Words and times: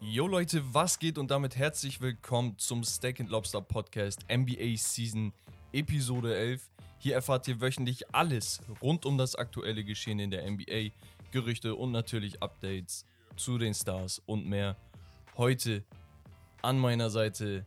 Yo 0.00 0.26
Leute, 0.26 0.62
was 0.74 0.98
geht 0.98 1.16
und 1.16 1.30
damit 1.30 1.56
herzlich 1.56 2.00
willkommen 2.00 2.58
zum 2.58 2.84
Steak 2.84 3.20
and 3.20 3.30
Lobster 3.30 3.60
Podcast 3.60 4.26
NBA 4.30 4.76
Season 4.76 5.32
Episode 5.72 6.36
11. 6.36 6.68
Hier 6.98 7.14
erfahrt 7.14 7.48
ihr 7.48 7.60
wöchentlich 7.60 8.14
alles 8.14 8.60
rund 8.82 9.06
um 9.06 9.16
das 9.16 9.36
aktuelle 9.36 9.84
Geschehen 9.84 10.18
in 10.18 10.30
der 10.30 10.50
NBA, 10.50 10.90
Gerüchte 11.30 11.74
und 11.74 11.92
natürlich 11.92 12.42
Updates 12.42 13.06
zu 13.36 13.58
den 13.58 13.74
Stars 13.74 14.20
und 14.26 14.46
mehr. 14.46 14.76
Heute 15.36 15.84
an 16.62 16.78
meiner 16.78 17.10
Seite 17.10 17.64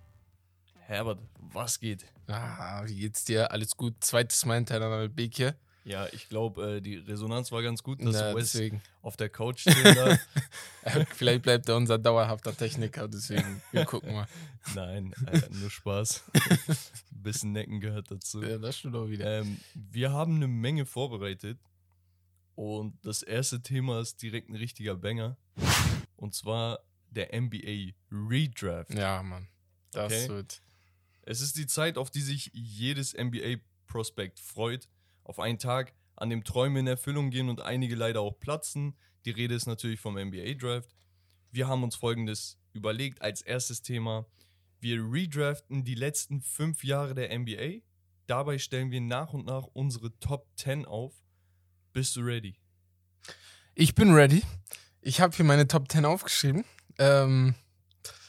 Herbert, 0.81 1.19
was 1.39 1.79
geht? 1.79 2.05
Ah, 2.27 2.83
wie 2.85 2.95
geht's 2.95 3.23
dir? 3.23 3.51
Alles 3.51 3.75
gut? 3.75 3.95
Zweites 4.01 4.45
Mal 4.45 4.55
hintereinander 4.55 5.03
mit 5.03 5.15
Beek 5.15 5.35
hier. 5.35 5.55
Ja, 5.83 6.07
ich 6.11 6.29
glaube, 6.29 6.77
äh, 6.77 6.81
die 6.81 6.97
Resonanz 6.97 7.51
war 7.51 7.63
ganz 7.63 7.81
gut, 7.81 8.01
dass 8.01 8.13
Na, 8.13 8.35
Wes 8.35 8.51
deswegen. 8.51 8.81
auf 9.01 9.17
der 9.17 9.29
Couch 9.29 9.61
stehen 9.61 9.95
darf. 9.95 10.19
Vielleicht 11.15 11.41
bleibt 11.41 11.67
er 11.69 11.75
unser 11.75 11.97
dauerhafter 11.97 12.55
Techniker, 12.55 13.07
deswegen. 13.07 13.61
Wir 13.71 13.85
gucken 13.85 14.13
mal. 14.13 14.27
Nein, 14.75 15.13
äh, 15.25 15.41
nur 15.49 15.71
Spaß. 15.71 16.23
Ein 16.33 16.77
bisschen 17.11 17.51
Necken 17.51 17.79
gehört 17.79 18.11
dazu. 18.11 18.43
Ja, 18.43 18.59
das 18.59 18.77
stimmt 18.77 18.95
auch 18.95 19.09
wieder. 19.09 19.39
Ähm, 19.39 19.59
wir 19.73 20.11
haben 20.11 20.35
eine 20.35 20.47
Menge 20.47 20.85
vorbereitet 20.85 21.57
und 22.53 23.03
das 23.03 23.23
erste 23.23 23.61
Thema 23.61 24.01
ist 24.01 24.21
direkt 24.21 24.49
ein 24.49 24.55
richtiger 24.55 24.95
Banger 24.95 25.35
und 26.15 26.35
zwar 26.35 26.79
der 27.09 27.29
NBA 27.39 27.93
Redraft. 28.11 28.93
Ja, 28.93 29.23
Mann. 29.23 29.47
Das 29.91 30.13
okay. 30.13 30.29
wird. 30.29 30.61
Es 31.23 31.41
ist 31.41 31.57
die 31.57 31.67
Zeit, 31.67 31.97
auf 31.97 32.09
die 32.09 32.21
sich 32.21 32.51
jedes 32.53 33.13
NBA-Prospekt 33.13 34.39
freut. 34.39 34.87
Auf 35.31 35.39
einen 35.39 35.59
Tag, 35.59 35.93
an 36.17 36.29
dem 36.29 36.43
Träume 36.43 36.81
in 36.81 36.87
Erfüllung 36.87 37.29
gehen 37.29 37.47
und 37.47 37.61
einige 37.61 37.95
leider 37.95 38.19
auch 38.19 38.37
platzen. 38.37 38.97
Die 39.23 39.31
Rede 39.31 39.55
ist 39.55 39.65
natürlich 39.65 40.01
vom 40.01 40.15
NBA-Draft. 40.15 40.93
Wir 41.51 41.69
haben 41.69 41.83
uns 41.83 41.95
folgendes 41.95 42.57
überlegt 42.73 43.21
als 43.21 43.41
erstes 43.41 43.81
Thema. 43.81 44.25
Wir 44.81 45.01
redraften 45.01 45.85
die 45.85 45.95
letzten 45.95 46.41
fünf 46.41 46.83
Jahre 46.83 47.15
der 47.15 47.33
NBA. 47.39 47.79
Dabei 48.27 48.57
stellen 48.57 48.91
wir 48.91 48.99
nach 48.99 49.31
und 49.31 49.45
nach 49.45 49.67
unsere 49.71 50.11
Top 50.19 50.49
10 50.57 50.83
auf. 50.83 51.13
Bist 51.93 52.17
du 52.17 52.19
ready? 52.19 52.57
Ich 53.73 53.95
bin 53.95 54.13
ready. 54.13 54.43
Ich 54.99 55.21
habe 55.21 55.33
hier 55.33 55.45
meine 55.45 55.65
Top 55.65 55.89
10 55.89 56.03
aufgeschrieben. 56.03 56.65
Ähm, 56.99 57.55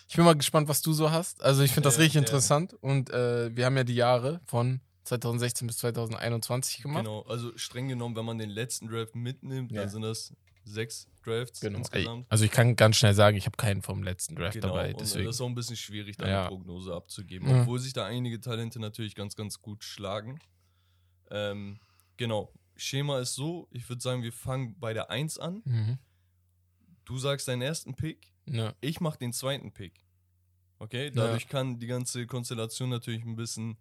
ich 0.06 0.14
bin 0.14 0.24
mal 0.24 0.36
gespannt, 0.36 0.68
was 0.68 0.82
du 0.82 0.92
so 0.92 1.10
hast. 1.10 1.42
Also, 1.42 1.64
ich 1.64 1.72
finde 1.72 1.88
das 1.88 1.96
Ja, 1.96 2.02
richtig 2.02 2.14
ja. 2.14 2.20
interessant. 2.20 2.74
Und 2.74 3.10
äh, 3.10 3.50
wir 3.56 3.66
haben 3.66 3.76
ja 3.76 3.82
die 3.82 3.96
Jahre 3.96 4.40
von 4.46 4.80
2016 5.04 5.66
bis 5.66 5.78
2021 5.78 6.82
gemacht. 6.82 7.04
Genau, 7.04 7.22
also 7.22 7.56
streng 7.56 7.88
genommen, 7.88 8.14
wenn 8.16 8.24
man 8.24 8.38
den 8.38 8.50
letzten 8.50 8.86
Draft 8.88 9.14
mitnimmt, 9.16 9.72
Ja. 9.72 9.80
dann 9.82 9.90
sind 9.90 10.02
das 10.02 10.32
sechs 10.64 11.08
Drafts 11.24 11.60
Genau. 11.60 11.78
Insgesamt. 11.78 12.26
also, 12.28 12.44
ich 12.44 12.50
kann 12.52 12.76
ganz 12.76 12.96
schnell 12.96 13.14
sagen, 13.14 13.36
ich 13.36 13.46
habe 13.46 13.56
keinen 13.56 13.82
vom 13.82 14.02
letzten 14.04 14.36
Draft 14.36 14.54
Genau, 14.54 14.68
dabei. 14.68 14.92
und 14.92 15.00
Deswegen. 15.00 15.24
das 15.26 15.36
ist 15.36 15.40
auch 15.40 15.48
ein 15.48 15.54
bisschen 15.56 15.76
schwierig, 15.76 16.16
da 16.16 16.28
Ja. 16.28 16.40
eine 16.42 16.48
Prognose 16.48 16.94
abzugeben, 16.94 17.48
Ja. 17.48 17.62
obwohl 17.62 17.78
sich 17.80 17.92
da 17.92 18.06
einige 18.06 18.40
Talente 18.40 18.78
natürlich 18.78 19.14
ganz, 19.16 19.34
ganz 19.34 19.60
gut 19.60 19.82
schlagen. 19.82 20.38
Ähm, 21.30 21.80
genau, 22.16 22.52
Schema 22.76 23.18
ist 23.18 23.34
so, 23.34 23.66
ich 23.70 23.88
würde 23.88 24.02
sagen, 24.02 24.22
wir 24.22 24.32
fangen 24.32 24.78
bei 24.78 24.92
der 24.94 25.10
1 25.10 25.38
an. 25.38 25.62
Mhm. 25.64 25.98
Du 27.04 27.18
sagst 27.18 27.48
deinen 27.48 27.62
ersten 27.62 27.94
Pick, 27.94 28.32
Ja. 28.46 28.74
ich 28.80 29.00
mache 29.00 29.18
den 29.18 29.32
zweiten 29.32 29.72
Pick. 29.72 30.04
Okay, 30.78 31.10
dadurch 31.10 31.48
kann 31.48 31.78
die 31.78 31.86
ganze 31.86 32.26
Konstellation 32.26 32.88
natürlich 32.88 33.22
ein 33.24 33.36
bisschen 33.36 33.78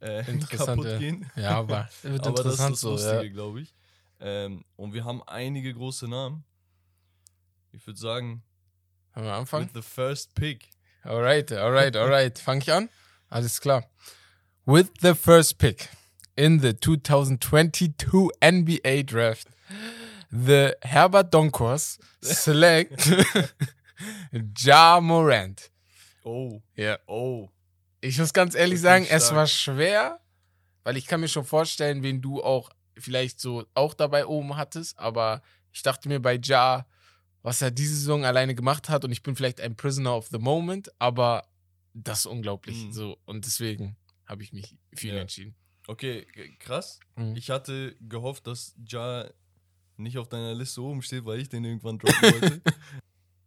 äh, 0.00 0.20
Interessant, 0.30 0.68
kaputt 0.82 0.86
ja. 0.86 0.98
gehen. 0.98 1.30
ja, 1.36 1.50
aber 1.58 1.88
wird 2.02 2.26
Aber 2.26 2.42
das 2.42 2.46
ist 2.54 2.60
interessant 2.60 2.72
das 2.74 2.80
so. 2.80 2.90
Lustige, 2.90 3.24
Ja. 3.24 3.32
glaube 3.32 3.60
ich. 3.62 3.74
Ähm, 4.20 4.64
und 4.76 4.94
wir 4.94 5.04
haben 5.04 5.22
einige 5.24 5.74
große 5.74 6.08
Namen. 6.08 6.44
Ich 7.72 7.86
würde 7.86 7.98
sagen, 7.98 8.42
Wollen 9.14 9.26
wir 9.26 9.34
anfangen? 9.34 9.66
with 9.66 9.72
the 9.74 9.82
first 9.88 10.34
pick. 10.34 10.68
Alright, 11.02 11.52
alright, 11.52 11.96
alright. 11.96 12.38
Fang 12.38 12.60
ich 12.60 12.72
an? 12.72 12.88
Alles 13.28 13.60
klar. 13.60 13.84
With 14.64 14.86
the 15.02 15.14
first 15.14 15.58
pick 15.58 15.88
in 16.36 16.60
the 16.60 16.72
2022 16.74 18.30
NBA 18.40 19.02
Draft, 19.04 19.48
the 20.30 20.72
Herbert 20.82 21.32
Donkors 21.34 21.98
select 22.22 23.10
Ja 24.58 25.00
Morant. 25.00 25.70
Oh, 26.24 26.62
Ja. 26.76 26.96
oh. 27.06 27.50
Ich 28.04 28.18
muss 28.18 28.34
ganz 28.34 28.54
ehrlich 28.54 28.80
sagen, 28.80 29.06
es 29.08 29.32
war 29.34 29.46
schwer, 29.46 30.20
weil 30.82 30.96
ich 30.98 31.06
kann 31.06 31.20
mir 31.20 31.28
schon 31.28 31.44
vorstellen, 31.46 32.02
wen 32.02 32.20
du 32.20 32.42
auch 32.42 32.70
vielleicht 32.98 33.40
so 33.40 33.64
auch 33.72 33.94
dabei 33.94 34.26
oben 34.26 34.56
hattest, 34.56 34.98
aber 34.98 35.42
ich 35.72 35.82
dachte 35.82 36.08
mir 36.08 36.20
bei 36.20 36.38
Ja, 36.44 36.86
was 37.42 37.62
er 37.62 37.70
diese 37.70 37.94
Saison 37.94 38.24
alleine 38.26 38.54
gemacht 38.54 38.90
hat 38.90 39.04
und 39.06 39.12
ich 39.12 39.22
bin 39.22 39.36
vielleicht 39.36 39.58
ein 39.60 39.74
Prisoner 39.74 40.14
of 40.16 40.28
the 40.28 40.38
Moment, 40.38 40.90
aber 40.98 41.48
das 41.94 42.20
ist 42.20 42.26
unglaublich 42.26 42.76
Mhm. 42.84 42.92
so 42.92 43.18
und 43.24 43.46
deswegen 43.46 43.96
habe 44.26 44.42
ich 44.42 44.52
mich 44.52 44.76
für 44.94 45.08
ihn 45.08 45.14
Ja. 45.14 45.20
entschieden. 45.22 45.54
Okay, 45.86 46.26
krass. 46.58 47.00
Mhm. 47.16 47.36
Ich 47.36 47.48
hatte 47.50 47.96
gehofft, 48.00 48.46
dass 48.46 48.74
Ja 48.86 49.28
nicht 49.96 50.18
auf 50.18 50.28
deiner 50.28 50.54
Liste 50.54 50.82
oben 50.82 51.00
steht, 51.00 51.24
weil 51.24 51.40
ich 51.40 51.48
den 51.48 51.64
irgendwann 51.64 51.98
droppen 51.98 52.32
wollte. 52.32 52.60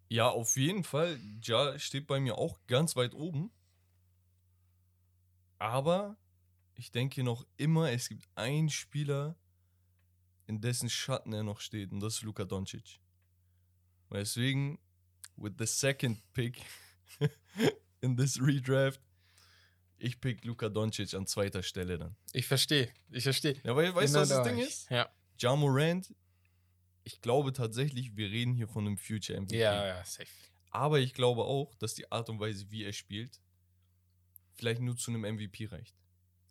ja, 0.09 0.27
auf 0.29 0.57
jeden 0.57 0.83
Fall. 0.83 1.19
Ja 1.43 1.77
steht 1.77 2.07
bei 2.07 2.19
mir 2.19 2.37
auch 2.39 2.57
ganz 2.67 2.95
weit 2.95 3.13
oben. 3.13 3.51
Aber 5.59 6.17
ich 6.75 6.91
denke 6.91 7.23
noch 7.23 7.45
immer, 7.57 7.91
es 7.91 8.09
gibt 8.09 8.27
einen 8.35 8.69
Spieler, 8.69 9.35
in 10.45 10.61
dessen 10.61 10.89
Schatten 10.89 11.33
er 11.33 11.43
noch 11.43 11.59
steht, 11.59 11.91
und 11.91 11.99
das 11.99 12.15
ist 12.15 12.21
Luka 12.21 12.45
Doncic. 12.45 12.99
Und 14.09 14.17
Deswegen, 14.17 14.79
with 15.35 15.53
the 15.57 15.65
second 15.65 16.21
pick 16.33 16.61
in 18.01 18.15
this 18.15 18.39
redraft, 18.39 19.01
ich 19.97 20.21
pick 20.21 20.45
Luka 20.45 20.69
Doncic 20.69 21.13
an 21.15 21.25
zweiter 21.25 21.63
Stelle 21.63 21.97
dann. 21.97 22.15
Ich 22.31 22.45
verstehe, 22.45 22.89
ich 23.09 23.23
verstehe. 23.23 23.59
Ja, 23.63 23.75
weil, 23.75 23.93
weißt 23.93 24.15
du, 24.15 24.19
was 24.19 24.29
das 24.29 24.43
da 24.43 24.43
Ding 24.43 24.59
ist? 24.59 24.89
Ja. 24.89 25.09
Ja 25.39 25.55
Morant, 25.55 26.13
ich 27.03 27.21
glaube 27.21 27.53
tatsächlich, 27.53 28.15
wir 28.15 28.29
reden 28.29 28.53
hier 28.53 28.67
von 28.67 28.85
einem 28.85 28.97
Future 28.97 29.39
MVP. 29.39 29.57
Ja, 29.57 29.85
ja, 29.87 30.05
safe. 30.05 30.27
Aber 30.69 30.99
ich 30.99 31.13
glaube 31.13 31.43
auch, 31.43 31.73
dass 31.75 31.95
die 31.95 32.11
Art 32.11 32.29
und 32.29 32.39
Weise, 32.39 32.69
wie 32.69 32.83
er 32.83 32.93
spielt, 32.93 33.41
vielleicht 34.57 34.81
nur 34.81 34.95
zu 34.97 35.11
einem 35.11 35.21
MVP 35.21 35.65
reicht. 35.67 35.95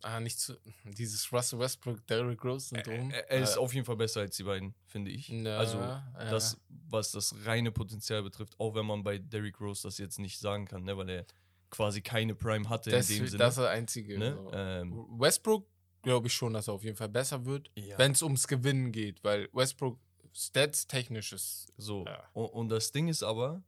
Ah, 0.03 0.19
nicht 0.19 0.39
zu 0.39 0.55
dieses 0.83 1.31
Russell 1.33 1.57
Westbrook, 1.59 2.05
Derrick 2.05 2.43
Rose 2.43 2.67
Syndrom. 2.69 3.09
Er, 3.09 3.29
er 3.31 3.41
ist 3.41 3.55
Äh, 3.55 3.59
auf 3.59 3.73
jeden 3.73 3.85
Fall 3.85 3.95
besser 3.97 4.21
als 4.21 4.37
die 4.37 4.43
beiden, 4.43 4.75
finde 4.85 5.09
ich. 5.11 5.29
also, 5.47 5.79
ja. 5.79 6.03
das, 6.29 6.59
was 6.69 7.11
das 7.11 7.33
reine 7.45 7.71
Potenzial 7.71 8.21
betrifft, 8.21 8.59
auch 8.59 8.75
wenn 8.75 8.85
man 8.85 9.03
bei 9.03 9.17
Derrick 9.17 9.59
Rose 9.59 9.81
das 9.87 9.97
jetzt 9.97 10.19
nicht 10.19 10.37
sagen 10.39 10.65
kann, 10.65 10.83
ne, 10.83 10.95
weil 10.95 11.09
er 11.09 11.25
quasi 11.71 12.01
keine 12.01 12.35
Prime 12.35 12.69
hatte 12.69 12.91
das, 12.91 13.09
in 13.09 13.17
dem 13.23 13.27
Sinne. 13.27 13.39
das 13.39 13.57
ist 13.57 13.63
der 13.63 13.71
einzige. 13.71 14.19
ne? 14.19 14.35
so. 14.35 14.51
ähm, 14.53 15.05
Westbrook 15.19 15.67
glaube 16.03 16.27
ich 16.27 16.33
schon, 16.33 16.53
dass 16.53 16.67
er 16.69 16.75
auf 16.75 16.83
jeden 16.83 16.95
Fall 16.95 17.09
besser 17.09 17.43
wird, 17.45 17.71
Ja. 17.75 17.97
wenn 17.97 18.11
es 18.11 18.21
ums 18.21 18.47
Gewinnen 18.47 18.91
geht, 18.91 19.23
weil 19.23 19.49
Westbrook 19.51 19.99
Stats 20.31 20.85
technisch 20.85 21.33
ist. 21.33 21.73
so. 21.77 22.05
Ja. 22.05 22.23
Und, 22.33 22.45
und 22.53 22.69
das 22.69 22.91
Ding 22.91 23.07
ist 23.07 23.23
aber, 23.23 23.63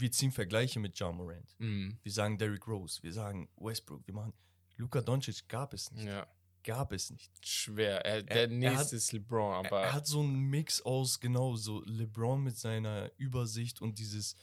wir 0.00 0.10
ziehen 0.12 0.32
Vergleiche 0.32 0.80
mit 0.80 0.98
Ja 0.98 1.12
Morant. 1.12 1.54
mm, 1.58 1.90
Wir 2.02 2.12
sagen 2.12 2.38
Derrick 2.38 2.66
Rose, 2.66 3.02
wir 3.02 3.12
sagen 3.12 3.48
Westbrook, 3.56 4.06
wir 4.06 4.14
machen. 4.14 4.32
Luka 4.76 5.00
Doncic 5.02 5.46
gab 5.48 5.74
es 5.74 5.90
nicht. 5.92 6.06
ja, 6.06 6.26
Gab 6.64 6.92
es 6.92 7.10
nicht. 7.10 7.30
schwer. 7.46 8.04
Er, 8.04 8.16
Er- 8.16 8.22
der 8.22 8.36
er 8.42 8.46
nächste 8.48 8.78
hat- 8.78 8.92
ist 8.92 9.12
LeBron, 9.12 9.52
Er, 9.52 9.58
aber 9.66 9.80
er 9.82 9.92
hat 9.92 10.06
so 10.06 10.20
einen 10.20 10.40
Mix 10.50 10.80
aus, 10.82 11.20
genau, 11.20 11.56
so 11.56 11.82
LeBron 11.84 12.42
mit 12.42 12.56
seiner 12.58 13.10
Übersicht 13.18 13.80
und 13.80 13.98
dieses, 13.98 14.36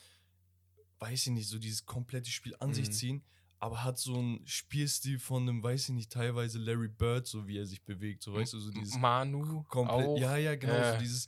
weiß 0.99 1.27
ich 1.27 1.33
nicht, 1.33 1.49
so 1.49 1.59
dieses 1.59 1.85
komplette 1.85 2.29
Spiel 2.31 2.55
an 2.59 2.73
sich 2.73 2.87
Mhm. 2.87 2.91
ziehen, 2.93 3.23
aber 3.59 3.83
hat 3.83 3.97
so 3.97 4.15
einen 4.17 4.45
Spielstil 4.47 5.19
von 5.19 5.43
einem, 5.43 5.61
weiß 5.63 5.89
ich 5.89 5.95
nicht, 5.95 6.11
teilweise 6.11 6.59
Larry 6.59 6.87
Bird, 6.87 7.27
so 7.27 7.47
wie 7.47 7.57
er 7.57 7.65
sich 7.65 7.83
bewegt, 7.83 8.23
so 8.23 8.33
weißt 8.33 8.53
du, 8.53 8.59
so 8.59 8.71
dieses 8.71 8.97
Manu 8.97 9.63
komplett. 9.63 10.05
auch. 10.07 10.17
Ja, 10.19 10.37
ja, 10.37 10.55
genau, 10.55 10.73
Ja. 10.73 10.93
so 10.93 10.99
dieses. 10.99 11.27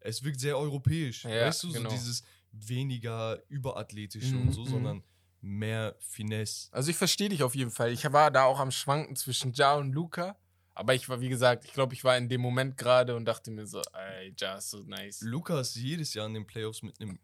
Es 0.00 0.22
wirkt 0.22 0.38
sehr 0.38 0.58
europäisch, 0.58 1.24
Ja, 1.24 1.46
weißt 1.46 1.62
du, 1.62 1.68
so 1.70 1.78
genau. 1.78 1.90
dieses 1.90 2.22
weniger 2.60 3.42
überathletische 3.48 4.34
Mhm, 4.34 4.42
und 4.42 4.52
so, 4.52 4.62
mhm. 4.62 4.68
sondern 4.68 5.02
mehr 5.40 5.96
Finesse. 6.00 6.68
Also 6.72 6.90
ich 6.90 6.96
verstehe 6.96 7.28
dich 7.28 7.42
auf 7.42 7.54
jeden 7.54 7.70
Fall. 7.70 7.92
Ich 7.92 8.10
war 8.12 8.30
da 8.30 8.44
auch 8.44 8.58
am 8.58 8.70
Schwanken 8.70 9.16
zwischen 9.16 9.52
Ja 9.52 9.74
und 9.74 9.92
Luca. 9.92 10.36
Aber 10.76 10.94
ich 10.94 11.08
war, 11.08 11.20
wie 11.20 11.28
gesagt, 11.28 11.64
ich 11.64 11.72
glaube, 11.72 11.94
ich 11.94 12.02
war 12.02 12.16
in 12.16 12.28
dem 12.28 12.40
Moment 12.40 12.76
gerade 12.76 13.14
und 13.14 13.26
dachte 13.26 13.50
mir 13.52 13.66
so, 13.66 13.80
ey, 13.92 14.34
Ja 14.38 14.56
ist 14.56 14.70
so 14.70 14.82
nice. 14.82 15.20
Lukas 15.20 15.74
jedes 15.76 16.14
Jahr 16.14 16.26
in 16.26 16.34
den 16.34 16.46
Playoffs 16.46 16.82
mit 16.82 17.00
einem, 17.00 17.20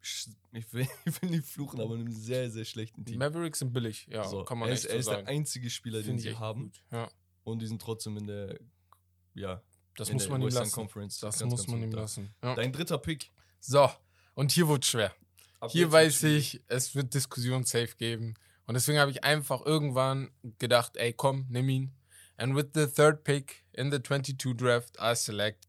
ich 0.00 0.72
will, 0.72 0.88
ich 1.04 1.20
will 1.20 1.30
nicht 1.30 1.44
fluchen, 1.44 1.80
aber 1.82 1.94
einem 1.94 2.10
sehr, 2.10 2.50
sehr 2.50 2.64
schlechten 2.64 3.04
Die 3.04 3.12
Team. 3.12 3.18
Mavericks 3.18 3.58
sind 3.58 3.74
billig, 3.74 4.06
ja, 4.10 4.24
so, 4.24 4.44
kann 4.44 4.58
man 4.58 4.68
er 4.70 4.74
ist, 4.74 4.82
so 4.84 4.88
er 4.88 4.96
ist 4.96 5.10
der 5.10 5.26
einzige 5.26 5.68
Spieler, 5.68 5.98
den 5.98 6.18
Finde 6.18 6.22
ich 6.22 6.28
sie 6.30 6.38
haben. 6.38 6.72
Ja, 6.90 7.10
Und 7.44 7.60
die 7.60 7.66
sind 7.66 7.82
trotzdem 7.82 8.16
in 8.16 8.26
der, 8.26 8.58
ja, 9.34 9.60
das 9.96 10.08
in 10.08 10.14
muss 10.14 10.22
der 10.22 10.32
man 10.32 10.42
ihm 10.42 10.48
lassen. 10.48 10.72
Conference. 10.72 11.18
Das 11.18 11.38
ganz, 11.38 11.50
muss 11.50 11.60
ganz 11.66 11.72
man 11.72 11.82
ihm 11.82 11.92
lassen. 11.92 12.34
Ja. 12.42 12.54
Dein 12.54 12.72
dritter 12.72 12.96
Pick. 12.96 13.30
So, 13.60 13.90
und 14.34 14.52
hier 14.52 14.68
wird 14.68 14.84
schwer. 14.84 15.14
Ab 15.60 15.70
Hier 15.70 15.90
weiß 15.90 16.24
ich, 16.24 16.60
es 16.68 16.94
wird 16.94 17.14
Diskussion 17.14 17.64
safe 17.64 17.94
geben. 17.96 18.34
Und 18.66 18.74
deswegen 18.74 18.98
habe 18.98 19.10
ich 19.10 19.22
einfach 19.24 19.64
irgendwann 19.64 20.30
gedacht, 20.58 20.96
ey, 20.96 21.12
komm, 21.12 21.46
nimm 21.48 21.68
ihn. 21.68 21.92
And 22.36 22.56
with 22.56 22.66
the 22.74 22.86
third 22.86 23.24
pick 23.24 23.64
in 23.72 23.90
the 23.92 23.98
22 24.02 24.56
draft, 24.56 24.96
I 25.00 25.14
select 25.14 25.68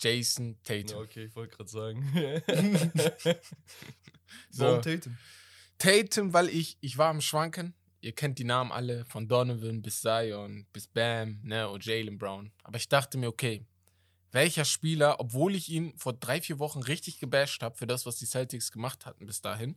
Jason 0.00 0.56
Ja, 0.66 0.82
Tatum. 0.82 0.98
okay, 1.02 1.24
ich 1.24 1.36
wollte 1.36 1.56
gerade 1.56 1.70
sagen. 1.70 2.42
So. 4.50 4.64
Warum 4.64 4.82
Tatum? 4.82 5.16
Tatum, 5.78 6.32
weil 6.34 6.48
ich, 6.48 6.76
ich 6.80 6.98
war 6.98 7.08
am 7.08 7.20
Schwanken. 7.20 7.74
Ihr 8.00 8.12
kennt 8.12 8.38
die 8.38 8.44
Namen 8.44 8.70
alle, 8.72 9.04
von 9.06 9.26
Donovan 9.26 9.82
bis 9.82 10.00
Zion, 10.02 10.66
bis 10.72 10.86
Bam, 10.86 11.40
ne, 11.42 11.68
und 11.68 11.84
Jalen 11.84 12.18
Brown. 12.18 12.52
Aber 12.62 12.76
ich 12.76 12.88
dachte 12.88 13.18
mir, 13.18 13.28
okay, 13.28 13.64
welcher 14.30 14.64
Spieler, 14.64 15.20
obwohl 15.20 15.54
ich 15.54 15.68
ihn 15.70 15.96
vor 15.96 16.12
drei, 16.12 16.40
vier 16.40 16.58
Wochen 16.58 16.80
richtig 16.80 17.18
gebasht 17.18 17.62
habe 17.62 17.76
für 17.76 17.86
das, 17.86 18.06
was 18.06 18.16
die 18.16 18.26
Celtics 18.26 18.72
gemacht 18.72 19.06
hatten 19.06 19.26
bis 19.26 19.40
dahin, 19.40 19.76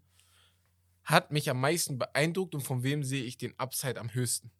hat 1.03 1.31
mich 1.31 1.50
am 1.50 1.59
meisten 1.59 1.98
beeindruckt 1.98 2.53
und 2.53 2.62
von 2.62 2.83
wem 2.83 3.03
sehe 3.03 3.24
ich 3.24 3.38
den 3.38 3.57
Upside 3.59 4.00
am 4.00 4.13
höchsten? 4.13 4.51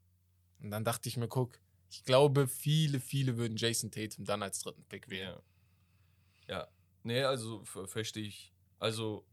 Und 0.60 0.72
dann 0.72 0.84
dachte 0.84 1.10
ich 1.10 1.18
mir, 1.18 1.28
guck, 1.28 1.60
ich 1.90 2.04
glaube, 2.04 2.48
viele, 2.48 3.00
viele 3.00 3.38
würden 3.38 3.58
Jason 3.58 3.92
Tatum 3.92 4.26
dann 4.26 4.44
als 4.44 4.62
dritten 4.62 4.86
Pick 4.86 5.10
wählen. 5.10 5.36
Ja. 5.36 5.42
Ja. 6.48 6.68
Nee, 7.04 7.24
also 7.24 7.64
ver 7.66 7.88
verstehe 7.88 8.26
ich. 8.26 8.54
Also 8.80 9.26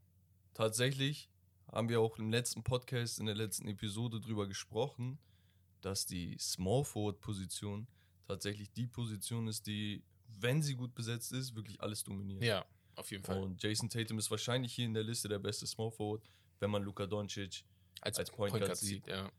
tatsächlich 0.55 1.31
haben 1.71 1.89
wir 1.89 2.01
auch 2.01 2.19
im 2.19 2.31
letzten 2.31 2.63
Podcast, 2.63 3.21
in 3.21 3.27
der 3.27 3.35
letzten 3.35 3.69
Episode 3.69 4.21
drüber 4.21 4.47
gesprochen, 4.47 5.19
dass 5.81 6.07
die 6.07 6.37
Small 6.39 6.85
Forward 6.85 7.21
Position 7.21 7.87
tatsächlich 8.27 8.73
die 8.73 8.87
Position 8.87 9.47
ist, 9.49 9.67
die, 9.67 10.03
wenn 10.41 10.63
sie 10.63 10.75
gut 10.75 10.95
besetzt 10.95 11.33
ist, 11.33 11.55
wirklich 11.55 11.81
alles 11.81 12.05
dominiert. 12.05 12.43
Ja, 12.43 12.65
auf 12.97 13.11
jeden 13.11 13.25
Fall. 13.25 13.43
Und 13.43 13.63
Jason 13.63 13.89
Tatum 13.89 14.19
ist 14.19 14.31
wahrscheinlich 14.31 14.75
hier 14.75 14.87
in 14.87 14.95
der 14.95 15.05
Liste 15.05 15.29
der 15.29 15.39
beste 15.39 15.67
Small 15.67 15.91
Forward, 15.91 16.23
wenn 16.61 16.71
man 16.71 16.83
Luka 16.83 17.07
Doncic 17.07 17.65
als, 18.01 18.19
als 18.19 18.31
Point 18.31 18.55
Guard 18.55 18.77
sieht. 18.77 19.07
ja. 19.07 19.31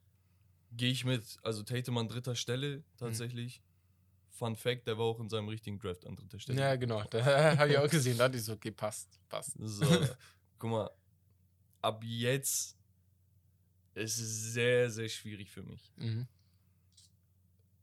gehe 0.71 0.91
ich 0.91 1.05
mit. 1.05 1.37
Also 1.43 1.63
Tatum 1.63 1.97
an 1.97 2.07
dritter 2.07 2.35
Stelle 2.35 2.83
tatsächlich. 2.97 3.61
Fun 4.31 4.55
Fact, 4.55 4.87
der 4.87 4.97
war 4.97 5.05
auch 5.05 5.19
in 5.19 5.27
seinem 5.27 5.49
richtigen 5.49 5.79
Draft 5.79 6.05
an 6.05 6.15
dritter 6.15 6.39
Stelle. 6.39 6.59
Ja, 6.59 6.75
genau. 6.77 7.03
Da 7.03 7.57
habe 7.57 7.71
ich 7.71 7.77
auch 7.77 7.89
gesehen. 7.89 8.17
Da 8.17 8.25
dachte 8.25 8.37
ich 8.37 8.45
so, 8.45 8.53
okay, 8.53 8.71
passt, 8.71 9.19
passt. 9.27 9.55
So, 9.59 9.85
guck 10.57 10.69
mal, 10.69 10.89
ab 11.81 12.01
jetzt 12.05 12.77
ist 13.95 14.19
es 14.19 14.53
sehr, 14.53 14.89
sehr 14.89 15.09
schwierig 15.09 15.51
für 15.51 15.63
mich. 15.63 15.91
Mhm. 15.97 16.27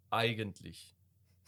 Eigentlich 0.08 0.95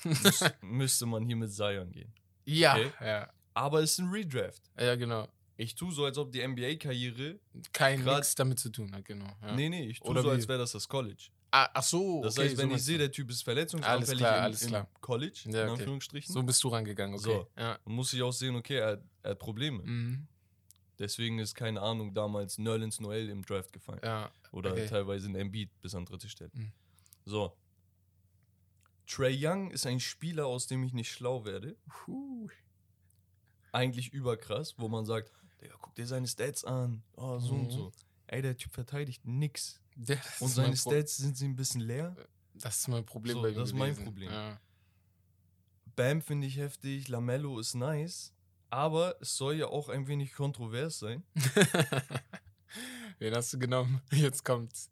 müsste 0.63 1.07
man 1.07 1.25
hier 1.27 1.37
mit 1.37 1.53
Zion 1.53 1.91
gehen. 1.91 2.13
Ja, 2.45 2.75
Okay. 2.77 2.91
ja, 3.01 3.31
Aber 3.55 3.81
es 3.83 3.93
ist 3.93 3.99
ein 3.99 4.09
Redraft. 4.11 4.63
ja, 4.79 4.95
genau. 4.97 5.29
Ich 5.61 5.75
tue 5.75 5.91
so, 5.93 6.05
als 6.05 6.17
ob 6.19 6.31
die 6.31 6.47
NBA-Karriere. 6.47 7.41
Kein 7.73 8.05
nichts 8.05 8.37
damit 8.37 8.61
zu 8.61 8.71
tun 8.71 8.95
hat, 8.95 9.05
genau. 9.05 9.27
Ja. 9.43 9.55
Nee, 9.57 9.69
nee, 9.69 9.87
ich 9.87 9.99
tue 9.99 10.09
Oder 10.11 10.23
so, 10.23 10.29
wie? 10.29 10.33
als 10.33 10.47
wäre 10.47 10.59
das 10.61 10.71
das 10.71 10.87
College. 10.89 11.31
Ah, 11.51 11.69
ach 11.75 11.83
so, 11.83 12.23
Das 12.23 12.39
okay, 12.39 12.45
heißt, 12.47 12.57
so 12.57 12.63
wenn 12.63 12.69
ich 12.69 12.73
meinst 12.75 12.87
sehe, 12.87 12.99
der 12.99 13.11
Typ 13.11 13.29
ist 13.31 13.43
verletzungsanfällig 13.43 14.09
Alles 14.09 14.19
klar, 14.21 14.37
im, 14.39 14.43
alles 14.45 14.63
im 14.63 14.69
klar. 14.69 14.89
College, 15.01 15.41
Ja, 15.47 15.51
in 15.51 15.57
okay. 15.71 15.71
Anführungsstrichen, 15.81 16.33
So 16.33 16.43
bist 16.45 16.63
du 16.63 16.69
rangegangen, 16.69 17.15
okay. 17.17 17.25
So. 17.25 17.49
Ja. 17.61 17.79
muss 17.87 18.13
ich 18.13 18.23
auch 18.23 18.33
sehen, 18.33 18.55
okay, 18.55 18.77
er, 18.77 19.03
er 19.23 19.31
hat 19.31 19.39
Probleme. 19.41 19.83
Mhm. 19.83 20.29
Deswegen 21.01 21.39
ist, 21.41 21.55
keine 21.55 21.81
Ahnung, 21.81 22.13
damals 22.15 22.59
Nerlens 22.59 23.01
Noel 23.01 23.29
im 23.29 23.45
Draft 23.45 23.73
gefallen. 23.73 24.01
ja. 24.05 24.31
Oder 24.53 24.73
Okay. 24.73 24.87
teilweise 24.87 25.29
ein 25.29 25.35
Embiid 25.35 25.71
bis 25.81 25.95
an 25.95 26.05
dritte 26.05 26.29
Stelle. 26.29 26.51
Mhm. 26.55 26.73
So. 27.25 27.57
Trey 29.09 29.35
Young 29.41 29.71
ist 29.71 29.87
ein 29.87 30.01
Spieler, 30.01 30.47
aus 30.47 30.67
dem 30.67 30.83
ich 30.85 30.93
nicht 30.93 31.11
schlau 31.11 31.45
werde. 31.45 31.77
Puh. 31.89 32.49
Eigentlich 33.73 34.13
überkrass, 34.13 34.75
wo 34.79 34.89
man 34.89 35.05
sagt, 35.07 35.33
Digga, 35.61 35.75
guck 35.81 35.95
dir 35.95 36.07
seine 36.07 36.27
Stats 36.29 36.65
an. 36.65 37.03
Oh, 37.17 37.39
so 37.39 37.55
und 37.55 37.65
Mhm. 37.65 37.71
so. 37.71 37.93
Ey, 38.27 38.43
der 38.43 38.57
Typ 38.57 38.73
verteidigt 38.73 39.25
nix. 39.25 39.81
Ja, 39.97 40.17
Und 40.41 40.49
seine 40.49 40.77
Stats 40.77 41.17
sind 41.17 41.37
sie 41.37 41.47
ein 41.47 41.57
bisschen 41.57 41.81
leer. 41.81 42.15
Das 42.55 42.79
ist 42.81 42.89
mein 42.89 43.05
Problem 43.05 43.35
So, 43.37 43.43
bei 43.43 43.49
ihm 43.51 43.55
das 43.57 43.71
ist 43.71 43.75
mein. 43.75 43.97
Problem. 43.97 44.31
Ja. 44.31 44.61
Bam 45.97 46.23
finde 46.23 46.47
ich 46.47 46.57
heftig, 46.59 47.09
Lamello 47.09 47.59
ist 47.59 47.75
nice. 47.75 48.33
Aber 48.71 49.17
es 49.21 49.37
soll 49.37 49.55
ja 49.55 49.67
auch 49.69 49.89
ein 49.89 50.07
wenig 50.07 50.35
kontrovers 50.35 50.99
sein. 50.99 51.25
Wen 53.19 53.35
hast 53.35 53.53
du 53.55 53.59
genommen? 53.59 54.01
Jetzt 54.13 54.45
kommt's. 54.45 54.91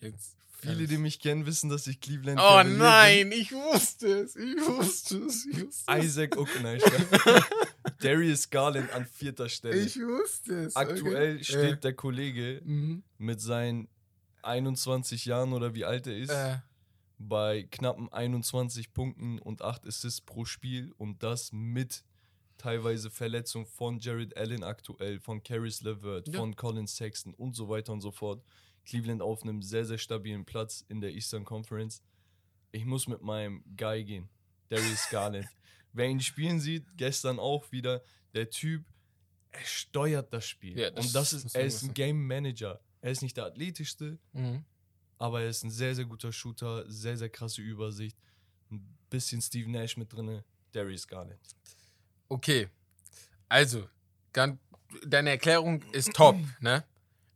Jetzt. 0.00 0.36
Viele, 0.60 0.86
die 0.86 0.98
mich 0.98 1.18
kennen, 1.20 1.46
wissen, 1.46 1.70
dass 1.70 1.86
ich 1.86 2.00
Cleveland 2.00 2.38
Oh 2.38 2.42
Cavalier 2.42 2.76
nein, 2.76 3.32
ich 3.32 3.52
wusste 3.52 4.06
es. 4.06 4.36
Ich 4.36 4.56
wusste 4.66 5.18
es. 5.18 5.46
Ich 5.46 5.60
wusste 5.66 5.84
bin. 5.86 5.98
es. 5.98 6.04
Isaac 6.04 6.36
Okunai. 6.36 6.78
Darius 8.00 8.48
Garland 8.50 8.92
an 8.92 9.06
vierter 9.06 9.48
Stelle. 9.48 9.76
Ich 9.76 9.96
wusste 9.96 10.64
es. 10.66 10.76
Aktuell 10.76 11.36
okay. 11.36 11.44
steht 11.44 11.84
der 11.84 11.94
Kollege 11.94 12.58
Äh, 12.58 12.60
mhm. 12.64 13.02
mit 13.18 13.40
seinen 13.40 13.88
21 14.42 15.24
Jahren 15.26 15.52
oder 15.52 15.74
wie 15.74 15.84
alt 15.84 16.06
er 16.06 16.16
ist, 16.16 16.30
äh, 16.30 16.56
bei 17.18 17.64
knappen 17.70 18.10
21 18.12 18.92
Punkten 18.92 19.38
und 19.38 19.62
8 19.62 19.86
Assists 19.86 20.20
pro 20.22 20.44
Spiel 20.44 20.92
und 20.96 21.22
das 21.22 21.52
mit 21.52 22.02
teilweise 22.56 23.10
Verletzung 23.10 23.66
von 23.66 23.98
Jared 24.00 24.36
Allen 24.36 24.62
aktuell, 24.64 25.18
von 25.20 25.42
Caris 25.42 25.80
LeVert, 25.82 26.28
Ja. 26.28 26.38
von 26.38 26.56
Colin 26.56 26.86
Sexton 26.86 27.34
und 27.34 27.54
so 27.54 27.68
weiter 27.68 27.92
und 27.92 28.00
so 28.00 28.10
fort. 28.10 28.42
Cleveland 28.90 29.22
auf 29.22 29.44
einem 29.44 29.62
sehr, 29.62 29.84
sehr 29.84 29.98
stabilen 29.98 30.44
Platz 30.44 30.84
in 30.88 31.00
der 31.00 31.12
Eastern 31.12 31.44
Conference. 31.44 32.02
Ich 32.72 32.84
muss 32.84 33.06
mit 33.06 33.22
meinem 33.22 33.62
Guy 33.76 34.04
gehen, 34.04 34.28
Darius 34.68 35.08
Garland. 35.10 35.46
Wer 35.92 36.08
ihn 36.08 36.20
spielen 36.20 36.58
sieht, 36.58 36.84
gestern 36.96 37.38
auch 37.38 37.70
wieder, 37.70 38.02
der 38.34 38.50
Typ, 38.50 38.84
er 39.52 39.64
steuert 39.64 40.32
das 40.32 40.44
Spiel. 40.46 40.78
Ja, 40.78 40.90
das 40.90 41.06
und 41.06 41.14
das 41.14 41.32
ist, 41.32 41.54
er 41.54 41.64
ist 41.64 41.82
ein. 41.84 41.94
Game 41.94 42.26
Manager. 42.26 42.80
Er 43.00 43.12
ist 43.12 43.22
nicht 43.22 43.36
der 43.36 43.44
athletischste, 43.44 44.18
mhm. 44.32 44.64
aber 45.18 45.42
er 45.42 45.48
ist 45.48 45.62
ein 45.62 45.70
sehr, 45.70 45.94
sehr 45.94 46.04
guter 46.04 46.32
Shooter, 46.32 46.84
sehr, 46.90 47.16
sehr 47.16 47.30
krasse 47.30 47.62
Übersicht. 47.62 48.16
Ein 48.70 48.98
bisschen 49.08 49.40
Steve 49.40 49.70
Nash 49.70 49.96
mit 49.96 50.12
drin, 50.12 50.42
Darius 50.72 51.06
Garland. 51.06 51.40
Okay. 52.28 52.68
Also, 53.48 53.88
deine 55.06 55.30
Erklärung 55.30 55.82
ist 55.92 56.12
top, 56.12 56.36
ne? 56.60 56.84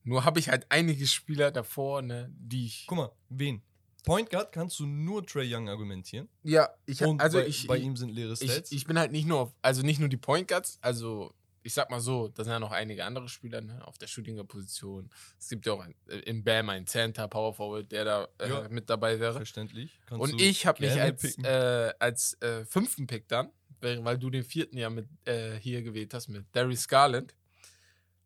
Nur 0.04 0.24
habe 0.24 0.38
ich 0.38 0.48
halt 0.50 0.66
einige 0.68 1.06
Spieler 1.06 1.50
davor, 1.50 2.02
ne, 2.02 2.30
die 2.38 2.66
ich. 2.66 2.84
Guck 2.86 2.98
mal, 2.98 3.12
wen? 3.30 3.62
Point 4.04 4.28
Guard 4.28 4.52
kannst 4.52 4.78
du 4.78 4.86
nur 4.86 5.26
Trey 5.26 5.52
Young 5.52 5.68
argumentieren. 5.68 6.28
Ja, 6.42 6.68
ich 6.84 7.02
Und 7.02 7.22
also 7.22 7.38
bei, 7.38 7.46
ich, 7.46 7.66
bei 7.66 7.78
ihm 7.78 7.96
sind 7.96 8.10
leere 8.10 8.36
Stats. 8.36 8.70
ich, 8.70 8.78
ich 8.78 8.86
bin 8.86 8.98
halt 8.98 9.12
nicht 9.12 9.26
nur 9.26 9.40
auf, 9.40 9.54
also 9.62 9.80
nicht 9.80 9.98
nur 9.98 10.10
die 10.10 10.18
Point 10.18 10.46
Guards, 10.46 10.78
also 10.82 11.34
ich 11.62 11.72
sag 11.72 11.88
mal 11.90 12.00
so, 12.00 12.28
da 12.28 12.44
sind 12.44 12.52
ja 12.52 12.60
noch 12.60 12.72
einige 12.72 13.02
andere 13.06 13.30
Spieler 13.30 13.62
ne, 13.62 13.80
auf 13.86 13.96
der 13.96 14.06
Shootinger-Position. 14.06 15.08
Es 15.40 15.48
gibt 15.48 15.64
ja 15.64 15.72
auch 15.72 15.80
ein, 15.80 15.94
äh, 16.08 16.18
im 16.18 16.44
BAM 16.44 16.68
einen 16.68 16.86
Center, 16.86 17.26
Power 17.26 17.54
Forward, 17.54 17.90
der 17.90 18.04
da 18.04 18.28
äh, 18.38 18.50
Ja. 18.50 18.68
mit 18.68 18.90
dabei 18.90 19.18
wäre. 19.18 19.32
Verständlich. 19.32 19.98
Kannst 20.04 20.34
Und 20.34 20.38
ich 20.38 20.66
habe 20.66 20.82
mich 20.84 21.00
als, 21.00 21.38
äh, 21.38 21.94
als 21.98 22.34
äh, 22.42 22.66
fünften 22.66 23.06
Pick 23.06 23.26
dann, 23.28 23.50
weil 23.80 24.04
weil 24.04 24.18
du 24.18 24.28
den 24.28 24.44
vierten 24.44 24.76
ja 24.76 24.90
mit 24.90 25.08
äh, 25.24 25.56
hier 25.58 25.80
gewählt 25.82 26.12
hast, 26.12 26.28
mit 26.28 26.44
Darius 26.52 26.86
Garland, 26.86 27.34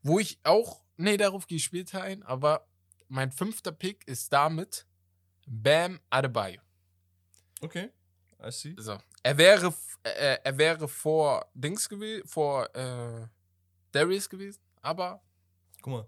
wo 0.03 0.19
ich 0.19 0.41
auch, 0.43 0.83
nee, 0.99 1.17
darauf 1.17 1.47
gehe 1.47 1.57
ich 1.57 1.65
später 1.65 2.03
ein, 2.03 2.23
aber 2.23 2.67
mein 3.09 3.33
fünfter 3.33 3.73
Pick 3.73 4.07
ist 4.07 4.31
damit 4.33 4.87
Bam 5.47 5.99
Adebayo. 6.11 6.61
Okay, 7.63 7.91
I 8.47 8.51
see. 8.51 8.75
So. 8.79 8.99
Er 9.23 9.37
wäre, 9.39 9.69
f- 9.69 9.99
äh, 10.05 10.39
er 10.45 10.59
wäre 10.59 10.87
vor 10.87 11.51
Dings 11.55 11.89
gewesen, 11.89 12.27
vor 12.29 12.73
äh, 12.77 13.27
Darius 13.93 14.29
gewesen, 14.29 14.61
aber 14.83 15.23
Guck 15.83 15.93
mal, 15.93 16.07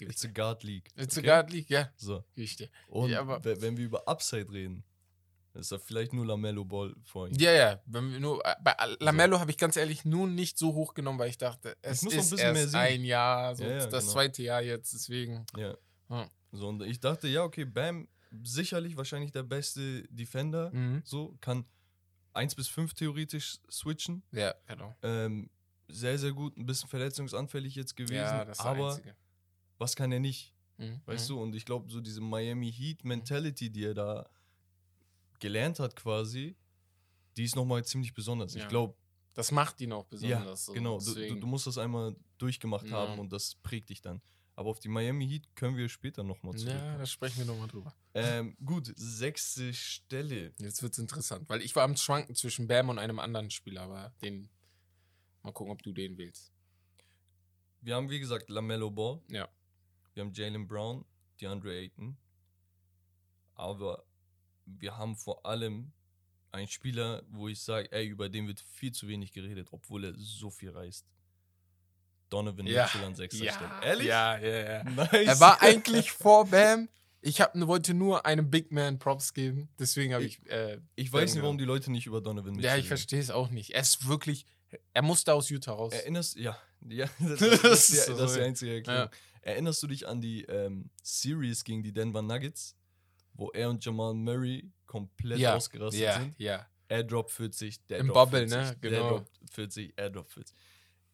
it's 0.00 0.24
a 0.24 0.28
Guard 0.28 0.62
League. 0.64 0.90
It's 0.96 1.16
okay? 1.16 1.28
a 1.30 1.34
Guard 1.36 1.52
League, 1.52 1.70
ja, 1.70 1.90
So. 1.96 2.24
richtig. 2.36 2.70
Und 2.88 3.10
Ja, 3.10 3.20
aber- 3.20 3.42
we- 3.44 3.60
wenn 3.62 3.76
wir 3.76 3.84
über 3.84 4.06
Upside 4.08 4.50
reden, 4.52 4.82
ist 5.54 5.72
da 5.72 5.78
vielleicht 5.78 6.12
nur 6.12 6.26
Lamello 6.26 6.64
Ball 6.64 6.94
vor 7.02 7.28
ihm. 7.28 7.34
Ja, 7.34 7.52
ja. 7.52 7.80
Wenn 7.86 8.12
wir 8.12 8.20
nur, 8.20 8.44
äh, 8.44 8.54
bei 8.62 8.74
Lamello 9.00 9.40
habe 9.40 9.50
ich 9.50 9.58
ganz 9.58 9.76
ehrlich 9.76 10.04
nur 10.04 10.28
nicht 10.28 10.58
so 10.58 10.74
hoch 10.74 10.94
genommen, 10.94 11.18
weil 11.18 11.30
ich 11.30 11.38
dachte, 11.38 11.76
es 11.82 12.02
ein 12.02 12.10
ist 12.10 12.36
mehr 12.36 12.54
erst 12.54 12.74
ein 12.74 13.04
Jahr, 13.04 13.56
so 13.56 13.64
Ja, 13.64 13.70
ja, 13.70 13.86
das 13.86 14.04
genau. 14.04 14.12
zweite 14.12 14.42
Jahr 14.42 14.62
jetzt, 14.62 14.92
deswegen. 14.94 15.44
Ja. 15.56 15.74
Ja. 16.08 16.28
So, 16.52 16.68
und 16.68 16.82
ich 16.82 17.00
dachte, 17.00 17.28
ja, 17.28 17.42
okay, 17.42 17.64
Bam, 17.64 18.08
sicherlich 18.42 18.96
wahrscheinlich 18.96 19.32
der 19.32 19.42
beste 19.42 20.02
Defender. 20.08 20.70
Mhm. 20.72 21.02
So, 21.04 21.36
kann 21.40 21.64
1 22.32 22.54
bis 22.54 22.68
5 22.68 22.94
theoretisch 22.94 23.58
switchen. 23.70 24.22
Ja, 24.32 24.54
genau. 24.66 24.94
Ähm, 25.02 25.50
sehr, 25.88 26.18
sehr 26.18 26.32
gut, 26.32 26.56
ein 26.56 26.66
bisschen 26.66 26.88
verletzungsanfällig 26.88 27.74
jetzt 27.74 27.96
gewesen. 27.96 28.14
Ja, 28.14 28.44
das 28.44 28.58
ist 28.58 28.64
der 28.64 28.70
aber 28.70 28.90
Einzige. 28.90 29.16
was 29.78 29.96
kann 29.96 30.12
er 30.12 30.20
nicht? 30.20 30.54
Mhm. 30.78 31.00
Weißt 31.06 31.28
mhm. 31.28 31.34
du? 31.34 31.42
Und 31.42 31.54
ich 31.54 31.64
glaube, 31.64 31.90
so 31.90 32.00
diese 32.00 32.20
Miami 32.20 32.72
Heat 32.72 33.04
Mentality, 33.04 33.70
die 33.70 33.84
er 33.84 33.94
da 33.94 34.28
gelernt 35.40 35.78
hat 35.80 35.96
quasi, 35.96 36.56
die 37.36 37.44
ist 37.44 37.56
nochmal 37.56 37.84
ziemlich 37.84 38.14
besonders. 38.14 38.54
Ja. 38.54 38.62
Ich 38.62 38.68
glaube, 38.68 38.94
Das 39.34 39.50
macht 39.52 39.80
ihn 39.80 39.92
auch 39.92 40.04
ja, 40.04 40.38
besonders. 40.38 40.64
so, 40.66 40.72
genau. 40.72 40.98
Du, 40.98 41.14
du, 41.40 41.46
musst 41.46 41.66
das 41.66 41.78
einmal 41.78 42.14
durchgemacht 42.38 42.86
Ja. 42.86 42.96
haben 43.08 43.18
und 43.18 43.32
das 43.32 43.54
prägt 43.56 43.88
dich 43.88 44.00
dann. 44.00 44.20
Aber 44.56 44.68
auf 44.70 44.80
die 44.80 44.88
Miami 44.88 45.26
Heat 45.26 45.56
können 45.56 45.76
wir 45.76 45.88
später 45.88 46.22
nochmal 46.22 46.54
zurück. 46.54 46.74
ja, 46.74 46.98
da 46.98 47.06
sprechen 47.06 47.38
wir 47.38 47.44
nochmal 47.46 47.68
drüber. 47.68 47.94
Ähm, 48.12 48.56
gut, 48.64 48.92
sechste 48.96 49.72
Stelle. 49.72 50.52
Jetzt 50.58 50.82
wird 50.82 50.92
es 50.92 50.98
interessant, 50.98 51.48
weil 51.48 51.62
ich 51.62 51.74
war 51.76 51.84
am 51.84 51.96
Schwanken 51.96 52.34
zwischen 52.34 52.66
Bam 52.68 52.90
und 52.90 52.98
einem 52.98 53.18
anderen 53.20 53.50
Spieler, 53.50 53.82
aber 53.82 54.12
den. 54.22 54.50
Mal 55.42 55.52
gucken, 55.52 55.72
ob 55.72 55.82
du 55.82 55.92
den 55.92 56.18
wählst. 56.18 56.52
Wir 57.80 57.94
haben, 57.94 58.10
wie 58.10 58.20
gesagt, 58.20 58.50
LaMelo 58.50 58.90
Ball. 58.90 59.22
Ja. 59.28 59.48
Wir 60.12 60.22
haben 60.24 60.32
Jalen 60.34 60.66
Brown, 60.66 61.06
DeAndre 61.40 61.72
Ayton. 61.72 62.18
Aber 63.54 64.04
wir 64.78 64.96
haben 64.96 65.16
vor 65.16 65.44
allem 65.46 65.92
ein 66.52 66.68
Spieler, 66.68 67.22
wo 67.30 67.48
ich 67.48 67.60
sage, 67.60 67.90
ey, 67.92 68.06
über 68.06 68.28
den 68.28 68.46
wird 68.48 68.60
viel 68.60 68.92
zu 68.92 69.08
wenig 69.08 69.32
geredet, 69.32 69.68
obwohl 69.70 70.04
er 70.04 70.14
so 70.16 70.50
viel 70.50 70.70
reißt. 70.70 71.06
Donovan 72.28 72.66
Ja, 72.66 72.84
Mitchell 72.84 73.04
an 73.04 73.14
sechster 73.14 73.44
Ja, 73.44 73.52
Stelle. 73.52 73.70
Ehrlich? 73.82 74.06
Ja, 74.06 74.38
ja, 74.38 74.72
ja. 74.72 74.84
Nice. 74.84 75.26
Er 75.26 75.40
war 75.40 75.60
eigentlich 75.62 76.12
vor 76.12 76.46
Bam. 76.46 76.88
Ich 77.22 77.40
hab, 77.40 77.54
wollte 77.66 77.92
nur 77.92 78.24
einem 78.24 78.50
Big 78.50 78.72
Man 78.72 78.98
Props 78.98 79.34
geben. 79.34 79.68
Deswegen 79.78 80.14
habe 80.14 80.24
ich. 80.24 80.40
Äh, 80.48 80.78
ich 80.94 81.12
weiß 81.12 81.34
nicht, 81.34 81.42
warum 81.42 81.58
die 81.58 81.64
Leute 81.64 81.90
nicht 81.90 82.06
über 82.06 82.20
Donovan 82.20 82.52
Mitchell 82.52 82.70
Ja, 82.70 82.76
ich 82.76 82.88
verstehe 82.88 83.20
es 83.20 83.30
auch 83.30 83.50
nicht. 83.50 83.70
Er 83.70 83.82
ist 83.82 84.06
wirklich. 84.08 84.46
Er 84.94 85.02
musste 85.02 85.34
aus 85.34 85.50
Utah 85.50 85.72
raus. 85.72 85.92
Erinnerst 85.92 86.36
ja, 86.36 86.56
ja, 86.88 87.10
das, 87.18 87.38
Das 87.40 87.62
das, 87.62 87.90
ist 87.90 88.08
die, 88.08 88.12
das 88.12 88.30
ist 88.30 88.36
die 88.36 88.42
einzige 88.42 88.74
Erklärung. 88.76 89.10
Erinnerst 89.42 89.82
du 89.82 89.86
dich 89.88 90.06
an 90.06 90.20
die 90.20 90.44
ähm, 90.44 90.90
Series 91.02 91.64
gegen 91.64 91.82
die 91.82 91.92
Denver 91.92 92.22
Nuggets, 92.22 92.76
wo 93.34 93.50
er 93.50 93.70
und 93.70 93.84
Jamal 93.84 94.14
Murray 94.14 94.70
komplett 94.86 95.38
ja, 95.38 95.54
ausgerastet 95.54 96.00
ja, 96.00 96.18
sind? 96.18 96.38
ja. 96.38 96.66
Droppt 97.04 97.30
40, 97.30 97.86
der 97.86 97.98
Im 97.98 98.08
Bubble, 98.08 98.48
40, 98.48 98.56
ne? 98.56 98.76
Genau. 98.80 99.08
droppt 99.10 99.30
40, 99.52 99.92
er 99.96 100.10
droppt 100.10 100.32
40. 100.32 100.56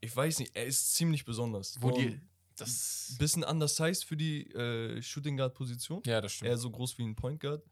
Ich 0.00 0.16
weiß 0.16 0.38
nicht, 0.38 0.56
er 0.56 0.64
ist 0.64 0.94
ziemlich 0.94 1.24
besonders. 1.24 1.76
Wo 1.80 1.90
die. 1.90 2.20
Das. 2.56 3.14
bisschen 3.18 3.44
undersized 3.44 4.04
für 4.04 4.16
die 4.16 4.50
äh, 4.52 5.02
Shooting 5.02 5.36
Guard 5.36 5.52
Position. 5.52 6.00
Ja, 6.06 6.22
das 6.22 6.32
stimmt. 6.32 6.50
Er 6.50 6.56
so 6.56 6.70
groß 6.70 6.96
wie 6.96 7.02
ein 7.02 7.14
Point 7.14 7.40
Guard. 7.40 7.62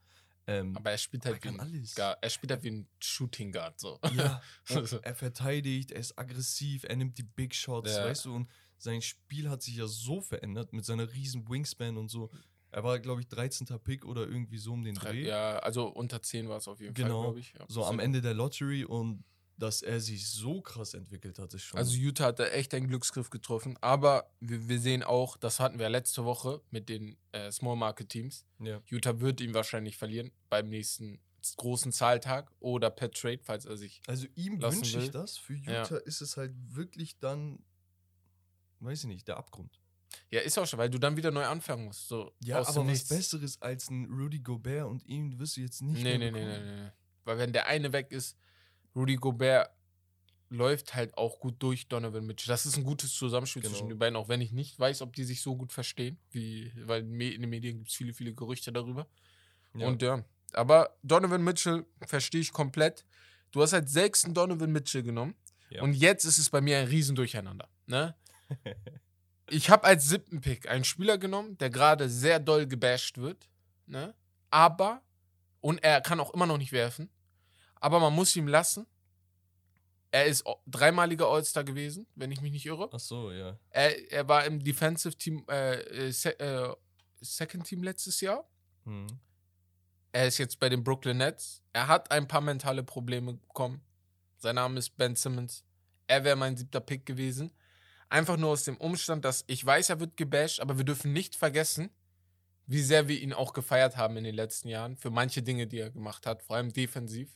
Ähm, 0.46 0.76
Aber 0.76 0.90
er 0.90 0.98
spielt 0.98 1.24
halt 1.24 1.42
wie 1.42 1.48
ein, 1.48 1.60
alles. 1.60 1.94
Guard. 1.94 2.18
Er 2.20 2.28
spielt 2.28 2.50
halt 2.50 2.62
wie 2.64 2.70
ein 2.70 2.88
Shooting 2.98 3.50
Guard. 3.50 3.80
So. 3.80 3.98
Ja, 4.14 4.42
er 5.02 5.14
verteidigt, 5.14 5.90
er 5.90 6.00
ist 6.00 6.18
aggressiv, 6.18 6.84
er 6.84 6.96
nimmt 6.96 7.16
die 7.16 7.22
Big 7.22 7.54
Shots, 7.54 7.92
Ja. 7.92 8.04
weißt 8.04 8.26
du, 8.26 8.34
und 8.34 8.50
sein 8.76 9.00
Spiel 9.00 9.48
hat 9.48 9.62
sich 9.62 9.76
ja 9.76 9.86
so 9.86 10.20
verändert 10.20 10.72
mit 10.74 10.84
seiner 10.84 11.10
riesen 11.10 11.48
Wingspan 11.48 11.96
und 11.96 12.10
so. 12.10 12.30
Er 12.74 12.82
war, 12.84 12.98
glaube 12.98 13.20
ich, 13.20 13.28
13. 13.28 13.66
Pick 13.84 14.04
oder 14.04 14.22
irgendwie 14.26 14.58
so 14.58 14.72
um 14.72 14.82
den 14.82 14.96
Dreh. 14.96 15.26
ja, 15.26 15.58
also 15.60 15.86
unter 15.86 16.20
10 16.20 16.48
war 16.48 16.56
es 16.56 16.66
auf 16.66 16.80
jeden 16.80 16.92
Genau. 16.94 17.14
Fall, 17.14 17.22
glaube 17.22 17.40
ich. 17.40 17.54
Ja, 17.58 17.64
So 17.68 17.84
am 17.84 17.98
Ende 18.00 18.20
der 18.20 18.34
Lottery 18.34 18.84
und 18.84 19.24
dass 19.56 19.82
er 19.82 20.00
sich 20.00 20.28
so 20.28 20.60
krass 20.60 20.94
entwickelt 20.94 21.38
hat, 21.38 21.54
ist 21.54 21.62
schon. 21.62 21.78
Also 21.78 21.94
Utah 21.94 22.24
hat 22.26 22.40
da 22.40 22.46
echt 22.46 22.74
einen 22.74 22.88
Glücksgriff 22.88 23.30
getroffen, 23.30 23.78
aber 23.80 24.28
wir, 24.40 24.68
wir 24.68 24.80
sehen 24.80 25.04
auch, 25.04 25.36
das 25.36 25.60
hatten 25.60 25.78
wir 25.78 25.88
letzte 25.88 26.24
Woche 26.24 26.60
mit 26.72 26.88
den 26.88 27.16
äh, 27.30 27.52
Small 27.52 27.76
Market 27.76 28.08
Teams. 28.08 28.44
ja. 28.58 28.82
Utah 28.88 29.20
wird 29.20 29.40
ihn 29.40 29.54
wahrscheinlich 29.54 29.96
verlieren 29.96 30.32
beim 30.50 30.68
nächsten 30.68 31.20
großen 31.56 31.92
Zahltag 31.92 32.50
oder 32.58 32.90
per 32.90 33.12
Trade, 33.12 33.38
falls 33.44 33.66
er 33.66 33.76
sich. 33.76 34.00
also 34.08 34.26
ihm 34.34 34.60
wünsche 34.60 34.98
ich 34.98 35.10
das. 35.12 35.38
Für 35.38 35.54
Ja. 35.54 35.82
Utah 35.82 35.98
ist 35.98 36.20
es 36.22 36.36
halt 36.36 36.52
wirklich 36.74 37.18
dann, 37.20 37.62
weiß 38.80 39.00
ich 39.04 39.08
nicht, 39.08 39.28
der 39.28 39.36
Abgrund. 39.36 39.78
Ja, 40.30 40.40
ist 40.40 40.58
auch 40.58 40.66
schon, 40.66 40.78
weil 40.78 40.90
du 40.90 40.98
dann 40.98 41.16
wieder 41.16 41.30
neu 41.30 41.44
anfangen 41.44 41.84
musst. 41.86 42.08
So 42.08 42.32
Ja, 42.40 42.58
aus 42.58 42.68
aber 42.68 42.80
was 42.80 42.86
Nichts. 42.86 43.08
Besseres 43.08 43.62
als 43.62 43.88
ein 43.90 44.06
Rudy 44.10 44.40
Gobert 44.40 44.86
und 44.86 45.04
ihn 45.06 45.38
wirst 45.38 45.56
du 45.56 45.60
jetzt 45.60 45.80
nicht 45.82 46.02
Nee, 46.02 46.18
mehr 46.18 46.30
nee, 46.30 46.30
nee, 46.32 46.44
nee, 46.44 46.58
nee, 46.58 46.82
nee. 46.84 46.90
Weil 47.24 47.38
wenn 47.38 47.52
der 47.52 47.66
eine 47.66 47.92
weg 47.92 48.10
ist, 48.10 48.36
Rudy 48.96 49.16
Gobert 49.16 49.70
läuft 50.50 50.94
halt 50.94 51.16
auch 51.16 51.40
gut 51.40 51.56
durch 51.62 51.88
Donovan 51.88 52.26
Mitchell. 52.26 52.48
Das 52.52 52.66
ist 52.66 52.76
ein 52.76 52.84
gutes 52.84 53.12
Zusammenspiel 53.14 53.62
Genau. 53.62 53.72
zwischen 53.74 53.88
den 53.88 53.98
beiden, 53.98 54.16
auch 54.16 54.28
wenn 54.28 54.40
ich 54.40 54.52
nicht 54.52 54.78
weiß, 54.78 55.02
ob 55.02 55.14
die 55.14 55.24
sich 55.24 55.40
so 55.40 55.56
gut 55.56 55.72
verstehen, 55.72 56.18
wie, 56.30 56.72
weil 56.86 57.00
in 57.02 57.40
den 57.40 57.50
Medien 57.50 57.78
gibt 57.78 57.90
es 57.90 57.94
viele, 57.96 58.12
viele 58.12 58.34
Gerüchte 58.34 58.72
darüber. 58.72 59.06
Ja. 59.74 59.86
Und 59.88 60.02
ja, 60.02 60.24
aber 60.52 60.96
Donovan 61.02 61.42
Mitchell 61.42 61.84
verstehe 62.06 62.40
ich 62.40 62.52
komplett. 62.52 63.04
Du 63.50 63.62
hast 63.62 63.72
halt 63.72 63.88
sechsten 63.88 64.34
Donovan 64.34 64.70
Mitchell 64.70 65.02
genommen 65.02 65.34
Ja. 65.70 65.82
und 65.82 65.94
jetzt 65.94 66.24
ist 66.24 66.38
es 66.38 66.50
bei 66.50 66.60
mir 66.60 66.78
ein 66.78 66.86
Riesendurcheinander. 66.88 67.68
Ne? 67.86 68.14
ich 69.48 69.70
habe 69.70 69.84
als 69.84 70.08
siebten 70.08 70.40
Pick 70.40 70.68
einen 70.68 70.84
Spieler 70.84 71.18
genommen, 71.18 71.58
der 71.58 71.70
gerade 71.70 72.08
sehr 72.08 72.40
doll 72.40 72.66
gebasht 72.66 73.18
wird, 73.18 73.48
ne? 73.86 74.14
aber, 74.50 75.02
und 75.60 75.82
er 75.82 76.00
kann 76.00 76.20
auch 76.20 76.32
immer 76.32 76.46
noch 76.46 76.58
nicht 76.58 76.72
werfen, 76.72 77.10
aber 77.80 78.00
man 78.00 78.14
muss 78.14 78.34
ihm 78.36 78.48
lassen. 78.48 78.86
Er 80.10 80.26
ist 80.26 80.44
dreimaliger 80.66 81.26
All-Star 81.26 81.64
gewesen, 81.64 82.06
wenn 82.14 82.30
ich 82.30 82.40
mich 82.40 82.52
nicht 82.52 82.66
irre. 82.66 82.88
Ach 82.92 83.00
so, 83.00 83.32
ja. 83.32 83.58
Er, 83.70 84.12
er 84.12 84.28
war 84.28 84.44
im 84.44 84.62
Defensive 84.62 85.16
Team, 85.16 85.44
äh, 85.50 85.80
äh, 85.80 86.10
Se 86.12 86.38
äh, 86.38 86.72
Second 87.20 87.66
Team 87.66 87.82
letztes 87.82 88.20
Jahr. 88.20 88.48
Hm. 88.84 89.08
Er 90.12 90.28
ist 90.28 90.38
jetzt 90.38 90.60
bei 90.60 90.68
den 90.68 90.84
Brooklyn 90.84 91.16
Nets. 91.16 91.62
Er 91.72 91.88
hat 91.88 92.12
ein 92.12 92.28
paar 92.28 92.40
mentale 92.40 92.84
Probleme 92.84 93.34
bekommen. 93.34 93.82
Sein 94.36 94.54
Name 94.54 94.78
ist 94.78 94.96
Ben 94.96 95.16
Simmons. 95.16 95.64
Er 96.06 96.22
wäre 96.22 96.36
mein 96.36 96.56
siebter 96.56 96.80
Pick 96.80 97.04
gewesen. 97.04 97.50
Einfach 98.08 98.36
nur 98.36 98.50
aus 98.50 98.64
dem 98.64 98.76
Umstand, 98.76 99.24
dass 99.24 99.44
ich 99.46 99.64
weiß, 99.64 99.90
er 99.90 100.00
wird 100.00 100.16
gebasht, 100.16 100.60
aber 100.60 100.78
wir 100.78 100.84
dürfen 100.84 101.12
nicht 101.12 101.36
vergessen, 101.36 101.90
wie 102.66 102.82
sehr 102.82 103.08
wir 103.08 103.20
ihn 103.20 103.32
auch 103.32 103.52
gefeiert 103.52 103.96
haben 103.96 104.16
in 104.16 104.24
den 104.24 104.34
letzten 104.34 104.68
Jahren 104.68 104.96
für 104.96 105.10
manche 105.10 105.42
Dinge, 105.42 105.66
die 105.66 105.78
er 105.78 105.90
gemacht 105.90 106.26
hat, 106.26 106.42
vor 106.42 106.56
allem 106.56 106.72
defensiv. 106.72 107.30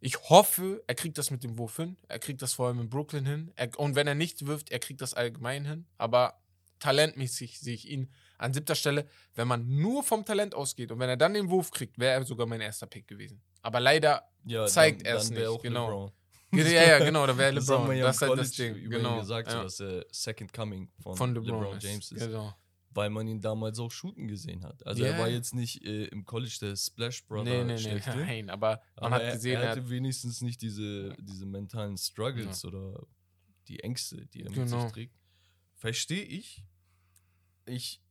Ich 0.00 0.18
hoffe, 0.30 0.82
er 0.86 0.94
kriegt 0.94 1.16
das 1.16 1.30
mit 1.30 1.44
dem 1.44 1.58
Wurf 1.58 1.76
hin. 1.76 1.96
Er 2.08 2.18
kriegt 2.18 2.42
das 2.42 2.54
vor 2.54 2.66
allem 2.66 2.80
in 2.80 2.90
Brooklyn 2.90 3.24
hin. 3.24 3.52
Er, 3.54 3.78
und 3.78 3.94
wenn 3.94 4.08
er 4.08 4.16
nicht 4.16 4.46
wirft, 4.46 4.72
er 4.72 4.80
kriegt 4.80 5.00
das 5.00 5.14
allgemein 5.14 5.64
hin. 5.64 5.86
Aber 5.96 6.42
talentmäßig 6.80 7.60
sehe 7.60 7.74
ich 7.74 7.88
ihn 7.88 8.10
an 8.36 8.52
siebter 8.52 8.74
Stelle. 8.74 9.06
Wenn 9.34 9.46
man 9.46 9.68
nur 9.76 10.02
vom 10.02 10.24
Talent 10.24 10.56
ausgeht 10.56 10.90
und 10.90 10.98
wenn 10.98 11.08
er 11.08 11.16
dann 11.16 11.34
den 11.34 11.50
Wurf 11.50 11.70
kriegt, 11.70 12.00
wäre 12.00 12.14
er 12.14 12.24
sogar 12.24 12.46
mein 12.46 12.60
erster 12.60 12.86
Pick 12.86 13.06
gewesen. 13.06 13.40
Aber 13.62 13.78
leider, 13.78 14.28
Ja, 14.44 14.66
Zeigt 14.66 15.06
dann 15.06 15.30
wär 15.30 15.50
nicht, 15.50 15.62
genau. 15.62 16.12
Ja, 16.52 16.64
ja, 16.66 16.98
genau, 16.98 17.26
da 17.26 17.36
wäre 17.38 17.54
Das 17.54 17.66
LeBron. 17.68 17.96
ja 17.96 18.04
das 18.04 18.20
im 18.22 18.24
ist 18.24 18.28
halt 18.30 18.38
das 18.40 18.50
Ding. 18.52 18.74
über 18.76 18.96
Genau. 18.98 19.14
ihn 19.14 19.20
gesagt, 19.20 19.50
so, 19.50 19.56
ja. 19.56 19.62
dass 19.62 19.80
er 19.80 20.06
Second 20.10 20.52
Coming 20.52 20.90
von, 21.00 21.16
Von 21.16 21.34
LeBron, 21.34 21.60
LeBron, 21.62 21.76
ist. 21.78 21.82
James 21.84 22.12
ist. 22.12 22.20
Genau. 22.26 22.54
Weil 22.94 23.08
man 23.08 23.26
ihn 23.26 23.40
damals 23.40 23.78
auch 23.78 23.90
shooten 23.90 24.28
gesehen 24.28 24.64
hat. 24.64 24.86
Also 24.86 25.02
Ja. 25.02 25.12
er 25.12 25.18
war 25.18 25.28
jetzt 25.28 25.54
nicht 25.54 25.82
äh, 25.84 26.04
im 26.06 26.24
College 26.26 26.56
der 26.60 26.76
Splash 26.76 27.24
Brother 27.26 27.44
Nee, 27.44 27.64
nee, 27.64 27.72
nee, 27.72 27.78
schlechthin, 27.78 28.18
nein, 28.26 28.50
aber 28.50 28.82
man 28.96 29.04
aber 29.06 29.14
hat 29.16 29.22
er, 29.22 29.32
gesehen, 29.32 29.56
er 29.56 29.62
er 29.62 29.70
hatte 29.70 29.80
hat, 29.82 29.88
wenigstens 29.90 30.42
nicht 30.42 30.60
diese, 30.60 31.14
diese 31.18 31.46
mentalen 31.46 31.96
Struggles 31.96 32.64
oder 32.66 33.00
die 33.68 33.80
Ängste, 33.80 34.26
die 34.26 34.42
er 34.42 34.50
mit 34.50 34.54
Genau. 34.58 34.82
sich 34.82 34.92
trägt. 34.92 35.14
Verstehe 35.76 36.22
ich. 36.24 36.62
Ich. 37.64 38.02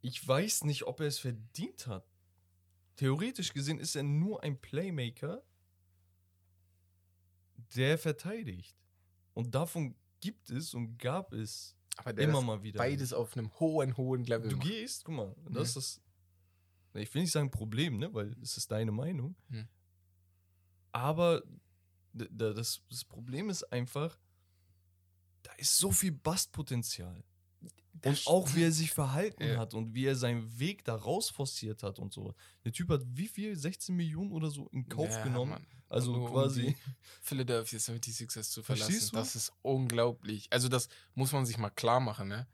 Ich 0.00 0.26
weiß 0.26 0.64
nicht, 0.64 0.84
ob 0.84 1.00
er 1.00 1.06
es 1.08 1.18
verdient 1.18 1.86
hat. 1.86 2.06
Theoretisch 2.96 3.52
gesehen 3.52 3.78
ist 3.78 3.94
er 3.96 4.04
nur 4.04 4.42
ein 4.42 4.58
Playmaker, 4.60 5.42
der 7.74 7.98
verteidigt. 7.98 8.76
Und 9.34 9.54
davon 9.54 9.94
gibt 10.20 10.50
es 10.50 10.74
und 10.74 10.98
gab 10.98 11.32
es 11.32 11.76
immer 12.16 12.42
mal 12.42 12.62
wieder. 12.62 12.78
beides 12.78 13.12
auf 13.12 13.36
einem 13.36 13.50
hohen, 13.58 13.96
hohen 13.96 14.24
Level 14.24 14.48
Du 14.50 14.56
macht. 14.56 14.68
gehst, 14.68 15.04
guck 15.04 15.14
mal, 15.14 15.36
das 15.50 15.68
ist 15.70 15.76
das. 15.76 16.00
Ich 17.02 17.12
will 17.14 17.22
nicht 17.22 17.32
sagen 17.32 17.50
Problem, 17.50 17.98
ne, 17.98 18.12
weil 18.14 18.34
es 18.42 18.56
ist 18.56 18.70
deine 18.70 18.90
Meinung. 18.92 19.36
Hm. 19.50 19.68
Aber 20.92 21.42
das, 22.14 22.82
das 22.88 23.04
Problem 23.04 23.50
ist 23.50 23.64
einfach, 23.64 24.18
da 25.42 25.52
ist 25.58 25.76
so 25.76 25.90
viel 25.92 26.12
Bastpotenzial. 26.12 27.22
Und 28.04 28.26
auch 28.26 28.54
wie 28.54 28.62
er 28.64 28.72
sich 28.72 28.90
verhalten 28.92 29.42
Ja. 29.42 29.58
hat 29.58 29.74
und 29.74 29.94
wie 29.94 30.04
er 30.06 30.16
seinen 30.16 30.58
Weg 30.58 30.84
da 30.84 30.94
raus 30.94 31.30
forciert 31.30 31.82
hat 31.82 31.98
und 31.98 32.12
so. 32.12 32.34
Der 32.64 32.72
Typ 32.72 32.90
hat 32.90 33.02
wie 33.06 33.26
viel? 33.28 33.56
16 33.56 33.94
Millionen 33.96 34.32
oder 34.32 34.50
so 34.50 34.68
in 34.68 34.86
Kauf 34.88 35.10
Ja, 35.10 35.24
genommen. 35.24 35.50
Mann. 35.52 35.66
Also 35.88 36.12
Nur 36.12 36.26
um 36.26 36.32
quasi. 36.32 36.62
die 36.62 36.76
Philadelphia 37.22 37.78
76ers 37.78 38.50
zu 38.50 38.62
verlassen. 38.62 38.90
Verstehst 38.90 39.12
du? 39.12 39.16
Das 39.16 39.36
ist 39.36 39.52
unglaublich. 39.62 40.48
Also 40.50 40.68
das 40.68 40.88
muss 41.14 41.32
man 41.32 41.46
sich 41.46 41.58
mal 41.58 41.70
klar 41.70 42.00
machen, 42.00 42.28
ne? 42.28 42.46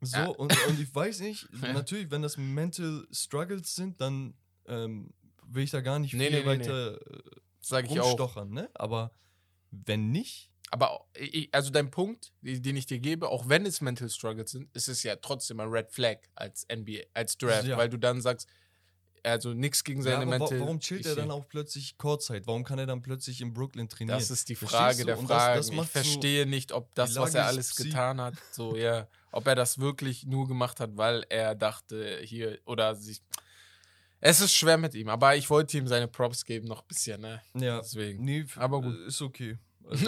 So, 0.00 0.16
Ja. 0.18 0.26
und, 0.26 0.52
und 0.66 0.78
ich 0.80 0.94
weiß 0.94 1.20
nicht, 1.20 1.48
natürlich, 1.62 2.10
wenn 2.10 2.20
das 2.22 2.36
Mental 2.36 3.06
Struggles 3.10 3.74
sind, 3.74 4.00
dann 4.00 4.34
ähm, 4.66 5.14
will 5.46 5.64
ich 5.64 5.70
da 5.70 5.80
gar 5.80 5.98
nicht 5.98 6.12
Nee, 6.14 6.28
viel 6.28 6.40
nee, 6.40 6.44
nee, 6.46 6.56
nee. 6.56 6.60
weiter 6.60 6.98
Sage 7.60 7.88
äh, 7.88 7.92
ich 7.92 8.00
auch. 8.00 8.08
rumstochern, 8.10 8.50
ne? 8.50 8.70
Aber 8.74 9.12
wenn 9.70 10.10
nicht, 10.10 10.50
Aber 10.70 11.06
ich- 11.14 11.48
also 11.54 11.70
dein 11.70 11.90
Punkt, 11.90 12.32
den 12.42 12.76
ich 12.76 12.84
dir 12.86 12.98
gebe, 12.98 13.28
auch 13.28 13.48
wenn 13.48 13.64
es 13.64 13.80
Mental 13.80 14.08
Struggles 14.10 14.50
sind, 14.50 14.68
ist 14.76 14.88
es 14.88 15.02
ja 15.02 15.16
trotzdem 15.16 15.60
ein 15.60 15.68
Red 15.68 15.90
Flag 15.90 16.18
als 16.34 16.66
NBA, 16.68 17.02
als 17.14 17.38
Draft, 17.38 17.64
Ja. 17.66 17.76
weil 17.78 17.88
du 17.88 17.96
dann 17.98 18.20
sagst, 18.20 18.46
also 19.24 19.54
nichts 19.54 19.82
gegen 19.84 20.02
seine 20.02 20.16
ja, 20.16 20.22
aber 20.22 20.30
wa 20.32 20.38
Mental. 20.38 20.60
warum 20.60 20.80
chillt 20.80 21.06
er 21.06 21.16
dann 21.16 21.30
auch 21.30 21.48
plötzlich 21.48 21.96
Kurzzeit? 21.98 22.46
Warum 22.46 22.62
kann 22.62 22.78
er 22.78 22.86
dann 22.86 23.02
plötzlich 23.02 23.40
in 23.40 23.52
Brooklyn 23.52 23.88
trainieren? 23.88 24.18
Das 24.18 24.30
ist 24.30 24.48
die 24.48 24.54
Frage 24.54 25.04
der 25.04 25.16
das- 25.16 25.26
das 25.28 25.68
ich 25.70 25.74
macht's 25.76 25.92
so- 25.94 26.00
verstehe 26.00 26.46
nicht, 26.46 26.72
ob 26.72 26.94
das, 26.94 27.16
was 27.16 27.34
er 27.34 27.46
alles 27.46 27.74
getan 27.74 28.20
hat, 28.20 28.34
so 28.52 28.76
ja, 28.76 29.08
ob 29.32 29.46
er 29.46 29.54
das 29.54 29.78
wirklich 29.78 30.24
nur 30.26 30.46
gemacht 30.46 30.78
hat, 30.80 30.96
weil 30.96 31.24
er 31.28 31.54
dachte, 31.54 32.20
hier 32.22 32.58
oder 32.66 32.94
sich. 32.94 33.20
Es 34.20 34.40
ist 34.40 34.54
schwer 34.54 34.78
mit 34.78 34.94
ihm, 34.94 35.08
aber 35.10 35.36
ich 35.36 35.50
wollte 35.50 35.76
ihm 35.76 35.86
seine 35.86 36.08
Props 36.08 36.44
geben 36.46 36.66
noch 36.66 36.80
ein 36.82 36.88
bisschen, 36.88 37.20
ne? 37.20 37.42
Ja, 37.54 37.80
Deswegen. 37.80 38.24
nee, 38.24 38.46
Aber 38.56 38.80
gut. 38.80 38.94
äh, 38.94 39.06
Ist 39.08 39.20
okay. 39.22 39.58
Also, 39.86 40.06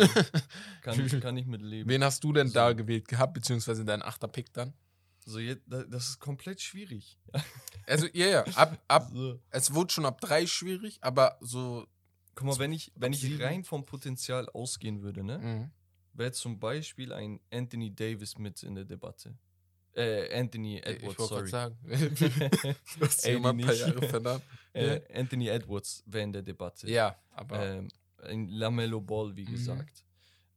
kann, 0.80 1.20
kann 1.20 1.36
ich 1.36 1.44
mit 1.44 1.60
leben. 1.60 1.86
Wen 1.90 2.02
hast 2.02 2.24
du 2.24 2.32
denn 2.32 2.48
So. 2.48 2.54
da 2.54 2.72
gewählt 2.72 3.06
gehabt, 3.08 3.34
beziehungsweise 3.34 3.84
dein 3.84 4.00
achter 4.00 4.26
Pick 4.26 4.50
dann? 4.54 4.72
So, 5.28 5.38
jetzt, 5.40 5.64
das 5.66 6.08
ist 6.10 6.18
komplett 6.20 6.60
schwierig. 6.60 7.18
Also, 7.88 8.08
ja, 8.14 8.26
ja, 8.26 8.42
ab, 8.56 8.82
ab, 8.88 9.10
So. 9.14 9.38
es 9.50 9.72
wurde 9.72 9.92
schon 9.92 10.06
ab 10.06 10.20
drei 10.20 10.44
schwierig, 10.46 10.98
aber 11.02 11.36
so. 11.40 11.86
Guck 12.34 12.46
mal, 12.48 12.58
wenn 12.58 12.72
ich, 12.72 12.90
wenn 12.96 13.12
ich 13.12 13.40
rein 13.40 13.62
vom 13.62 13.84
Potenzial 13.86 14.48
ausgehen 14.48 15.02
würde, 15.02 15.22
ne? 15.22 15.38
Mhm. 15.38 15.70
wäre 16.12 16.32
zum 16.32 16.58
Beispiel 16.58 17.12
ein 17.12 17.38
Anthony 17.52 17.94
Davis 17.94 18.38
mit 18.38 18.60
in 18.64 18.74
der 18.74 18.84
Debatte. 18.84 19.36
Äh, 19.92 20.36
Anthony 20.36 20.78
ich 20.78 20.84
Edwards, 20.86 21.18
wollte 21.18 21.28
sorry. 21.28 21.48
sagen. 21.48 21.78
du 22.98 23.06
hast 23.06 23.24
Ey, 23.24 23.34
ja 23.34 23.38
mal 23.38 23.50
ein 23.50 23.58
paar. 23.58 23.72
Jahre 23.74 24.02
verdammt. 24.08 24.44
Äh, 24.72 25.00
Anthony 25.14 25.46
Edwards 25.48 26.02
wäre 26.06 26.24
in 26.24 26.32
der 26.32 26.42
Debatte. 26.42 26.90
Ja, 26.90 27.16
aber 27.30 27.64
Ähm, 27.66 27.88
ein 28.24 28.48
Lamello 28.48 29.00
Ball, 29.00 29.34
wie 29.36 29.44
Mhm. 29.44 29.50
gesagt. 29.52 30.04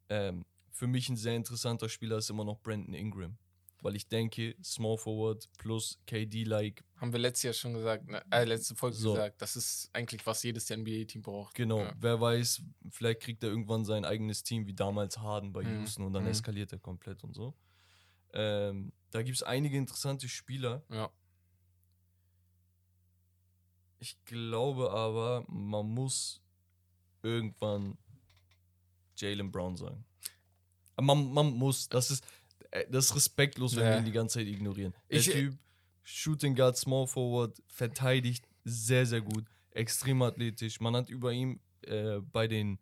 Ähm, 0.10 0.46
für 0.72 0.88
mich 0.88 1.08
ein 1.10 1.16
sehr 1.16 1.36
interessanter 1.36 1.88
Spieler 1.90 2.18
ist 2.18 2.30
immer 2.32 2.44
noch 2.44 2.60
Brandon 2.60 2.94
Ingram. 2.96 3.38
Weil 3.82 3.96
ich 3.96 4.08
denke, 4.10 4.56
Small 4.64 4.98
Forward 4.98 5.48
plus 5.58 6.00
KD-like, 6.06 6.84
haben 6.98 7.14
wir 7.14 7.20
letztes 7.20 7.44
Jahr 7.44 7.54
schon 7.54 7.74
gesagt, 7.74 8.08
ne, 8.10 8.22
äh, 8.30 8.44
letzte 8.44 8.76
Folge 8.76 8.98
So. 8.98 9.14
gesagt, 9.14 9.42
das 9.42 9.56
ist 9.56 9.90
eigentlich, 9.94 10.26
was 10.26 10.44
jedes 10.44 10.70
NBA-Team 10.70 11.22
braucht. 11.22 11.56
genau. 11.56 11.80
Ja. 11.80 11.94
Wer 11.98 12.20
weiß, 12.20 12.62
vielleicht 12.90 13.22
kriegt 13.22 13.42
er 13.44 13.50
irgendwann 13.50 13.86
sein 13.86 14.04
eigenes 14.04 14.44
Team, 14.44 14.68
wie 14.68 14.74
damals 14.74 15.18
Harden 15.20 15.54
bei 15.54 15.64
Mhm. 15.64 15.80
Houston 15.80 16.04
und 16.06 16.12
dann 16.14 16.24
Mhm. 16.24 16.30
eskaliert 16.32 16.74
er 16.74 16.80
komplett 16.80 17.24
und 17.24 17.34
so. 17.34 17.54
Ähm, 18.34 18.92
da 19.12 19.24
gibt 19.24 19.38
es 19.38 19.44
einige 19.44 19.78
interessante 19.78 20.28
Spieler. 20.28 20.84
Ja. 20.90 21.10
Ich 24.00 24.18
glaube 24.26 24.92
aber, 24.92 25.46
man 25.50 25.86
muss 25.88 26.42
irgendwann 27.22 27.98
Jalen 29.18 29.52
Brown 29.52 29.76
sagen. 29.76 30.06
Man, 31.02 31.32
man 31.34 31.54
muss, 31.54 31.88
das 31.90 32.12
ist, 32.12 32.24
das 32.90 33.06
ist 33.06 33.16
respektlos, 33.16 33.76
wenn 33.76 33.84
Ja. 33.86 33.90
wir 33.92 33.98
ihn 34.00 34.06
die 34.06 34.12
ganze 34.12 34.40
Zeit 34.40 34.48
ignorieren. 34.48 34.94
Der 35.10 35.20
Ich- 35.20 35.30
Typ, 35.30 35.58
Shooting 36.04 36.56
Guard, 36.56 36.78
Small 36.78 37.08
Forward, 37.08 37.62
verteidigt 37.68 38.46
sehr, 38.64 39.06
sehr 39.06 39.22
gut, 39.22 39.46
extrem 39.72 40.22
athletisch. 40.22 40.80
Man 40.80 40.96
hat 40.96 41.10
über 41.10 41.32
ihn 41.32 41.60
äh, 41.84 42.20
bei 42.20 42.48
den, 42.48 42.78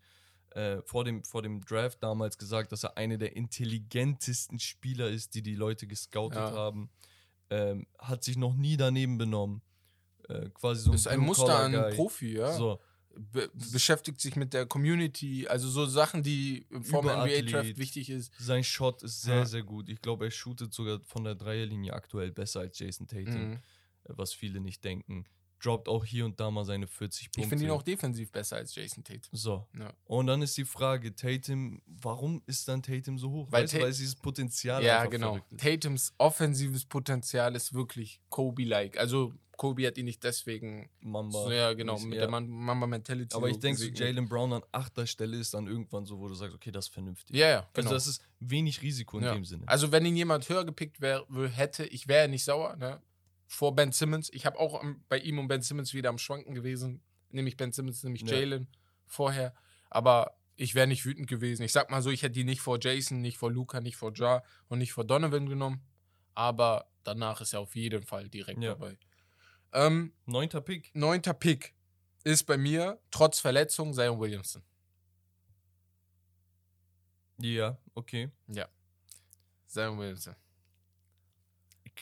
äh, 0.52 0.82
vor, 0.84 1.04
dem, 1.04 1.24
vor 1.24 1.42
dem 1.44 1.64
Draft 1.64 2.02
damals 2.02 2.38
gesagt, 2.38 2.72
dass 2.72 2.84
er 2.84 2.98
einer 2.98 3.18
der 3.18 3.36
intelligentesten 3.36 4.60
Spieler 4.60 5.10
ist, 5.10 5.36
die 5.36 5.42
die 5.44 5.54
Leute 5.56 5.86
gescoutet 5.88 6.38
Ja. 6.40 6.52
haben. 6.52 6.90
Ähm, 7.50 7.86
hat 8.00 8.24
sich 8.24 8.38
noch 8.38 8.56
nie 8.56 8.76
daneben 8.76 9.18
benommen. 9.18 9.62
Äh, 10.28 10.50
quasi 10.50 10.82
so 10.82 10.94
ist 10.94 11.08
ein 11.08 11.20
Muster 11.20 11.60
an. 11.60 11.94
Profi, 11.96 12.34
ja. 12.38 12.52
So, 12.54 12.82
Be 13.18 13.50
beschäftigt 13.72 14.22
sich 14.22 14.36
mit 14.36 14.54
der 14.54 14.66
Community, 14.66 15.48
also 15.48 15.70
so 15.70 15.86
Sachen, 15.86 16.24
die 16.24 16.66
vom. 16.84 17.06
NBA-Draft 17.08 17.78
wichtig 17.78 18.10
ist. 18.10 18.32
sein 18.38 18.64
Shot 18.64 19.04
ist 19.04 19.22
sehr, 19.22 19.38
Ja. 19.38 19.46
sehr 19.46 19.64
gut. 19.64 19.90
Ich 19.90 20.02
glaube, 20.02 20.26
er 20.26 20.32
shootet 20.32 20.74
sogar 20.74 21.00
von 21.06 21.24
der 21.24 21.36
Dreierlinie 21.36 21.94
aktuell 21.94 22.32
besser 22.32 22.62
als 22.62 22.78
Jason 22.80 23.08
Tatum, 23.08 23.52
Mhm. 23.52 23.60
was 24.10 24.34
viele 24.34 24.60
nicht 24.62 24.84
denken. 24.84 25.26
Droppt 25.64 25.88
auch 25.90 26.06
hier 26.06 26.26
und 26.26 26.40
da 26.40 26.52
mal 26.52 26.64
seine 26.66 26.88
40 26.88 27.28
Punkte. 27.32 27.42
Ich 27.42 27.48
finde 27.48 27.66
ihn 27.66 27.72
auch 27.72 27.82
defensiv 27.82 28.32
besser 28.32 28.58
als 28.58 28.76
Jason 28.76 29.04
Tatum. 29.04 29.22
So. 29.32 29.68
Ja. 29.78 29.92
Und 30.06 30.28
dann 30.28 30.42
ist 30.42 30.56
die 30.58 30.66
Frage, 30.66 31.16
Tatum, 31.16 31.82
warum 31.88 32.44
ist 32.46 32.68
dann 32.68 32.84
Tatum 32.84 33.18
so 33.18 33.32
hoch? 33.32 33.48
Weil 33.50 33.64
weißt 33.64 33.74
weil 33.76 33.90
es 33.90 33.98
dieses 33.98 34.16
Potenzial 34.16 34.84
Ja, 34.84 35.06
genau. 35.06 35.40
Tatums 35.58 36.14
offensives 36.18 36.86
Potenzial 36.86 37.56
ist 37.56 37.74
wirklich 37.74 38.22
Kobe-like. 38.30 38.98
Also 38.98 39.34
Kobe 39.58 39.88
hat 39.88 39.98
ihn 39.98 40.06
nicht 40.06 40.24
deswegen, 40.24 40.88
Mamba. 41.00 41.46
so, 41.46 41.52
ja 41.52 41.74
genau, 41.74 41.98
mit 41.98 42.14
ja. 42.20 42.28
der 42.28 42.30
Mamba-Mentality. 42.30 43.36
Aber 43.36 43.50
ich 43.50 43.58
denke, 43.58 43.82
so. 43.82 43.88
Jalen 43.90 44.30
Brown 44.30 44.54
an 44.54 44.62
achter 44.72 45.08
Stelle 45.08 45.36
ist 45.38 45.56
dann 45.56 45.66
irgendwann 45.68 46.06
so, 46.06 46.20
wo 46.20 46.28
du 46.28 46.36
sagst, 46.36 46.56
okay, 46.56 46.70
das 46.72 46.86
ist 46.86 46.94
vernünftig. 46.94 47.36
Ja, 47.36 47.48
ja, 47.50 47.70
genau. 47.74 47.88
Also 47.88 47.96
das 47.96 48.06
ist 48.08 48.22
wenig 48.40 48.84
Risiko 48.84 49.18
in 49.18 49.24
Ja. 49.24 49.34
dem 49.34 49.46
Sinne. 49.46 49.64
Also 49.68 49.92
wenn 49.92 50.06
ihn 50.06 50.16
jemand 50.16 50.48
höher 50.48 50.64
gepickt 50.64 51.02
wär, 51.02 51.26
wär- 51.30 51.50
hätte, 51.50 51.86
ich 51.86 52.08
wäre 52.08 52.28
nicht 52.28 52.44
sauer, 52.44 52.76
ne? 52.76 53.02
Vor 53.48 53.74
Ben 53.76 53.92
Simmons. 53.92 54.30
Ich 54.34 54.46
habe 54.46 54.60
auch 54.60 54.84
bei 55.10 55.18
ihm 55.20 55.40
und 55.40 55.48
Ben 55.48 55.62
Simmons 55.62 55.94
wieder 55.94 56.10
am 56.10 56.18
Schwanken 56.18 56.54
gewesen. 56.54 57.02
Nämlich 57.30 57.58
Ben 57.58 57.72
Simmons, 57.72 58.04
nämlich 58.04 58.24
Ja. 58.24 58.36
Jalen 58.38 58.68
vorher. 59.06 59.56
Aber 59.90 60.38
ich 60.56 60.76
wäre 60.76 60.88
nicht 60.88 61.06
wütend 61.06 61.28
gewesen. 61.28 61.64
Ich 61.64 61.72
sag 61.72 61.90
mal 61.90 62.02
so, 62.02 62.10
ich 62.10 62.24
hätte 62.24 62.34
die 62.34 62.44
nicht 62.44 62.62
vor 62.62 62.78
Jason, 62.82 63.22
nicht 63.22 63.38
vor 63.38 63.52
Luca, 63.52 63.80
nicht 63.80 63.96
vor 63.96 64.12
Ja 64.16 64.44
und 64.68 64.80
nicht 64.80 64.92
vor 64.94 65.06
Donovan 65.06 65.48
genommen. 65.48 65.82
Aber 66.34 66.90
danach 67.04 67.40
ist 67.42 67.54
er 67.54 67.62
auf 67.62 67.76
jeden 67.76 68.04
Fall 68.04 68.28
direkt 68.30 68.62
Ja. 68.62 68.72
dabei. 68.72 68.98
Ähm, 69.74 70.14
Neunter 70.26 70.62
Pick. 70.62 70.92
neunter 70.94 71.34
Pick 71.34 71.74
ist 72.24 72.44
bei 72.46 72.58
mir, 72.58 73.00
trotz 73.12 73.40
Verletzung, 73.40 73.94
Zion 73.94 74.20
Williamson. 74.20 74.64
Ja, 77.40 77.78
okay. 77.94 78.32
Zion 79.68 79.98
Williamson. 80.00 80.36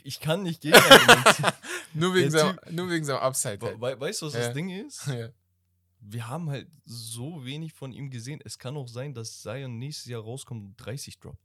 Ich 0.04 0.20
kann 0.20 0.44
nicht 0.44 0.62
gegen 0.62 0.76
argumentieren. 0.76 1.52
Nur 1.94 2.14
wegen, 2.14 2.32
seinem, 2.32 2.60
nur 2.72 2.90
wegen 2.90 3.06
seinem 3.06 3.20
Upside. 3.20 3.60
Halt. 3.66 3.80
we- 3.82 4.00
weißt 4.00 4.22
du, 4.22 4.26
was 4.28 4.34
Ja. 4.34 4.40
das 4.42 4.54
Ding 4.54 4.70
ist? 4.70 5.08
Ja. 5.08 5.30
Wir 6.08 6.28
haben 6.28 6.50
halt 6.52 6.68
so 6.84 7.44
wenig 7.46 7.74
von 7.74 7.92
ihm 7.92 8.12
gesehen. 8.12 8.40
Es 8.46 8.60
kann 8.60 8.78
auch 8.78 8.88
sein, 8.88 9.14
dass 9.16 9.42
Zion 9.42 9.80
nächstes 9.80 10.06
Jahr 10.06 10.22
rauskommt 10.22 10.64
und 10.64 10.76
30 10.78 11.18
droppt. 11.20 11.40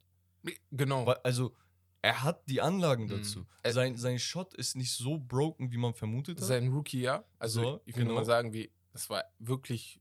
Genau. 0.70 1.06
Also, 1.24 1.54
er 2.02 2.22
hat 2.24 2.42
die 2.46 2.60
Anlagen 2.60 3.04
Mhm. 3.04 3.08
dazu. 3.08 3.46
Äh, 3.62 3.72
Sein, 3.72 3.96
sein 3.96 4.18
Shot 4.18 4.52
ist 4.54 4.74
nicht 4.76 4.92
so 4.92 5.18
broken, 5.18 5.72
wie 5.72 5.78
man 5.78 5.94
vermutet 5.94 6.38
hat. 6.40 6.46
sein 6.46 6.68
Rookie-Jahr. 6.68 7.24
Also 7.38 7.62
So, 7.62 7.80
ich 7.86 7.94
würde 7.94 8.06
genau. 8.08 8.20
mal 8.20 8.24
sagen, 8.26 8.52
wie, 8.52 8.70
das 8.92 9.08
war 9.08 9.24
wirklich 9.38 9.98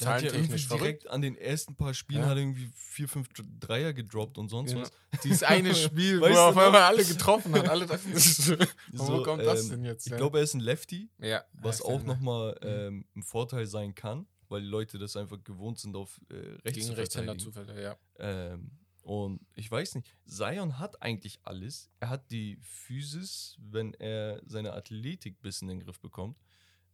Ja 0.00 0.06
zahlentechnisch 0.06 0.66
verrückt. 0.66 0.82
direkt 0.84 1.06
an 1.08 1.22
den 1.22 1.36
ersten 1.36 1.74
paar 1.74 1.92
Spielen 1.94 2.20
Ja. 2.22 2.26
hat 2.28 2.36
er 2.36 2.42
irgendwie 2.42 2.70
vier, 2.74 3.08
fünf 3.08 3.28
Dreier 3.60 3.92
gedroppt 3.92 4.38
und 4.38 4.48
sonst 4.48 4.70
Genau. 4.70 4.82
was. 4.82 4.92
Dieses 5.24 5.42
eine 5.42 5.74
Spiel, 5.74 6.20
Weißt 6.20 6.32
wo 6.34 6.36
er 6.38 6.46
auf 6.48 6.56
einmal 6.56 6.82
alle 6.82 7.04
getroffen 7.04 7.52
hat. 7.54 7.68
Alle 7.68 7.86
dachten, 7.86 8.12
wo 8.92 9.04
So, 9.06 9.22
kommt 9.22 9.42
das 9.44 9.64
ähm, 9.64 9.70
denn 9.70 9.84
jetzt? 9.84 10.06
Ich 10.06 10.12
ja? 10.12 10.16
glaube, 10.18 10.38
er 10.38 10.44
ist 10.44 10.54
ein 10.54 10.60
Lefty, 10.60 11.10
ja, 11.18 11.44
was 11.52 11.78
ja, 11.80 11.84
auch 11.86 12.02
nochmal 12.04 12.52
Mhm. 12.62 12.68
ähm, 12.68 13.04
ein 13.16 13.22
Vorteil 13.22 13.66
sein 13.66 13.94
kann, 13.94 14.26
weil 14.48 14.60
die 14.62 14.68
Leute 14.68 14.98
das 14.98 15.16
einfach 15.16 15.42
gewohnt 15.42 15.78
sind, 15.78 15.96
auf 15.96 16.20
äh, 16.30 16.34
rechts 16.36 16.74
gegen 16.74 16.86
zu 16.86 16.92
Rechtshänder 16.96 17.36
zu 17.38 17.50
verteidigen. 17.52 17.82
Ja. 17.82 17.96
Ähm, 18.18 18.70
und 19.02 19.40
ich 19.54 19.70
weiß 19.70 19.94
nicht, 19.94 20.14
Zion 20.26 20.78
hat 20.78 21.00
eigentlich 21.02 21.40
alles. 21.42 21.90
Er 21.98 22.10
hat 22.10 22.30
die 22.30 22.58
Physis, 22.62 23.56
wenn 23.58 23.94
er 23.94 24.42
seine 24.44 24.74
Athletik 24.74 25.40
bis 25.40 25.62
in 25.62 25.68
den 25.68 25.80
Griff 25.80 25.98
bekommt. 25.98 26.36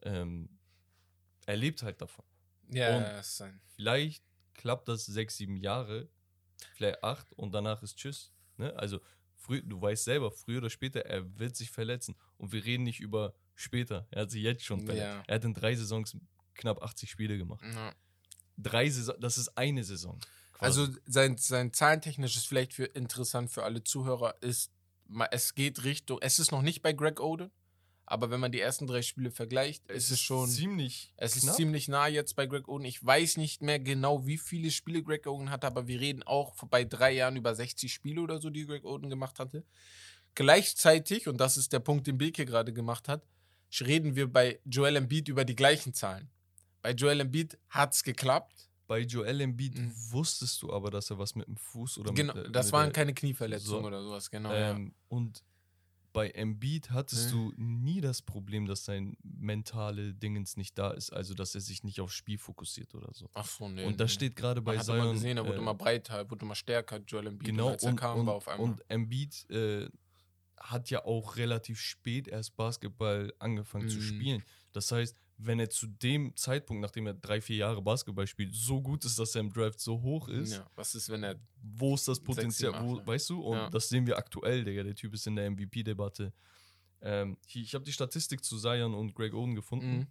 Ähm, 0.03 0.49
er 1.47 1.57
lebt 1.57 1.83
halt 1.83 2.01
davon. 2.01 2.25
Ja, 2.71 2.97
Und- 2.97 3.03
das 3.05 3.29
ist 3.35 3.43
ein, 3.43 3.61
Vielleicht 3.77 4.23
klappt 4.55 4.89
das 4.89 5.05
sechs, 5.07 5.37
sieben 5.37 5.57
Jahre, 5.57 6.09
vielleicht 6.75 7.03
acht 7.03 7.33
und 7.33 7.53
danach 7.53 7.83
ist 7.83 7.97
Tschüss. 7.97 8.33
Ne? 8.57 8.75
Also, 8.77 9.01
früh, 9.37 9.63
du 9.63 9.81
weißt 9.81 10.05
selber, 10.05 10.31
früher 10.31 10.59
oder 10.59 10.71
später, 10.71 11.01
er 11.01 11.39
wird 11.39 11.57
sich 11.57 11.71
verletzen. 11.71 12.15
Und 12.39 12.53
wir 12.53 12.65
reden 12.65 12.85
nicht 12.85 13.01
über 13.01 13.35
später. 13.57 14.07
Er 14.11 14.23
hat 14.23 14.31
sich 14.31 14.43
jetzt 14.43 14.65
schon 14.65 14.81
verletzt. 14.87 15.05
Ja. 15.05 15.23
Er 15.27 15.35
hat 15.37 15.45
in 15.45 15.55
drei 15.55 15.75
Saisons 15.75 16.17
knapp 16.55 16.83
80 16.83 17.11
Spiele 17.11 17.37
gemacht. 17.37 17.63
ja. 17.65 17.93
Drei 18.57 18.89
Saison, 18.89 19.17
das 19.19 19.37
ist 19.37 19.59
eine 19.59 19.83
Saison. 19.83 20.19
quasi. 20.53 20.81
Also 20.81 20.97
sein, 21.07 21.37
sein 21.37 21.73
zahlentechnisch 21.73 22.37
ist 22.37 22.47
vielleicht 22.47 22.73
für 22.73 22.85
interessant 22.85 23.51
für 23.51 23.65
alle 23.65 23.83
Zuhörer, 23.83 24.37
ist, 24.41 24.71
es 25.33 25.57
geht 25.57 25.83
Richtung, 25.83 26.19
es 26.23 26.39
ist 26.39 26.53
noch 26.53 26.63
nicht 26.63 26.81
bei 26.81 26.93
Greg 26.93 27.19
Oden, 27.19 27.51
aber 28.07 28.31
wenn 28.31 28.41
man 28.41 28.53
die 28.53 28.61
ersten 28.61 28.87
drei 28.87 29.03
Spiele 29.03 29.31
vergleicht, 29.31 29.87
ist 29.91 30.11
es 30.11 30.21
schon, 30.21 30.49
ziemlich. 30.49 31.13
es 31.17 31.37
ist 31.37 31.43
knapp. 31.45 31.57
ziemlich 31.57 31.89
nah 31.89 32.07
jetzt 32.07 32.37
bei 32.37 32.47
Greg 32.47 32.69
Oden. 32.69 32.85
Ich 32.85 33.05
weiß 33.05 33.37
nicht 33.39 33.63
mehr 33.63 33.79
genau, 33.79 34.27
wie 34.27 34.39
viele 34.39 34.71
Spiele 34.71 35.03
Greg 35.03 35.27
Oden 35.27 35.51
hatte, 35.51 35.67
aber 35.67 35.87
wir 35.87 36.01
reden 36.01 36.23
auch 36.23 36.55
bei 36.69 36.85
drei 36.85 37.13
Jahren 37.13 37.37
über 37.37 37.55
60 37.55 37.93
Spiele 37.93 38.21
oder 38.21 38.41
so, 38.41 38.51
die 38.51 38.67
Greg 38.67 38.85
Oden 38.85 39.09
gemacht 39.11 39.39
hatte. 39.39 39.65
Gleichzeitig, 40.35 41.29
und 41.29 41.39
das 41.39 41.57
ist 41.57 41.73
der 41.73 41.79
Punkt, 41.81 42.07
den 42.07 42.19
Beke 42.19 42.45
gerade 42.45 42.73
gemacht 42.73 43.09
hat, 43.09 43.23
reden 43.81 44.17
wir 44.17 44.27
bei 44.33 44.59
Joel 44.65 44.97
Embiid 44.97 45.29
über 45.29 45.45
die 45.45 45.55
gleichen 45.57 45.95
Zahlen. 45.95 46.29
Bei 46.83 46.91
Joel 46.93 47.21
Embiid 47.21 47.57
hat 47.69 47.95
es 47.95 48.03
geklappt. 48.03 48.69
Bei 48.87 48.99
Joel 49.01 49.41
Embiid 49.41 49.79
Mhm. 49.79 49.93
wusstest 50.11 50.61
du 50.61 50.73
aber, 50.73 50.91
dass 50.91 51.09
er 51.11 51.19
was 51.19 51.35
mit 51.35 51.47
dem 51.47 51.57
Fuß 51.57 51.99
oder 51.99 52.13
Genau, 52.13 52.35
mit 52.35 52.45
der, 52.47 52.51
das 52.53 52.73
waren 52.73 52.93
keine 52.93 53.15
Knieverletzungen 53.15 53.83
so. 53.83 53.87
oder 53.87 54.03
sowas, 54.03 54.31
genau. 54.31 54.53
ähm, 54.53 54.93
Und 55.09 55.43
bei 56.15 56.31
Embiid 56.31 56.91
hattest 56.91 57.27
Mhm. 57.29 57.33
du 57.33 57.53
nie 57.57 58.01
das 58.01 58.23
Problem, 58.23 58.65
dass 58.67 58.85
sein 58.87 59.17
mentale 59.23 60.15
Dingens 60.15 60.57
nicht 60.57 60.79
da 60.79 60.93
ist, 60.93 61.13
also 61.13 61.35
dass 61.35 61.55
er 61.55 61.61
sich 61.61 61.85
nicht 61.85 62.01
aufs 62.01 62.15
Spiel 62.15 62.39
fokussiert 62.39 62.95
oder 62.95 63.13
so. 63.13 63.29
Ach 63.35 63.45
so, 63.45 63.69
nee. 63.69 63.85
und 63.85 64.01
das 64.01 64.13
nee. 64.13 64.15
steht 64.15 64.37
gerade 64.37 64.63
bei 64.63 64.73
Man 64.73 64.79
hat 64.79 64.87
Zion. 64.87 64.99
immer 65.01 65.13
gesehen, 65.13 65.37
er 65.37 65.45
wurde 65.45 65.57
äh, 65.57 65.61
immer 65.61 65.75
breiter, 65.75 66.15
er 66.17 66.31
wurde 66.31 66.45
immer 66.47 66.55
stärker, 66.55 67.01
Joel 67.07 67.27
Embiid, 67.27 67.47
genau, 67.47 67.67
und 67.67 67.73
als 67.73 67.83
er 67.83 67.91
und, 67.91 67.97
kam, 67.97 68.21
und, 68.21 68.27
war 68.27 68.35
auf 68.35 68.49
einmal. 68.49 68.71
und 68.71 68.81
Embiid 68.89 69.51
äh, 69.51 69.89
hat 70.59 70.89
ja 70.89 71.05
auch 71.05 71.37
relativ 71.37 71.79
spät 71.81 72.29
erst 72.29 72.57
Basketball 72.57 73.35
angefangen 73.39 73.89
zu 73.91 73.99
Mhm. 73.99 74.03
spielen. 74.03 74.45
Das 74.73 74.91
heißt, 74.93 75.17
wenn 75.37 75.59
er 75.59 75.69
zu 75.69 75.87
dem 75.89 76.35
Zeitpunkt, 76.37 76.81
nachdem 76.81 77.07
er 77.09 77.15
drei, 77.15 77.41
vier 77.41 77.57
Jahre 77.57 77.83
Basketball 77.83 78.27
spielt, 78.27 78.55
so 78.55 78.81
gut 78.81 79.05
ist, 79.05 79.19
dass 79.19 79.35
er 79.35 79.41
im 79.41 79.53
Draft 79.53 79.81
so 79.81 80.01
hoch 80.01 80.29
ist, 80.29 80.53
ja, 80.53 80.67
was 80.77 80.95
ist, 80.95 81.09
wenn 81.11 81.25
er 81.25 81.39
wo 81.61 81.95
ist 81.95 82.07
das 82.07 82.21
Potenzial, 82.21 82.73
wo, 82.85 83.05
weißt 83.05 83.31
du? 83.31 83.41
Und 83.41 83.57
Ja. 83.57 83.71
das 83.71 83.89
sehen 83.89 84.07
wir 84.07 84.17
aktuell, 84.19 84.65
Digga. 84.65 84.83
Der 84.83 84.95
Typ 84.95 85.13
ist 85.15 85.27
in 85.27 85.35
der 85.37 85.47
MVP-Debatte. 85.51 86.33
Ähm, 87.01 87.37
ich 87.49 87.75
habe 87.75 87.85
die 87.85 87.93
Statistik 87.93 88.45
zu 88.45 88.59
Zion 88.59 88.95
und 88.95 89.15
Greg 89.15 89.35
Oden 89.35 89.55
gefunden. 89.55 89.99
Mhm. 90.01 90.07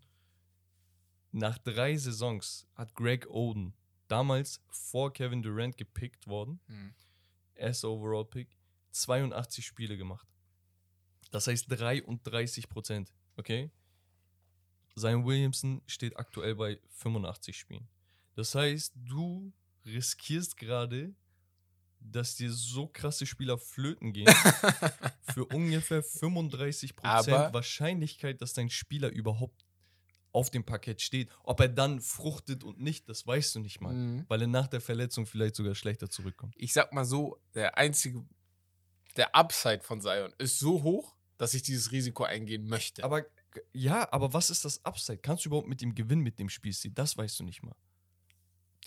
Nach 1.32 1.58
drei 1.58 1.96
Saisons 1.98 2.68
hat 2.76 2.94
Greg 2.94 3.28
Oden 3.30 3.74
damals 4.08 4.62
vor 4.70 5.12
Kevin 5.14 5.42
Durant 5.42 5.78
gepickt 5.78 6.28
worden, 6.28 6.60
Mhm. 6.68 6.94
erster 7.56 7.90
Overall-Pick, 7.90 8.50
82 8.92 9.66
Spiele 9.66 9.98
gemacht. 9.98 10.28
Das 11.32 11.48
heißt 11.48 11.66
33 11.70 12.70
Prozent, 12.70 13.12
okay? 13.38 13.72
Zion 14.96 15.26
Williamson 15.26 15.82
steht 15.88 16.18
aktuell 16.18 16.56
bei 16.56 16.80
85 16.90 17.58
Spielen. 17.58 17.88
Das 18.36 18.56
heißt, 18.56 18.94
du 18.96 19.52
riskierst 19.86 20.58
gerade 20.58 21.14
dass 22.12 22.36
dir 22.36 22.52
so 22.52 22.88
krasse 22.88 23.26
Spieler 23.26 23.58
flöten 23.58 24.14
gehen, 24.14 24.28
für 25.34 25.46
ungefähr 25.46 26.04
35% 26.04 26.94
Aber- 27.04 27.54
Wahrscheinlichkeit, 27.54 28.42
dass 28.42 28.54
dein 28.54 28.70
Spieler 28.70 29.10
überhaupt 29.10 29.66
auf 30.32 30.50
dem 30.50 30.64
Parkett 30.64 31.02
steht. 31.02 31.30
Ob 31.44 31.60
er 31.60 31.70
dann 31.70 32.02
fruchtet 32.02 32.64
und 32.64 32.82
nicht, 32.82 33.08
das 33.08 33.26
weißt 33.26 33.56
du 33.56 33.60
nicht 33.60 33.82
mal. 33.82 33.94
Mhm. 33.94 34.26
Weil 34.28 34.42
er 34.42 34.48
nach 34.48 34.68
der 34.68 34.82
Verletzung 34.82 35.28
vielleicht 35.28 35.56
sogar 35.56 35.76
schlechter 35.76 36.10
zurückkommt. 36.10 36.56
Ich 36.58 36.74
sag 36.74 36.92
mal 36.92 37.06
so, 37.06 37.40
der 37.54 37.78
einzige, 37.78 38.26
der 39.16 39.36
Upside 39.36 39.82
von 39.82 40.02
Zion 40.02 40.34
ist 40.40 40.58
so 40.58 40.82
hoch, 40.82 41.16
dass 41.38 41.54
ich 41.54 41.62
dieses 41.62 41.92
Risiko 41.92 42.24
eingehen 42.24 42.68
möchte. 42.68 43.04
Aber 43.04 43.26
ja, 43.74 44.12
aber 44.12 44.34
was 44.34 44.50
ist 44.50 44.66
das 44.66 44.84
Upside? 44.86 45.18
Kannst 45.20 45.46
du 45.46 45.50
überhaupt 45.50 45.68
mit 45.68 45.82
ihm 45.82 45.94
gewinnen 45.96 46.22
mit 46.22 46.40
dem 46.40 46.50
Spielstil? 46.50 46.92
Das 46.94 47.18
weißt 47.18 47.40
du 47.40 47.44
nicht 47.44 47.64
mal. 47.64 47.76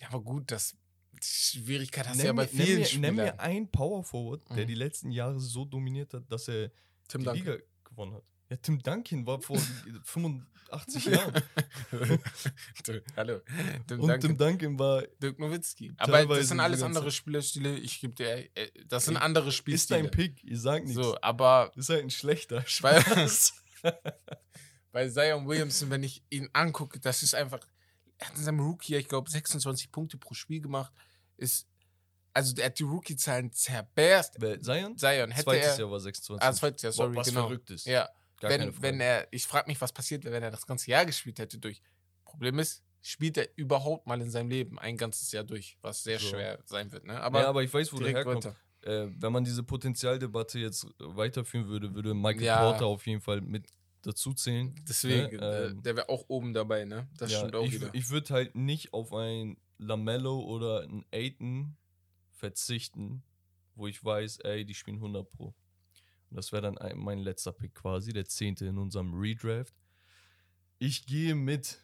ja, 0.01 0.09
aber 0.09 0.21
gut, 0.23 0.51
das 0.51 0.77
die 1.13 1.27
Schwierigkeit 1.61 2.07
hast 2.09 2.21
du 2.21 2.27
ja 2.27 2.33
bei 2.35 2.43
mir, 2.45 2.53
nenn, 2.53 2.67
vielen 2.67 2.79
mir, 2.81 2.85
Spielern. 2.85 3.15
nenn 3.17 3.25
mir 3.25 3.41
einen 3.41 3.71
Power 3.71 4.05
Forward, 4.05 4.43
der 4.51 4.65
Mhm. 4.65 4.69
die 4.69 4.75
letzten 4.75 5.11
Jahre 5.11 5.41
so 5.41 5.65
dominiert 5.65 6.13
hat, 6.13 6.31
dass 6.31 6.47
er 6.49 6.71
Tim 7.09 7.21
die 7.21 7.25
Duncan. 7.25 7.35
Liga 7.55 7.57
gewonnen 7.85 8.15
hat. 8.15 8.23
Ja, 8.51 8.57
Tim 8.59 8.83
Duncan 8.83 9.27
war 9.27 9.41
vor 9.41 9.57
85 10.05 11.07
Jahren. 11.07 11.43
Hallo. 13.17 13.41
Tim 13.87 14.01
Und 14.01 14.09
Duncan. 14.09 14.21
Tim 14.21 14.37
Duncan 14.39 14.79
war. 14.79 15.03
Dirk 15.23 15.39
Nowitzki. 15.39 15.93
Aber 15.97 16.37
das 16.37 16.49
sind 16.49 16.61
alles 16.61 16.83
andere 16.83 17.11
Spielerstile. 17.11 17.77
Ich 17.79 18.01
gebe 18.01 18.15
dir, 18.15 18.49
äh, 18.55 18.71
das 18.87 19.07
sind 19.07 19.17
andere 19.17 19.49
Ist 19.49 19.55
Spielstile. 19.57 20.03
dein 20.03 20.11
Pick, 20.11 20.45
ich 20.45 20.61
sag 20.61 20.85
nichts. 20.85 20.95
So, 20.97 21.17
aber 21.23 21.73
Ist 21.77 21.89
halt 21.89 22.03
ein 22.05 22.11
schlechter 22.11 22.63
Spaß. 22.67 23.55
bei 24.93 25.09
Zion 25.09 25.47
Williamson, 25.47 25.91
wenn 25.91 26.03
ich 26.03 26.23
ihn 26.31 26.49
angucke, 26.53 26.99
das 27.01 27.23
ist 27.23 27.35
einfach, 27.35 27.61
er 28.19 28.29
hat 28.29 28.37
in 28.37 28.43
seinem 28.45 28.61
Rookie, 28.61 28.97
ich 28.97 29.09
glaube, 29.09 29.31
26 29.31 29.91
Punkte 29.93 30.17
pro 30.17 30.35
Spiel 30.35 30.61
gemacht. 30.61 30.93
Ist, 31.37 31.67
also 32.33 32.55
der 32.55 32.67
hat 32.67 32.79
die 32.79 32.83
Rookie-Zahlen 32.85 33.53
zerberst. 33.53 34.35
Zion? 34.63 34.97
Zion, 34.97 35.31
hätte 35.31 35.45
Zweites 35.45 35.67
er. 35.75 35.79
Jahr 35.81 35.91
war 35.91 36.01
26. 36.01 36.47
Ah, 36.49 36.53
zweites 36.53 36.83
Jahr, 36.83 36.93
sorry, 36.93 37.17
Was 37.17 37.29
genau. 37.29 37.43
verrückt 37.43 37.71
ist. 37.71 37.87
Ja, 37.87 38.09
Gar 38.41 38.51
wenn, 38.51 38.83
wenn 38.83 39.01
er, 39.01 39.29
ich 39.31 39.47
frage 39.47 39.69
mich, 39.69 39.81
was 39.81 39.93
passiert 39.93 40.25
wäre, 40.25 40.35
wenn 40.35 40.43
er 40.43 40.51
das 40.51 40.67
ganze 40.67 40.91
Jahr 40.91 41.05
gespielt 41.07 41.39
hätte 41.39 41.59
durch. 41.59 41.81
Problem 42.25 42.59
ist, 42.59 42.83
spielt 43.01 43.37
er 43.39 43.49
überhaupt 43.57 44.07
mal 44.07 44.21
in 44.21 44.31
seinem 44.31 44.51
Leben 44.51 44.79
ein 44.79 44.97
ganzes 44.97 45.31
Jahr 45.33 45.45
durch, 45.45 45.79
was 45.81 46.03
sehr 46.03 46.19
So. 46.19 46.29
schwer 46.29 46.59
sein 46.65 46.91
wird. 46.93 47.05
Ne? 47.05 47.21
aber, 47.21 47.41
ja, 47.43 47.49
aber 47.49 47.63
ich 47.63 47.73
weiß, 47.73 47.93
wo 47.93 48.01
herkommst. 48.01 48.49
weiter. 48.49 48.57
Äh, 48.83 49.09
wenn 49.19 49.33
man 49.33 49.45
diese 49.45 49.63
Potenzialdebatte 49.63 50.59
jetzt 50.59 50.87
weiterführen 50.99 51.69
würde, 51.69 51.95
würde 51.95 52.15
Michael 52.15 52.43
Ja. 52.45 52.59
Porter 52.61 52.87
auf 52.87 53.07
jeden 53.07 53.21
Fall 53.21 53.41
mit 53.41 53.67
dazu 54.07 54.33
zählen. 54.35 54.75
Deswegen, 54.89 55.37
Ne, 55.37 55.43
äh, 55.43 55.67
ähm, 55.69 55.83
der 55.83 55.97
wäre 55.97 56.09
auch 56.09 56.25
oben 56.29 56.53
dabei, 56.55 56.85
ne? 56.85 57.09
Das 57.19 57.31
Ja, 57.33 57.39
stimmt 57.41 57.55
auch 57.57 57.65
ich, 57.65 57.73
wieder. 57.75 57.91
Ich 57.93 58.11
würde 58.11 58.33
halt 58.35 58.55
nicht 58.55 58.93
auf 58.93 59.13
ein 59.13 59.57
Lamello 59.79 60.41
oder 60.41 60.83
ein 60.83 61.05
Aiton 61.13 61.77
verzichten, 62.31 63.23
wo 63.75 63.87
ich 63.87 64.03
weiß, 64.05 64.39
ey, 64.41 64.65
die 64.65 64.75
spielen 64.75 64.97
100 64.99 65.31
Pro. 65.31 65.55
Und 66.31 66.37
das 66.37 66.51
wäre 66.53 66.63
dann 66.63 66.79
ein, 66.79 66.99
mein 66.99 67.19
letzter 67.19 67.53
Pick 67.53 67.75
quasi, 67.75 68.13
der 68.13 68.25
zehnte 68.27 68.67
in 68.67 68.79
unserem 68.79 69.13
Redraft. 69.15 69.75
Ich 70.79 71.07
gehe 71.07 71.35
mit. 71.35 71.83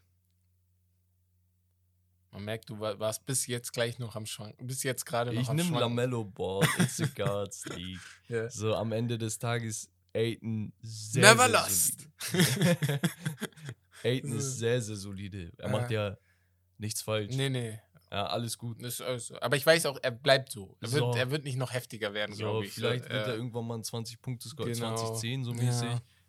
Man 2.31 2.45
merkt, 2.45 2.71
du 2.71 2.81
war- 2.81 2.99
warst 2.99 3.27
bis 3.27 3.47
jetzt 3.47 3.73
gleich 3.73 3.99
noch 3.99 4.17
am 4.17 4.25
Schwanken. 4.25 4.67
Bis 4.67 4.83
jetzt 4.83 5.05
gerade 5.05 5.33
noch 5.35 5.43
Ich 5.43 5.49
am 5.51 5.57
nehme 5.57 5.69
Schwanken. 5.69 5.97
Lamello 5.97 6.25
Ball. 6.25 6.67
It's 6.79 7.01
a 7.01 7.07
Guards 7.15 7.65
League. 7.77 8.01
Ja. 8.29 8.49
So 8.49 8.75
am 8.75 8.93
Ende 8.93 9.19
des 9.19 9.39
Tages 9.39 9.91
Aiton 10.14 10.72
sehr, 10.83 11.22
Never 11.35 11.48
sehr 11.48 11.53
lost. 11.53 12.07
solide. 12.31 12.79
Aiton 14.05 14.33
ist 14.37 14.59
sehr, 14.59 14.83
sehr 14.83 14.96
solide. 14.96 15.53
Er 15.59 15.68
macht 15.68 15.90
ja 15.90 16.16
nichts 16.79 17.03
falsch. 17.03 17.35
Nee, 17.35 17.48
nee. 17.51 17.79
Ja, 18.11 18.27
alles 18.27 18.59
gut. 18.59 18.83
Also, 18.85 19.40
aber 19.40 19.57
ich 19.57 19.64
weiß 19.64 19.87
auch, 19.87 19.98
er 20.03 20.11
bleibt 20.11 20.53
so. 20.53 20.77
Er, 20.81 20.88
So. 20.88 20.96
Wird, 20.96 21.16
er 21.16 21.31
wird 21.31 21.44
nicht 21.44 21.57
noch 21.57 21.72
heftiger 21.72 22.12
werden, 22.12 22.35
So, 22.35 22.40
glaube 22.44 22.66
ich. 22.66 22.72
vielleicht 22.72 23.05
wird 23.05 23.27
äh, 23.27 23.31
er 23.31 23.35
irgendwann 23.37 23.66
mal 23.66 23.77
ein 23.77 23.83
20-Punkte-Score, 23.83 24.70
Genau. 24.70 24.94
2010 24.96 25.44
so 25.44 25.53
Ja. 25.55 25.62
mäßig. 25.62 25.88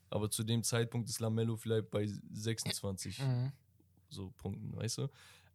Aber 0.10 0.30
zu 0.30 0.44
dem 0.44 0.64
Zeitpunkt 0.64 1.10
ist 1.10 1.20
Lamello 1.20 1.58
vielleicht 1.58 1.90
bei 1.92 2.08
26 2.32 3.20
Mhm. 3.20 3.52
so 4.10 4.32
Punkten, 4.38 4.74
weißt 4.78 5.00
du? 5.00 5.08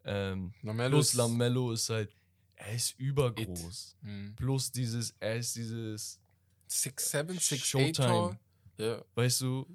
Ähm, 0.05 0.53
Lamello 0.63 0.97
plus 0.97 1.15
Lamello 1.15 1.73
ist 1.73 1.89
halt, 1.89 2.13
er 2.57 2.75
ist 2.75 2.99
übergroß. 2.99 3.97
Mhm. 4.03 4.35
Plus 4.37 4.71
dieses, 4.73 5.15
er 5.21 5.37
ist 5.37 5.55
dieses, 5.57 6.21
6'7, 6.69 7.39
6'8 7.41 7.65
Showtime. 7.65 8.09
Tor. 8.09 8.39
Ja. 8.79 9.05
weißt 9.15 9.41
du, 9.41 9.67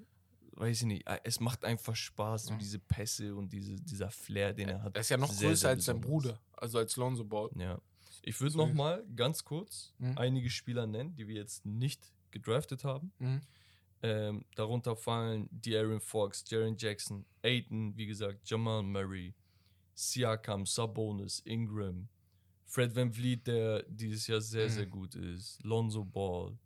weiß 0.54 0.82
ich 0.82 0.88
nicht, 0.88 1.06
es 1.24 1.40
macht 1.40 1.66
einfach 1.66 1.96
Spaß, 1.96 2.46
so 2.46 2.56
diese 2.56 2.80
Pässe 2.80 3.36
und 3.36 3.52
diese, 3.52 3.76
dieser 3.76 4.10
Flair, 4.12 4.54
den 4.54 4.70
er 4.70 4.82
hat. 4.84 4.96
Er 4.96 5.02
ist 5.02 5.10
ja 5.10 5.18
noch 5.18 5.32
Sehr, 5.32 5.50
größer 5.50 5.60
sehr 5.62 5.70
als 5.72 5.86
sein. 5.86 6.00
Bruder. 6.00 6.40
Also 6.54 6.78
als 6.78 6.96
Lonzo 6.96 7.26
Ball. 7.26 7.50
Ja. 7.58 7.82
Ich 8.22 8.40
würde 8.40 8.54
Deswegen. 8.54 8.70
noch 8.70 8.74
mal 8.74 9.04
ganz 9.16 9.44
kurz 9.44 9.94
Mhm. 9.98 10.18
einige 10.18 10.50
Spieler 10.50 10.88
nennen, 10.88 11.16
die 11.16 11.28
wir 11.28 11.36
jetzt 11.36 11.66
nicht 11.66 12.14
gedraftet 12.32 12.84
haben. 12.86 13.12
Mhm. 13.20 13.42
Ähm, 14.02 14.46
darunter 14.56 14.96
fallen 14.96 15.50
De'Aaron 15.50 16.00
Fox, 16.00 16.44
Jaren 16.48 16.76
Jackson, 16.78 17.26
Aiton, 17.42 17.96
wie 17.98 18.06
gesagt, 18.06 18.50
Jamal 18.50 18.84
Murray, 18.84 19.34
Siakam, 19.96 20.66
Sabonis, 20.66 21.40
Ingram, 21.46 22.08
Fred 22.66 22.96
Van 22.96 23.12
Vliet, 23.14 23.46
der 23.48 23.84
dieses 23.84 24.28
Jahr 24.28 24.42
sehr, 24.42 24.66
Mhm. 24.66 24.70
sehr 24.74 24.86
gut 24.88 25.16
ist, 25.16 25.62
Lonzo 25.64 26.04
Ball, 26.04 26.58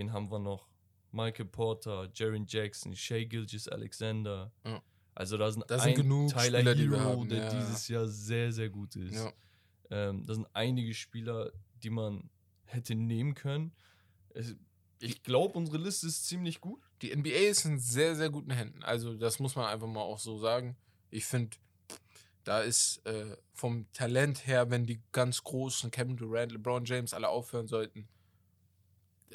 wen 0.00 0.12
haben 0.12 0.30
wir 0.30 0.38
noch? 0.38 0.66
Michael 1.12 1.46
Porter, 1.46 2.08
Jaren 2.14 2.46
Jackson, 2.46 2.96
Shea 2.96 3.24
Gilgis 3.24 3.68
Alexander. 3.68 4.52
Ja. 4.64 4.82
Also 5.14 5.36
da 5.36 5.50
sind, 5.50 5.64
Da 5.68 5.78
sind 5.78 5.90
ein 5.90 5.94
genug 5.96 6.30
Tyler 6.30 6.60
Spieler, 6.60 6.74
die 6.74 6.88
Hero, 6.88 7.00
haben, 7.00 7.28
der 7.28 7.44
ja. 7.44 7.60
dieses 7.60 7.88
Jahr 7.88 8.06
sehr, 8.06 8.52
sehr 8.52 8.70
gut 8.70 8.96
ist. 8.96 9.14
Ja. 9.14 9.32
Ähm, 9.90 10.24
da 10.24 10.34
sind 10.34 10.46
einige 10.52 10.94
Spieler, 10.94 11.52
die 11.82 11.90
man 11.90 12.30
hätte 12.64 12.94
nehmen 12.94 13.34
können. 13.34 13.72
Es, 14.30 14.54
ich 15.00 15.22
glaube, 15.22 15.58
unsere 15.58 15.78
Liste 15.78 16.06
ist 16.06 16.26
ziemlich 16.26 16.60
gut. 16.60 16.80
Die 17.02 17.14
NBA 17.14 17.50
ist 17.50 17.64
in 17.64 17.78
sehr, 17.78 18.14
sehr 18.14 18.30
guten 18.30 18.52
Händen. 18.52 18.82
Also, 18.84 19.14
das 19.14 19.40
muss 19.40 19.56
man 19.56 19.66
einfach 19.66 19.88
mal 19.88 20.00
auch 20.00 20.18
so 20.18 20.38
sagen. 20.38 20.76
Ich 21.10 21.24
finde, 21.24 21.56
da 22.44 22.60
ist 22.60 23.04
äh, 23.04 23.36
vom 23.52 23.90
Talent 23.92 24.46
her, 24.46 24.70
wenn 24.70 24.86
die 24.86 25.02
ganz 25.12 25.42
großen 25.42 25.90
Kevin 25.90 26.16
Durant, 26.16 26.52
LeBron 26.52 26.84
James 26.84 27.12
alle 27.14 27.28
aufhören 27.28 27.66
sollten, 27.66 28.08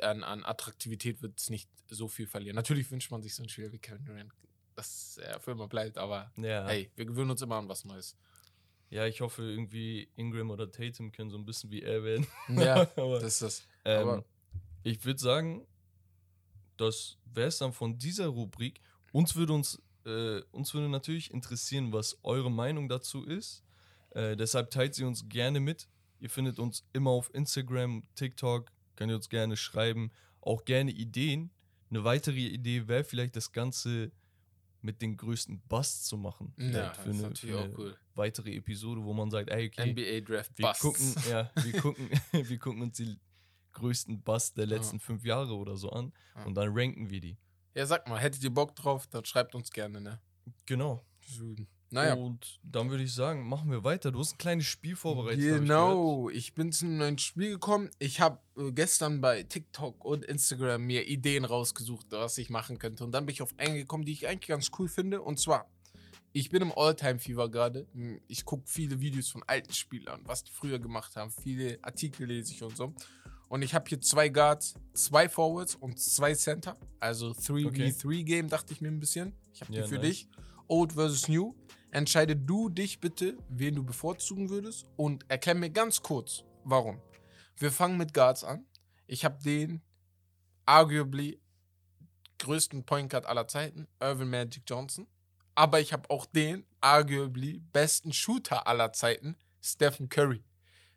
an, 0.01 0.23
an 0.23 0.43
Attraktivität 0.43 1.21
wird 1.21 1.39
es 1.39 1.49
nicht 1.49 1.69
so 1.89 2.07
viel 2.07 2.27
verlieren. 2.27 2.55
Natürlich 2.55 2.89
wünscht 2.91 3.11
man 3.11 3.21
sich 3.21 3.33
so 3.35 3.43
ein 3.43 3.49
Spieler 3.49 3.71
wie 3.71 3.79
Kevin 3.79 4.05
Durant, 4.05 4.31
dass 4.75 5.17
er 5.17 5.39
für 5.39 5.51
immer 5.51 5.67
bleibt, 5.67 5.97
aber 5.97 6.31
Ja. 6.37 6.67
hey, 6.67 6.91
wir 6.95 7.05
gewöhnen 7.05 7.31
uns 7.31 7.41
immer 7.41 7.55
an 7.57 7.69
was 7.69 7.85
Neues. 7.85 8.15
ja, 8.89 9.05
ich 9.07 9.21
hoffe, 9.21 9.41
irgendwie 9.43 10.09
Ingram 10.15 10.51
oder 10.51 10.71
Tatum 10.71 11.11
können 11.11 11.29
so 11.31 11.37
ein 11.37 11.45
bisschen 11.45 11.69
wie 11.71 11.81
er 11.81 12.03
werden. 12.03 12.27
Ja, 12.49 12.81
Aber, 12.97 13.19
das 13.19 13.33
ist 13.33 13.41
das. 13.41 13.67
ähm, 13.85 14.07
aber- 14.07 14.25
ich 14.83 15.03
würde 15.03 15.19
sagen, 15.19 15.65
das 16.77 17.17
wäre 17.33 17.47
es 17.47 17.57
dann 17.57 17.73
von 17.73 17.97
dieser 17.97 18.27
Rubrik. 18.27 18.81
Uns 19.11 19.35
würde 19.35 19.53
uns, 19.53 19.81
äh, 20.05 20.41
uns 20.51 20.73
würde 20.73 20.89
natürlich 20.89 21.31
interessieren, 21.31 21.91
was 21.93 22.17
eure 22.23 22.51
Meinung 22.51 22.89
dazu 22.89 23.23
ist. 23.25 23.63
Äh, 24.11 24.35
deshalb 24.35 24.69
teilt 24.71 24.93
sie 24.95 25.03
uns 25.03 25.27
gerne 25.29 25.59
mit. 25.59 25.87
Ihr 26.19 26.29
findet 26.29 26.59
uns 26.59 26.85
immer 26.93 27.11
auf 27.11 27.33
Instagram, 27.33 28.03
TikTok, 28.15 28.71
könnt 28.95 29.11
ihr 29.11 29.15
uns 29.15 29.29
gerne 29.29 29.57
schreiben. 29.57 30.11
Auch 30.41 30.65
gerne 30.65 30.91
Ideen. 30.91 31.51
Eine 31.89 32.03
weitere 32.03 32.39
Idee 32.47 32.87
wäre 32.87 33.03
vielleicht 33.03 33.35
das 33.35 33.51
Ganze 33.51 34.11
mit 34.81 35.01
den 35.01 35.17
größten 35.17 35.61
Busts 35.67 36.03
zu 36.05 36.17
machen. 36.17 36.53
Ja, 36.57 36.93
Vielleicht 36.93 37.07
das 37.07 37.15
ist 37.15 37.21
natürlich 37.21 37.55
auch 37.55 37.77
cool. 37.77 37.97
weitere 38.13 38.55
Episode, 38.55 39.03
wo 39.03 39.13
man 39.13 39.31
sagt, 39.31 39.49
ey, 39.49 39.67
okay, 39.67 39.91
NBA 39.91 40.21
Draft 40.31 40.51
wir 40.57 40.67
Busts. 40.67 40.81
gucken, 40.81 41.15
ja, 41.29 41.51
wir 41.63 41.73
gucken, 41.81 42.09
wir 42.31 42.59
gucken 42.59 42.81
uns 42.83 42.97
die 42.97 43.17
größten 43.73 44.21
Busts 44.21 44.53
der 44.53 44.67
letzten 44.67 44.99
fünf 44.99 45.25
Jahre 45.25 45.55
oder 45.55 45.75
so 45.75 45.89
an 45.89 46.13
Ja. 46.35 46.43
und 46.45 46.53
dann 46.55 46.69
ranken 46.71 47.09
wir 47.09 47.19
die. 47.19 47.37
Ja, 47.73 47.85
sag 47.87 48.07
mal, 48.07 48.19
hättet 48.19 48.43
ihr 48.43 48.53
Bock 48.53 48.75
drauf, 48.75 49.07
dann 49.07 49.25
schreibt 49.25 49.55
uns 49.55 49.71
gerne, 49.71 49.99
ne? 49.99 50.19
Genau. 50.65 51.03
Naja. 51.95 52.13
Und 52.15 52.59
dann 52.63 52.89
würde 52.89 53.03
ich 53.03 53.13
sagen, 53.13 53.47
machen 53.47 53.71
wir 53.71 53.83
weiter. 53.83 54.11
Du 54.11 54.19
hast 54.19 54.33
ein 54.35 54.37
kleines 54.37 54.65
Spiel 54.65 54.95
vorbereitet. 54.95 55.39
hab 55.39 55.55
ich. 55.55 55.61
Genau, 55.61 56.29
ich, 56.29 56.53
bin 56.53 56.71
zu 56.71 56.85
einem 56.85 56.97
neuen 56.97 57.17
Spiel 57.17 57.49
gekommen. 57.51 57.89
Ich 57.99 58.21
habe 58.21 58.39
äh, 58.57 58.71
gestern 58.71 59.21
bei 59.21 59.43
TikTok 59.43 60.03
und 60.05 60.23
Instagram 60.25 60.81
mir 60.83 61.07
Ideen 61.07 61.45
rausgesucht, 61.45 62.07
was 62.11 62.37
ich 62.37 62.49
machen 62.49 62.77
könnte. 62.79 63.03
Und 63.03 63.11
dann 63.11 63.25
bin 63.25 63.33
ich 63.33 63.41
auf 63.41 63.53
eine 63.57 63.75
gekommen, 63.77 64.05
die 64.05 64.11
ich 64.11 64.27
eigentlich 64.27 64.47
ganz 64.49 64.69
cool 64.77 64.87
finde. 64.87 65.21
Und 65.21 65.39
zwar, 65.39 65.69
ich 66.33 66.49
bin 66.49 66.61
im 66.61 66.71
All-Time-Fever 66.71 67.49
gerade. 67.49 67.87
Hm, 67.93 68.19
Ich 68.27 68.45
gucke 68.45 68.63
viele 68.67 68.99
Videos 68.99 69.29
von 69.29 69.41
alten 69.47 69.73
Spielern, 69.73 70.21
was 70.25 70.43
die 70.43 70.51
früher 70.51 70.79
gemacht 70.79 71.15
haben. 71.15 71.31
Viele 71.31 71.79
Artikel 71.81 72.27
lese 72.27 72.53
ich 72.53 72.61
und 72.61 72.75
so. 72.77 72.93
Und 73.47 73.61
ich 73.61 73.73
habe 73.75 73.85
hier 73.87 74.01
zwei 74.01 74.27
Guards, 74.29 74.73
zwei 74.93 75.29
Forwards 75.29 75.75
und 75.75 75.99
zwei 75.99 76.33
Center. 76.33 76.75
Also 76.99 77.27
3v3-Game, 77.29 78.49
dachte 78.49 78.73
ich 78.73 78.81
mir 78.81 78.87
ein 78.89 78.99
bisschen. 78.99 79.33
Ich 79.53 79.61
habe 79.61 79.71
Ja, 79.73 79.83
die 79.83 79.87
für 79.87 79.95
nice. 79.95 80.03
dich. 80.07 80.27
Old 80.67 80.93
versus 80.93 81.27
New. 81.27 81.55
Entscheide 81.91 82.35
du 82.35 82.69
dich 82.69 82.99
bitte, 82.99 83.37
wen 83.49 83.75
du 83.75 83.83
bevorzugen 83.83 84.49
würdest 84.49 84.85
und 84.97 85.25
erklär 85.29 85.55
mir 85.55 85.69
ganz 85.69 86.01
kurz, 86.01 86.43
warum. 86.63 86.99
Wir 87.57 87.71
fangen 87.71 87.97
mit 87.97 88.13
Guards 88.13 88.43
an. 88.43 88.65
Ich 89.07 89.23
habe 89.23 89.41
den 89.41 89.81
arguably 90.65 91.39
größten 92.39 92.83
Point 92.85 93.09
Guard 93.11 93.25
aller 93.25 93.47
Zeiten, 93.47 93.87
Irvin 94.01 94.29
Magic 94.29 94.63
Johnson. 94.67 95.07
Aber 95.55 95.79
ich 95.79 95.93
habe 95.93 96.09
auch 96.09 96.25
den 96.25 96.65
arguably 96.81 97.61
besten 97.71 98.11
Shooter 98.11 98.67
aller 98.67 98.91
Zeiten, 98.91 99.37
Stephen 99.61 100.09
Curry. 100.09 100.43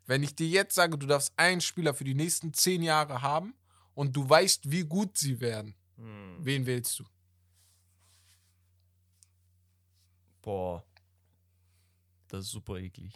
Wenn 0.05 0.21
ich 0.21 0.35
dir 0.35 0.47
jetzt 0.47 0.75
sage, 0.75 0.97
du 0.97 1.07
darfst 1.07 1.31
einen 1.37 1.61
Spieler 1.61 1.93
für 1.93 2.03
die 2.03 2.13
nächsten 2.15 2.53
zehn 2.53 2.81
Jahre 2.83 3.21
haben 3.21 3.53
und 3.93 4.15
du 4.15 4.27
weißt, 4.29 4.69
wie 4.69 4.83
gut 4.83 5.17
sie 5.17 5.39
werden, 5.39 5.75
Hm. 5.95 6.37
wen 6.41 6.65
wählst 6.65 6.99
du? 6.99 7.05
Boah. 10.49 10.83
Das 12.27 12.45
ist 12.45 12.51
super 12.51 12.77
eklig. 12.77 13.13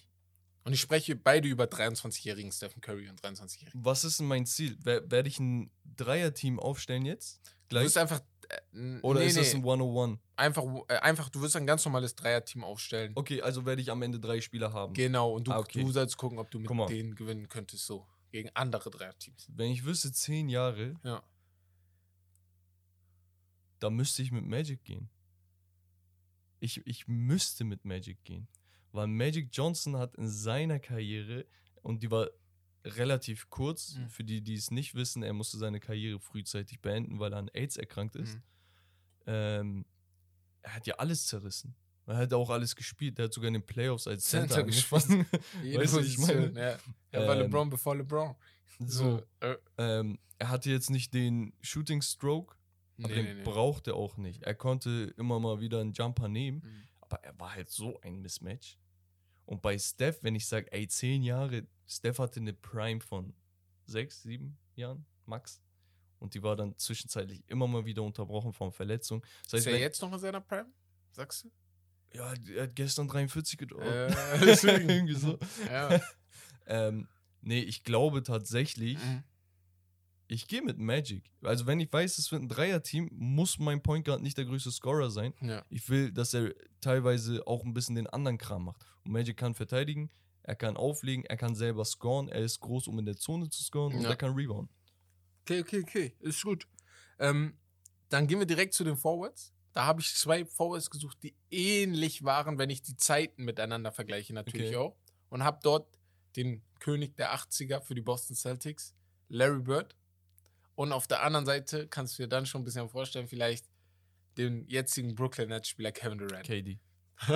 Und 0.66 0.74
ich 0.74 0.80
spreche 0.82 1.16
beide 1.16 1.48
über 1.48 1.64
23-jährigen 1.66 2.52
Stephen 2.52 2.80
Curry 2.80 3.10
und 3.10 3.20
23-jährigen. 3.22 3.84
Was 3.84 4.04
ist 4.04 4.20
denn 4.20 4.28
mein 4.28 4.46
Ziel? 4.46 4.78
Wer- 4.84 5.10
Werde 5.10 5.30
ich 5.30 5.40
ein 5.40 5.72
Dreier-Team 5.98 6.60
aufstellen 6.60 7.06
jetzt? 7.06 7.42
Du 7.46 7.52
Gleich? 7.70 7.86
wirst 7.86 7.98
einfach. 7.98 8.22
Äh, 8.72 9.00
Oder 9.02 9.22
nee, 9.22 9.26
ist 9.28 9.38
das 9.38 9.52
nee, 9.54 9.60
ein 9.62 9.66
101? 9.66 10.20
einfach, 10.36 10.64
äh, 10.90 10.98
einfach, 11.00 11.30
du 11.30 11.42
wirst 11.42 11.56
ein 11.56 11.66
ganz 11.66 11.84
normales 11.86 12.14
Dreier-Team 12.16 12.64
aufstellen. 12.64 13.14
Okay, 13.16 13.42
also 13.42 13.66
werde 13.66 13.82
ich 13.82 13.90
am 13.90 14.02
Ende 14.04 14.20
drei 14.20 14.40
Spieler 14.42 14.72
haben. 14.74 14.94
Genau, 14.94 15.32
und 15.34 15.48
du, 15.48 15.52
Ah, 15.54 15.60
okay. 15.60 15.82
du 15.82 15.92
sollst 15.92 16.18
gucken, 16.18 16.38
ob 16.38 16.52
du 16.52 16.60
mit 16.60 16.70
denen 16.90 17.16
gewinnen 17.16 17.50
könntest, 17.50 17.86
so. 17.88 18.06
Gegen 18.32 18.50
andere 18.54 18.92
Dreier-Teams. 18.92 19.48
Wenn 19.56 19.72
ich 19.72 19.84
wüsste, 19.86 20.12
zehn 20.12 20.50
Jahre, 20.50 20.94
Ja. 21.04 21.24
da 23.80 23.90
müsste 23.90 24.22
ich 24.22 24.32
mit 24.32 24.46
Magic 24.46 24.84
gehen. 24.84 25.10
Ich, 26.64 26.86
ich 26.88 27.08
müsste 27.08 27.64
mit 27.66 27.84
Magic 27.84 28.24
gehen. 28.24 28.48
Weil 28.94 29.08
Magic 29.08 29.50
Johnson 29.52 29.98
hat 29.98 30.16
in 30.16 30.30
seiner 30.30 30.80
Karriere, 30.80 31.46
und 31.82 32.04
die 32.04 32.10
war 32.12 32.30
relativ 32.86 33.50
kurz, 33.50 33.96
Mhm. 33.96 34.10
für 34.10 34.24
die, 34.24 34.42
die 34.42 34.54
es 34.56 34.72
nicht 34.72 34.96
wissen, 34.96 35.24
er 35.24 35.34
musste 35.34 35.58
seine 35.58 35.80
Karriere 35.80 36.20
frühzeitig 36.20 36.80
beenden, 36.80 37.20
weil 37.20 37.34
er 37.34 37.40
an 37.40 37.50
AIDS 37.54 37.76
erkrankt 37.78 38.16
ist. 38.16 38.36
Mhm. 38.36 38.42
Ähm, 39.26 39.86
er 40.62 40.76
hat 40.76 40.88
ja 40.88 40.96
alles 40.96 41.28
zerrissen. 41.28 41.76
Er 42.06 42.18
hat 42.18 42.34
auch 42.34 42.50
alles 42.50 42.76
gespielt. 42.76 43.18
Er 43.20 43.26
hat 43.26 43.34
sogar 43.34 43.48
in 43.48 43.54
den 43.54 43.66
Playoffs 43.66 44.08
als 44.08 44.26
Center 44.26 44.66
Center. 44.68 45.26
Jede 45.64 45.80
Weißt 45.84 45.96
du, 45.96 46.00
ich 46.02 46.18
meine? 46.18 46.52
Ja. 46.54 46.78
Er 47.12 47.28
war 47.28 47.36
Ähm, 47.36 47.42
LeBron 47.44 47.70
bevor 47.70 47.96
LeBron. 47.96 48.36
so, 48.80 49.22
äh, 49.40 49.56
ähm, 49.78 50.20
er 50.38 50.50
hatte 50.50 50.70
jetzt 50.70 50.90
nicht 50.90 51.14
den 51.14 51.54
Shooting 51.62 52.02
Stroke, 52.02 52.56
aber 53.00 53.08
nee, 53.10 53.16
den 53.16 53.26
nee, 53.26 53.34
nee. 53.36 53.44
braucht 53.44 53.88
er 53.88 53.96
auch 53.96 54.18
nicht. 54.18 54.44
Er 54.44 54.56
konnte 54.56 55.14
immer 55.18 55.40
mal 55.40 55.60
wieder 55.60 55.80
einen 55.82 55.94
Jumper 55.94 56.28
nehmen, 56.28 56.60
Mhm. 56.64 56.84
aber 57.02 57.24
er 57.24 57.40
war 57.40 57.54
halt 57.54 57.70
so 57.70 58.00
ein 58.02 58.22
Mismatch. 58.22 58.78
Und 59.46 59.62
bei 59.62 59.78
Steph, 59.78 60.24
wenn 60.24 60.36
ich 60.36 60.48
sage, 60.48 60.72
ey, 60.72 60.88
zehn 60.88 61.22
Jahre, 61.24 61.68
Steph 61.88 62.20
hatte 62.20 62.40
eine 62.40 62.54
Prime 62.54 63.02
von 63.02 63.34
sechs, 63.86 64.22
sieben 64.24 64.58
Jahren, 64.76 65.06
max. 65.26 65.62
Und 66.20 66.34
die 66.34 66.42
war 66.44 66.56
dann 66.56 66.78
zwischenzeitlich 66.78 67.44
immer 67.48 67.68
mal 67.68 67.86
wieder 67.86 68.04
unterbrochen 68.04 68.54
von 68.54 68.72
Verletzung. 68.72 69.22
Das 69.44 69.48
Ist 69.48 69.54
heißt, 69.54 69.68
er 69.68 69.74
wenn, 69.74 69.82
jetzt 69.82 70.02
noch 70.02 70.14
in 70.14 70.20
seiner 70.20 70.40
Prime? 70.42 70.72
Sagst 71.12 71.44
du? 71.44 71.52
ja, 72.16 72.32
er 72.56 72.64
hat 72.64 72.76
gestern 72.76 73.08
43 73.08 73.58
gedauert. 73.58 73.86
Äh, 73.86 74.40
deswegen. 74.46 74.90
Irgendwie 74.90 75.16
so. 75.16 75.38
Ja. 75.70 76.00
Ähm, 76.66 77.10
nee, 77.42 77.60
ich 77.60 77.84
glaube 77.84 78.24
tatsächlich, 78.24 78.98
Mhm. 78.98 79.24
Ich 80.34 80.48
gehe 80.48 80.62
mit 80.62 80.78
Magic. 80.80 81.24
Also 81.44 81.66
wenn 81.68 81.80
ich 81.80 81.92
weiß, 81.92 82.18
es 82.18 82.32
wird 82.32 82.42
ein 82.42 82.50
Dreier-Team, 82.50 83.10
muss 83.14 83.60
mein 83.60 83.82
Point 83.82 84.06
Guard 84.06 84.22
nicht 84.22 84.38
der 84.38 84.46
größte 84.46 84.72
Scorer 84.72 85.10
sein. 85.12 85.34
ja. 85.42 85.64
Ich 85.70 85.88
will, 85.90 86.12
dass 86.12 86.34
er 86.34 86.54
teilweise 86.82 87.46
auch 87.48 87.64
ein 87.64 87.74
bisschen 87.74 87.96
den 87.96 88.08
anderen 88.08 88.38
Kram 88.38 88.66
macht. 88.66 88.82
Und 89.06 89.12
Magic 89.12 89.38
kann 89.38 89.54
verteidigen, 89.54 90.10
er 90.44 90.56
kann 90.56 90.76
auflegen, 90.78 91.24
er 91.26 91.38
kann 91.38 91.56
selber 91.56 91.86
scoren, 91.86 92.28
er 92.30 92.42
ist 92.42 92.60
groß, 92.60 92.88
um 92.88 93.00
in 93.00 93.06
der 93.06 93.16
Zone 93.18 93.50
zu 93.50 93.64
scoren 93.64 93.94
und 93.94 94.02
Ja. 94.02 94.10
er 94.10 94.16
kann 94.16 94.34
rebound. 94.34 94.70
Okay, 95.44 95.62
okay, 95.62 95.82
okay. 95.82 96.16
Ist 96.20 96.42
gut. 96.44 96.68
Ähm, 97.20 97.58
dann 98.10 98.28
gehen 98.28 98.40
wir 98.40 98.46
direkt 98.46 98.74
zu 98.74 98.84
den 98.84 98.96
Forwards. 98.98 99.54
Da 99.74 99.86
habe 99.86 100.02
ich 100.02 100.14
zwei 100.16 100.46
Forwards 100.46 100.90
gesucht, 100.90 101.18
die 101.24 101.36
ähnlich 101.50 102.24
waren, 102.24 102.58
wenn 102.58 102.70
ich 102.70 102.82
die 102.82 102.96
Zeiten 102.96 103.44
miteinander 103.44 103.92
vergleiche, 103.92 104.34
natürlich 104.34 104.68
Okay. 104.70 104.78
auch. 104.78 104.96
Und 105.30 105.44
habe 105.44 105.60
dort 105.64 105.98
den 106.36 106.62
König 106.80 107.16
der 107.18 107.34
80er 107.34 107.82
für 107.82 107.96
die 107.96 108.02
Boston 108.02 108.36
Celtics, 108.36 108.94
Larry 109.30 109.62
Bird. 109.62 109.96
Und 110.76 110.92
auf 110.92 111.08
der 111.08 111.24
anderen 111.24 111.46
Seite 111.46 111.88
kannst 111.88 112.18
du 112.18 112.24
dir 112.24 112.30
dann 112.30 112.46
schon 112.46 112.62
ein 112.62 112.64
bisschen 112.66 112.90
vorstellen, 112.90 113.28
vielleicht 113.28 113.66
den 114.38 114.68
jetzigen 114.68 115.14
Brooklyn 115.16 115.50
Nets 115.50 115.70
Spieler 115.70 115.92
Kevin 115.92 116.18
Durant. 116.18 116.44
KD. 116.46 116.80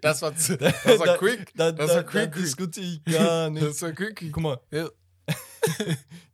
das 0.00 0.22
war, 0.22 0.36
zu, 0.36 0.56
das 0.58 0.84
war 0.98 1.18
quick. 1.18 1.52
Da, 1.56 1.72
Das 1.72 1.90
da, 1.90 1.96
war 1.96 2.02
da 2.04 2.08
quick, 2.08 2.32
quick. 2.32 2.44
diskutiere 2.44 2.86
ich 2.86 3.04
gar 3.12 3.50
nicht. 3.50 3.66
Das 3.66 3.82
war 3.82 3.92
quick. 3.92 4.30
Guck 4.32 4.42
mal, 4.42 4.60
Ja. 4.70 4.88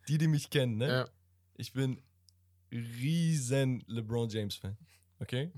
die, 0.09 0.19
die 0.19 0.29
mich 0.29 0.51
kennen, 0.51 0.77
ne? 0.77 0.89
Ja. 0.89 1.09
Ich 1.57 1.73
bin 1.73 2.03
riesen 2.71 3.83
LeBron 3.87 4.29
James 4.29 4.57
Fan. 4.57 4.77
Okay? 5.19 5.51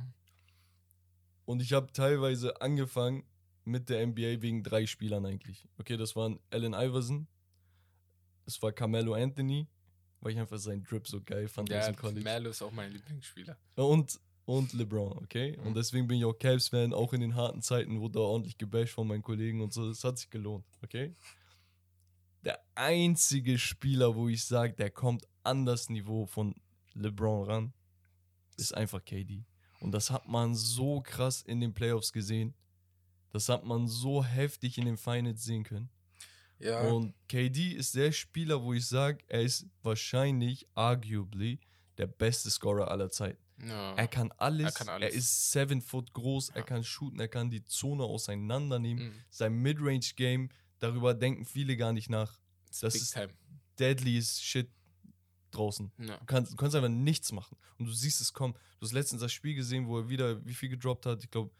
Und 1.44 1.60
ich 1.60 1.72
habe 1.72 1.92
teilweise 1.92 2.60
angefangen 2.60 3.24
mit 3.64 3.88
der 3.88 4.06
NBA 4.06 4.40
wegen 4.42 4.62
drei 4.62 4.86
Spielern 4.86 5.26
eigentlich. 5.26 5.68
Okay, 5.78 5.96
das 5.96 6.16
waren 6.16 6.38
Allen 6.50 6.72
Iverson, 6.74 7.26
es 8.46 8.60
war 8.62 8.72
Carmelo 8.72 9.14
Anthony, 9.14 9.68
weil 10.22 10.32
ich 10.32 10.38
einfach 10.38 10.58
seinen 10.58 10.84
Drip 10.84 11.06
so 11.06 11.20
geil 11.20 11.48
fand 11.48 11.70
aus 11.70 11.74
Ja, 11.74 11.90
dem 11.90 11.96
College. 11.96 12.22
Melo 12.22 12.50
ist 12.50 12.62
auch 12.62 12.70
mein 12.70 12.92
Lieblingsspieler. 12.92 13.58
Und, 13.74 14.20
und 14.44 14.72
LeBron, 14.72 15.18
okay? 15.18 15.56
Mhm. 15.58 15.66
Und 15.66 15.74
deswegen 15.76 16.06
bin 16.06 16.18
ich 16.18 16.24
auch 16.24 16.38
Cavs-Fan, 16.38 16.94
auch 16.94 17.12
in 17.12 17.20
den 17.20 17.34
harten 17.34 17.60
Zeiten 17.60 18.00
wurde 18.00 18.20
er 18.20 18.22
ordentlich 18.22 18.56
gebasht 18.56 18.94
von 18.94 19.08
meinen 19.08 19.22
Kollegen 19.22 19.60
und 19.60 19.72
so. 19.72 19.88
Das 19.88 20.04
hat 20.04 20.18
sich 20.18 20.30
gelohnt, 20.30 20.64
okay? 20.82 21.14
Der 22.44 22.60
einzige 22.76 23.58
Spieler, 23.58 24.14
wo 24.14 24.28
ich 24.28 24.44
sage, 24.44 24.74
der 24.74 24.90
kommt 24.90 25.26
an 25.42 25.66
das 25.66 25.88
Niveau 25.88 26.26
von 26.26 26.54
LeBron 26.94 27.44
ran, 27.44 27.72
ist 28.56 28.74
einfach 28.74 29.04
KD. 29.04 29.44
Und 29.80 29.90
das 29.90 30.10
hat 30.10 30.28
man 30.28 30.54
so 30.54 31.00
krass 31.00 31.42
in 31.42 31.60
den 31.60 31.74
Playoffs 31.74 32.12
gesehen. 32.12 32.54
Das 33.30 33.48
hat 33.48 33.64
man 33.64 33.88
so 33.88 34.22
heftig 34.22 34.78
in 34.78 34.84
den 34.84 34.96
Finals 34.96 35.42
sehen 35.42 35.64
können. 35.64 35.90
Ja. 36.62 36.80
Und 36.82 37.14
KD 37.28 37.72
ist 37.72 37.94
der 37.94 38.12
Spieler, 38.12 38.62
wo 38.62 38.72
ich 38.72 38.86
sage, 38.86 39.18
er 39.28 39.42
ist 39.42 39.66
wahrscheinlich, 39.82 40.66
arguably, 40.74 41.58
der 41.98 42.06
beste 42.06 42.50
Scorer 42.50 42.90
aller 42.90 43.10
Zeiten. 43.10 43.42
ja. 43.66 43.94
Er 43.94 44.08
kann 44.08 44.32
alles. 44.38 44.66
Er 44.66 44.72
kann 44.72 44.88
alles. 44.88 45.10
Er 45.12 45.18
ist 45.18 45.50
seven 45.52 45.80
foot 45.82 46.12
groß. 46.12 46.50
Er 46.50 46.56
Ja. 46.58 46.62
kann 46.62 46.82
shooten. 46.84 47.20
Er 47.20 47.28
kann 47.28 47.50
die 47.50 47.64
Zone 47.64 48.02
auseinandernehmen. 48.04 49.08
Mhm. 49.08 49.14
Sein 49.30 49.54
Midrange-Game, 49.54 50.48
darüber 50.78 51.14
denken 51.14 51.44
viele 51.44 51.76
gar 51.76 51.92
nicht 51.92 52.08
nach. 52.10 52.40
Das 52.68 52.80
Big 52.92 53.02
ist- 53.02 53.12
time. 53.12 53.28
Deadliest 53.78 54.42
Shit 54.44 54.70
draußen. 55.50 55.92
Ja. 55.98 56.16
Du 56.18 56.24
kannst, 56.26 56.52
du 56.52 56.56
kannst 56.56 56.74
einfach 56.76 56.88
nichts 56.88 57.30
machen. 57.32 57.56
Und 57.78 57.86
du 57.86 57.92
siehst 57.92 58.20
es 58.20 58.32
kommen. 58.32 58.54
Du 58.78 58.86
hast 58.86 58.92
letztens 58.92 59.20
das 59.20 59.32
Spiel 59.32 59.54
gesehen, 59.54 59.86
wo 59.86 59.98
er 59.98 60.08
wieder 60.08 60.44
wie 60.46 60.54
viel 60.54 60.68
gedroppt 60.70 61.06
hat. 61.06 61.22
Ich 61.24 61.30
glaube 61.30 61.50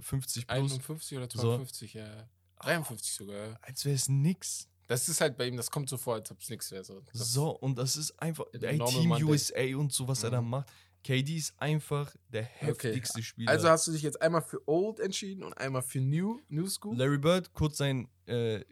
50 0.00 0.46
plus. 0.46 0.72
51 0.72 1.16
oder 1.18 1.28
So. 1.30 1.38
52, 1.56 1.94
ja. 1.94 2.28
53 2.60 3.12
sogar. 3.14 3.58
Als 3.62 3.84
wäre 3.84 3.94
es 3.94 4.08
nix. 4.08 4.68
Das 4.86 5.08
ist 5.08 5.20
halt 5.20 5.36
bei 5.38 5.46
ihm, 5.46 5.56
das 5.56 5.70
kommt 5.70 5.88
so 5.88 5.96
vor, 5.96 6.14
als 6.14 6.30
ob 6.30 6.40
es 6.40 6.50
nichts 6.50 6.70
wäre. 6.70 6.84
So. 6.84 7.00
Das- 7.12 7.32
So, 7.32 7.50
und 7.50 7.76
das 7.78 7.96
ist 7.96 8.10
einfach. 8.20 8.44
In 8.52 8.62
Ey, 8.62 8.78
Team 8.78 9.08
Monday. 9.08 9.24
USA 9.24 9.76
und 9.78 9.92
so, 9.92 10.06
was 10.06 10.22
er 10.24 10.30
da 10.30 10.42
Mhm. 10.42 10.50
macht. 10.50 10.70
KD 11.02 11.36
ist 11.36 11.54
einfach 11.58 12.14
der 12.28 12.42
Okay. 12.62 12.88
heftigste 12.88 13.22
Spieler. 13.22 13.50
Also 13.50 13.68
hast 13.68 13.86
du 13.86 13.92
dich 13.92 14.02
jetzt 14.02 14.20
einmal 14.22 14.40
für 14.42 14.66
Old 14.66 15.00
entschieden 15.00 15.42
und 15.42 15.52
einmal 15.54 15.82
für 15.82 16.00
New, 16.00 16.40
New 16.48 16.66
School? 16.66 16.96
Larry 16.96 17.18
Bird, 17.18 17.52
kurz 17.52 17.76
seinen 17.78 18.08
äh, 18.26 18.64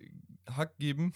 Hack 0.49 0.77
geben. 0.79 1.13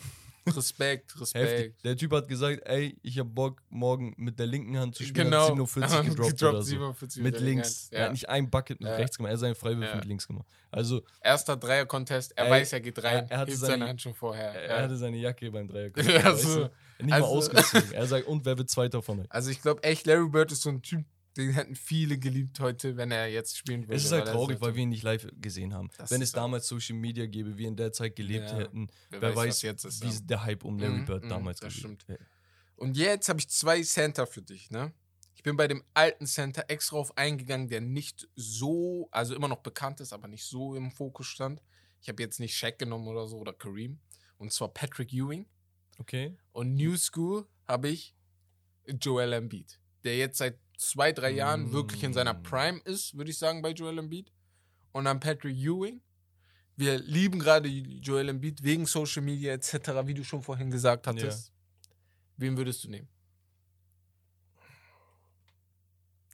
Respekt, 0.46 1.12
Heftig. 1.18 1.34
Respekt. 1.42 1.84
Der 1.84 1.96
Typ 1.96 2.12
hat 2.12 2.28
gesagt, 2.28 2.62
ey, 2.66 2.96
ich 3.02 3.18
hab 3.18 3.34
Bock, 3.34 3.62
morgen 3.68 4.14
mit 4.16 4.38
der 4.38 4.46
linken 4.46 4.78
Hand 4.78 4.94
zu 4.94 5.02
spielen. 5.04 5.26
Genau. 5.30 5.42
Hat 5.42 5.46
47 5.68 6.10
gedroppt 6.10 6.42
oder 6.42 6.62
so. 6.62 6.68
47 6.68 7.22
Mit 7.22 7.40
links. 7.40 7.84
Hand. 7.84 7.92
Er 7.92 7.98
Ja. 7.98 8.04
hat 8.06 8.12
nicht 8.12 8.28
ein 8.28 8.50
Bucket 8.50 8.80
mit 8.80 8.88
Ja. 8.88 8.96
rechts 8.96 9.16
gemacht, 9.16 9.30
er 9.30 9.34
hat 9.34 9.40
seinen 9.40 9.54
Freiwurf 9.54 9.84
Ja. 9.88 9.96
mit 9.96 10.04
links 10.04 10.26
gemacht. 10.26 10.46
Also, 10.70 11.02
Erster 11.22 11.56
Dreier-Contest, 11.56 12.32
er 12.36 12.44
Ey, 12.46 12.50
weiß, 12.50 12.72
er 12.74 12.80
geht 12.80 13.02
rein, 13.02 13.26
er- 13.30 13.38
hatte 13.38 13.50
hebt 13.52 13.60
seine- 13.60 13.72
seine 13.72 13.88
Hand 13.88 14.02
schon 14.02 14.14
vorher. 14.14 14.50
er, 14.54 14.76
ja. 14.76 14.82
hatte 14.82 14.96
seine 14.96 15.16
Jacke 15.16 15.50
beim 15.50 15.66
Dreier. 15.68 15.90
Ja, 15.96 16.32
weißt 16.32 16.44
du? 16.44 16.70
Nicht 17.02 17.12
Also- 17.12 17.26
mal 17.26 17.36
ausgezogen. 17.38 17.92
Er 17.92 18.06
sagt, 18.06 18.26
und 18.26 18.44
wer 18.44 18.56
wird 18.58 18.70
Zweiter 18.70 19.02
von 19.02 19.20
euch? 19.20 19.26
Also 19.30 19.50
ich 19.50 19.60
glaube 19.62 19.82
echt, 19.84 20.06
Larry 20.06 20.28
Bird 20.28 20.52
ist 20.52 20.62
so 20.62 20.70
ein 20.70 20.82
Typ, 20.82 21.04
den 21.36 21.52
hätten 21.52 21.74
viele 21.74 22.18
geliebt 22.18 22.60
heute, 22.60 22.96
wenn 22.96 23.10
er 23.10 23.26
jetzt 23.28 23.58
spielen 23.58 23.82
würde. 23.82 23.94
Es 23.94 24.04
ist 24.04 24.12
halt 24.12 24.26
weil 24.26 24.32
traurig, 24.32 24.60
weil 24.60 24.74
wir 24.74 24.82
ihn 24.82 24.88
nicht 24.88 25.02
live 25.02 25.26
gesehen 25.40 25.74
haben. 25.74 25.90
Das 25.98 26.10
Wenn 26.10 26.22
es 26.22 26.32
damals 26.32 26.66
Social 26.66 26.96
Media 26.96 27.26
gäbe, 27.26 27.58
wir 27.58 27.68
in 27.68 27.76
der 27.76 27.92
Zeit 27.92 28.16
gelebt 28.16 28.50
Ja. 28.50 28.58
hätten, 28.58 28.88
Wer 29.10 29.20
wer, 29.20 29.36
weiß, 29.36 29.62
weiß, 29.64 29.84
ist, 29.84 30.02
wie 30.02 30.08
ja. 30.08 30.20
der 30.22 30.44
Hype 30.44 30.64
um 30.64 30.78
Larry 30.78 31.00
Mhm, 31.00 31.04
Bird 31.04 31.24
mhm, 31.24 31.28
damals 31.28 31.60
das 31.60 31.74
gewesen 31.74 31.98
stimmt. 32.00 32.20
Und 32.76 32.96
jetzt 32.96 33.28
habe 33.28 33.38
ich 33.38 33.48
zwei 33.48 33.82
Center 33.82 34.26
für 34.26 34.42
dich, 34.42 34.70
ne? 34.70 34.92
Ich 35.34 35.42
bin 35.42 35.56
bei 35.56 35.68
dem 35.68 35.84
alten 35.94 36.26
Center 36.26 36.64
extra 36.68 36.96
auf 36.96 37.16
eingegangen, 37.16 37.68
der 37.68 37.80
nicht 37.80 38.28
so, 38.34 39.08
also 39.12 39.34
immer 39.34 39.48
noch 39.48 39.62
bekannt 39.62 40.00
ist, 40.00 40.12
aber 40.12 40.28
nicht 40.28 40.44
so 40.44 40.74
im 40.74 40.90
Fokus 40.90 41.26
stand. 41.26 41.62
Ich 42.00 42.08
habe 42.08 42.22
jetzt 42.22 42.40
nicht 42.40 42.56
Shaq 42.56 42.78
genommen 42.78 43.06
oder 43.08 43.26
so 43.26 43.38
oder 43.38 43.52
Kareem. 43.52 44.00
Und 44.38 44.52
zwar 44.52 44.68
Patrick 44.68 45.12
Ewing. 45.12 45.46
Okay. 45.98 46.36
Und 46.52 46.74
New 46.74 46.96
School 46.96 47.46
habe 47.66 47.88
ich 47.88 48.14
Joel 49.00 49.32
Embiid, 49.32 49.78
der 50.04 50.16
jetzt 50.16 50.38
seit 50.38 50.58
zwei, 50.76 51.12
drei 51.12 51.30
Jahren 51.30 51.72
wirklich 51.72 52.02
in 52.02 52.12
seiner 52.12 52.34
Mm. 52.34 52.42
Prime 52.42 52.80
ist, 52.84 53.16
würde 53.16 53.30
ich 53.30 53.38
sagen, 53.38 53.62
bei 53.62 53.70
Joel 53.70 53.98
Embiid. 53.98 54.32
Und 54.92 55.04
dann 55.04 55.20
Patrick 55.20 55.56
Ewing. 55.56 56.00
Wir 56.76 56.98
lieben 56.98 57.38
gerade 57.38 57.68
Joel 57.68 58.28
Embiid 58.28 58.62
wegen 58.62 58.86
Social 58.86 59.22
Media 59.22 59.52
etc., 59.52 59.72
wie 60.04 60.14
du 60.14 60.24
schon 60.24 60.42
vorhin 60.42 60.70
gesagt 60.70 61.06
hattest. 61.06 61.52
Wen 62.36 62.56
würdest 62.56 62.84
du 62.84 62.90
nehmen? 62.90 63.08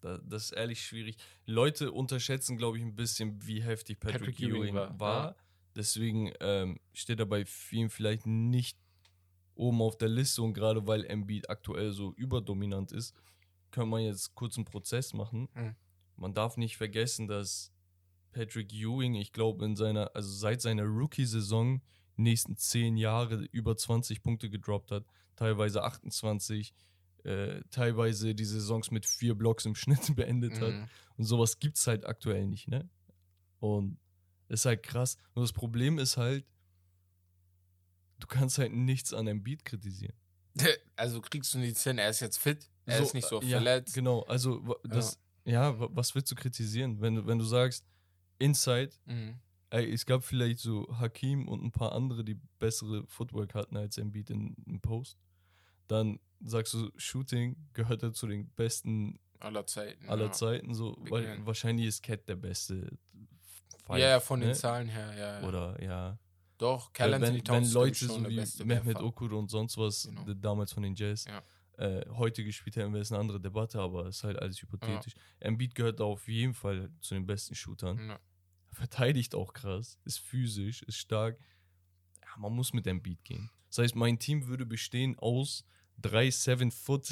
Da, 0.00 0.18
das 0.18 0.46
ist 0.46 0.52
ehrlich 0.52 0.84
schwierig. 0.84 1.16
Leute 1.46 1.92
unterschätzen, 1.92 2.56
glaube 2.56 2.78
ich, 2.78 2.84
ein 2.84 2.96
bisschen, 2.96 3.46
wie 3.46 3.62
heftig 3.62 4.00
Patrick, 4.00 4.20
Patrick 4.20 4.40
Ewing, 4.40 4.62
Ewing 4.62 4.74
war. 4.74 5.00
war, 5.00 5.24
ja. 5.26 5.36
Deswegen 5.76 6.32
ähm, 6.40 6.80
steht 6.92 7.20
er 7.20 7.26
bei 7.26 7.44
vielen 7.46 7.88
vielleicht 7.88 8.26
nicht 8.26 8.76
oben 9.54 9.80
auf 9.80 9.96
der 9.96 10.08
Liste 10.08 10.42
und 10.42 10.54
gerade 10.54 10.86
weil 10.86 11.04
Embiid 11.04 11.48
aktuell 11.48 11.92
so 11.92 12.12
überdominant 12.14 12.92
ist, 12.92 13.14
können 13.72 13.90
wir 13.90 14.00
jetzt 14.00 14.34
kurz 14.34 14.56
einen 14.56 14.64
Prozess 14.64 15.12
machen. 15.12 15.48
Mhm. 15.54 15.74
Man 16.16 16.34
darf 16.34 16.56
nicht 16.56 16.76
vergessen, 16.76 17.26
dass 17.26 17.72
Patrick 18.32 18.72
Ewing, 18.72 19.14
ich 19.14 19.32
glaube, 19.32 19.64
in 19.64 19.76
seiner, 19.76 20.14
also 20.14 20.30
seit 20.30 20.62
seiner 20.62 20.84
Rookie-Saison 20.84 21.82
die 22.16 22.22
nächsten 22.22 22.56
zehn 22.56 22.96
Jahre 22.96 23.44
über 23.52 23.76
20 23.76 24.22
Punkte 24.22 24.50
gedroppt 24.50 24.90
hat, 24.90 25.04
teilweise 25.36 25.82
28, 25.82 26.74
äh, 27.24 27.62
teilweise 27.70 28.34
die 28.34 28.44
Saisons 28.44 28.90
mit 28.90 29.06
vier 29.06 29.34
Blocks 29.34 29.64
im 29.64 29.74
Schnitt 29.76 30.14
beendet 30.14 30.60
hat. 30.60 30.72
Mhm. 30.72 30.88
Und 31.16 31.24
sowas 31.24 31.58
gibt 31.58 31.76
es 31.76 31.86
halt 31.86 32.06
aktuell 32.06 32.46
nicht, 32.46 32.68
ne? 32.68 32.88
Und 33.60 33.98
ist 34.48 34.66
halt 34.66 34.82
krass. 34.82 35.16
Und 35.34 35.42
das 35.42 35.52
Problem 35.52 35.98
ist 35.98 36.16
halt, 36.16 36.44
du 38.18 38.26
kannst 38.26 38.58
halt 38.58 38.72
nichts 38.72 39.12
an 39.14 39.26
Embiid 39.26 39.64
kritisieren. 39.64 40.16
Also 40.94 41.20
kriegst 41.20 41.52
du 41.54 41.58
nicht 41.58 41.78
hin, 41.78 41.98
er 41.98 42.10
ist 42.10 42.20
jetzt 42.20 42.38
fit, 42.38 42.70
er 42.86 42.98
So, 42.98 43.04
ist 43.04 43.14
nicht 43.14 43.28
so 43.28 43.40
äh, 43.40 43.44
ja, 43.46 43.56
verletzt. 43.58 43.94
Genau, 43.94 44.20
also 44.22 44.76
das, 44.84 45.18
ja, 45.44 45.78
wa- 45.78 45.88
was 45.92 46.14
willst 46.14 46.30
du 46.30 46.34
kritisieren? 46.34 47.00
Wenn, 47.00 47.14
du- 47.16 47.26
wenn 47.26 47.38
du 47.38 47.44
sagst, 47.44 47.84
Inside, 48.38 48.90
Mhm. 49.06 49.36
ey, 49.70 49.92
es 49.92 50.04
gab 50.06 50.24
vielleicht 50.24 50.58
so 50.58 50.86
Hakim 50.98 51.46
und 51.48 51.62
ein 51.62 51.70
paar 51.72 51.92
andere, 51.92 52.24
die 52.24 52.38
bessere 52.58 53.06
Footwork 53.06 53.54
hatten 53.54 53.76
als 53.76 53.98
Embiid 53.98 54.30
in, 54.30 54.54
im 54.66 54.80
Post, 54.80 55.16
dann 55.88 56.18
sagst 56.40 56.74
du, 56.74 56.90
Shooting 56.96 57.56
gehört 57.72 58.02
er 58.02 58.12
zu 58.12 58.26
den 58.26 58.48
besten 58.50 59.18
Aller 59.38 59.66
Zeiten. 59.66 60.08
aller 60.08 60.26
ja. 60.26 60.32
Zeiten. 60.32 60.74
So, 60.74 60.96
weil 61.10 61.44
wahrscheinlich 61.46 61.86
ist 61.86 62.02
Cat 62.02 62.28
der 62.28 62.36
beste. 62.36 62.96
Ja, 63.88 63.96
ja, 63.98 64.20
von 64.20 64.40
den 64.40 64.50
ne? 64.50 64.54
Zahlen 64.54 64.88
her, 64.88 65.12
ja. 65.16 65.40
ja. 65.40 65.46
Oder 65.48 65.82
ja. 65.82 66.18
Doch, 66.58 66.92
Cal 66.92 67.12
Anthony 67.14 67.38
wenn, 67.38 67.44
Towns 67.44 67.68
wenn 67.68 67.74
Leute 67.74 68.06
so 68.06 68.20
wie 68.28 68.36
Mehmet 68.64 68.86
Werfer. 68.86 69.04
Okur 69.04 69.32
und 69.32 69.50
sonst 69.50 69.76
was, 69.76 70.04
Genau. 70.04 70.32
damals 70.34 70.72
von 70.72 70.84
den 70.84 70.94
Jazz, 70.94 71.24
Ja. 71.24 71.42
Äh, 71.78 72.04
heute 72.10 72.44
gespielt 72.44 72.76
hätten, 72.76 72.92
wäre 72.92 73.02
es 73.02 73.10
eine 73.12 73.20
andere 73.20 73.40
Debatte, 73.40 73.78
aber 73.80 74.06
ist 74.08 74.24
halt 74.24 74.38
alles 74.38 74.60
hypothetisch. 74.62 75.14
Embiid 75.40 75.74
gehört 75.74 76.00
da 76.00 76.04
auf 76.04 76.28
jeden 76.28 76.54
Fall 76.54 76.90
zu 77.00 77.14
den 77.14 77.26
besten 77.26 77.54
Shootern. 77.54 77.98
Ja. 78.08 78.20
Verteidigt 78.70 79.34
auch 79.34 79.52
krass, 79.52 79.98
ist 80.04 80.18
physisch, 80.18 80.82
ist 80.82 80.96
stark. 80.96 81.38
Ja, 82.22 82.38
man 82.38 82.52
muss 82.54 82.72
mit 82.72 82.86
Embiid 82.86 83.22
gehen. 83.24 83.50
Das 83.68 83.78
heißt, 83.78 83.94
mein 83.96 84.18
Team 84.18 84.46
würde 84.46 84.64
bestehen 84.66 85.18
aus 85.18 85.64
drei 86.00 86.30
Seven-Foot 86.30 87.08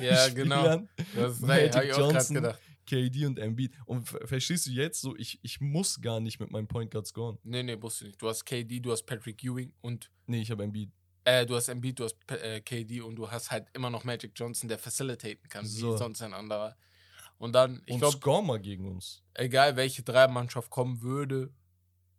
Ja, 0.00 0.28
genau. 0.34 0.86
Das 1.14 1.32
ist 1.34 1.40
Magic 1.42 1.96
Johnson. 1.96 2.34
gedacht. 2.36 2.60
KD 2.86 3.26
und 3.26 3.38
Embiid. 3.38 3.72
Und 3.86 4.08
ver- 4.08 4.26
verstehst 4.26 4.66
du 4.66 4.70
jetzt 4.70 5.00
so, 5.00 5.14
ich, 5.16 5.38
ich 5.42 5.60
muss 5.60 6.00
gar 6.00 6.18
nicht 6.20 6.40
mit 6.40 6.50
meinem 6.50 6.66
Point 6.66 6.90
Guard 6.90 7.06
scoren. 7.06 7.38
Nee, 7.44 7.62
nee, 7.62 7.76
musst 7.76 8.00
du 8.00 8.06
nicht. 8.06 8.20
Du 8.20 8.28
hast 8.28 8.44
KD, 8.44 8.80
du 8.80 8.90
hast 8.90 9.04
Patrick 9.04 9.42
Ewing 9.44 9.72
und 9.80 10.10
Nee, 10.26 10.40
ich 10.42 10.50
habe 10.50 10.62
Embiid. 10.64 10.90
Äh, 11.24 11.44
du 11.46 11.54
hast 11.56 11.68
Embiid, 11.68 11.98
du 11.98 12.04
hast 12.04 12.16
äh, 12.30 12.60
KD 12.60 13.00
und 13.02 13.16
du 13.16 13.30
hast 13.30 13.50
halt 13.50 13.68
immer 13.74 13.90
noch 13.90 14.04
Magic 14.04 14.32
Johnson, 14.34 14.68
der 14.68 14.78
facilitaten 14.78 15.48
kann, 15.48 15.66
So. 15.66 15.94
wie 15.94 15.98
sonst 15.98 16.22
ein 16.22 16.34
anderer. 16.34 16.76
Und 17.38 17.52
dann, 17.54 17.82
ich 17.86 17.94
und 17.94 18.00
glaube, 18.00 18.16
score 18.18 18.42
mal 18.44 18.60
gegen 18.60 18.86
uns. 18.86 19.22
egal 19.34 19.76
welche 19.76 20.02
Dreimannschaft 20.02 20.70
kommen 20.70 21.00
würde, 21.02 21.52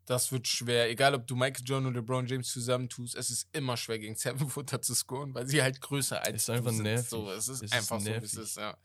das 0.06 0.32
wird 0.32 0.48
schwer. 0.48 0.90
Egal, 0.90 1.14
ob 1.16 1.28
du 1.28 1.36
Michael 1.36 1.64
Jordan 1.64 1.88
und 1.88 1.94
LeBron 1.94 2.26
James 2.28 2.52
zusammentust, 2.52 3.16
es 3.16 3.30
ist 3.30 3.48
immer 3.56 3.78
schwer 3.78 4.00
gegen 4.00 4.16
Seven 4.16 4.50
Footer 4.50 4.82
zu 4.82 4.96
scoren, 4.96 5.34
weil 5.34 5.46
sie 5.48 5.62
halt 5.62 5.80
größer 5.80 6.22
als 6.26 6.36
Ist 6.44 6.50
einfach 6.50 6.72
du 6.72 6.76
sind. 6.78 6.84
nervig. 6.84 7.08
So, 7.10 7.30
es 7.32 7.48
ist 7.48 7.58
Es 7.58 7.62
ist 7.64 7.74
einfach 7.74 8.00
so, 8.00 8.08
wie 8.08 8.12
es 8.16 8.34
ist, 8.34 8.58
ja. 8.58 8.76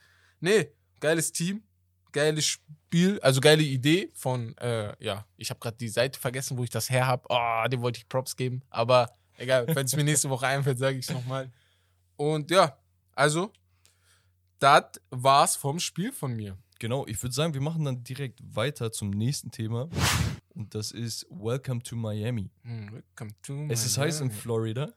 Nee, 0.40 0.70
geiles 1.00 1.32
Team, 1.32 1.62
geiles 2.12 2.44
Spiel, 2.44 3.18
also 3.20 3.40
geile 3.40 3.62
Idee 3.62 4.10
von, 4.14 4.56
äh, 4.58 4.94
ja, 5.02 5.26
ich 5.38 5.48
habe 5.50 5.58
gerade 5.58 5.78
die 5.78 5.88
Seite 5.88 6.20
vergessen, 6.20 6.58
wo 6.58 6.64
ich 6.64 6.70
das 6.70 6.90
her 6.90 7.06
habe. 7.06 7.24
Oh, 7.30 7.66
dem 7.68 7.80
wollte 7.80 7.98
ich 7.98 8.08
Props 8.08 8.36
geben, 8.36 8.62
aber 8.68 9.10
egal, 9.36 9.66
wenn 9.68 9.86
es 9.86 9.94
mir 9.96 10.04
nächste 10.04 10.30
Woche 10.30 10.46
einfällt, 10.46 10.78
sage 10.78 10.98
ich 10.98 11.08
es 11.08 11.14
nochmal. 11.14 11.50
Und 12.16 12.50
ja, 12.50 12.78
also, 13.12 13.52
das 14.58 14.84
war's 15.10 15.56
vom 15.56 15.78
Spiel 15.78 16.12
von 16.12 16.34
mir. 16.34 16.56
Genau, 16.78 17.06
ich 17.06 17.22
würde 17.22 17.34
sagen, 17.34 17.52
wir 17.54 17.60
machen 17.60 17.84
dann 17.84 18.02
direkt 18.04 18.40
weiter 18.42 18.90
zum 18.92 19.10
nächsten 19.10 19.50
Thema. 19.50 19.88
Und 20.54 20.74
das 20.74 20.92
ist 20.92 21.26
Welcome 21.30 21.82
to 21.82 21.96
Miami. 21.96 22.50
Hm, 22.62 22.92
Welcome 22.92 23.30
to 23.42 23.66
Es 23.68 23.86
ist 23.86 23.98
heiß 23.98 24.20
in 24.20 24.28
Miami. 24.28 24.40
Florida. 24.40 24.94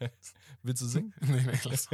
Willst 0.62 0.82
du 0.82 0.86
singen? 0.86 1.14
nee, 1.20 1.40
nee, 1.42 1.58
lass. 1.64 1.88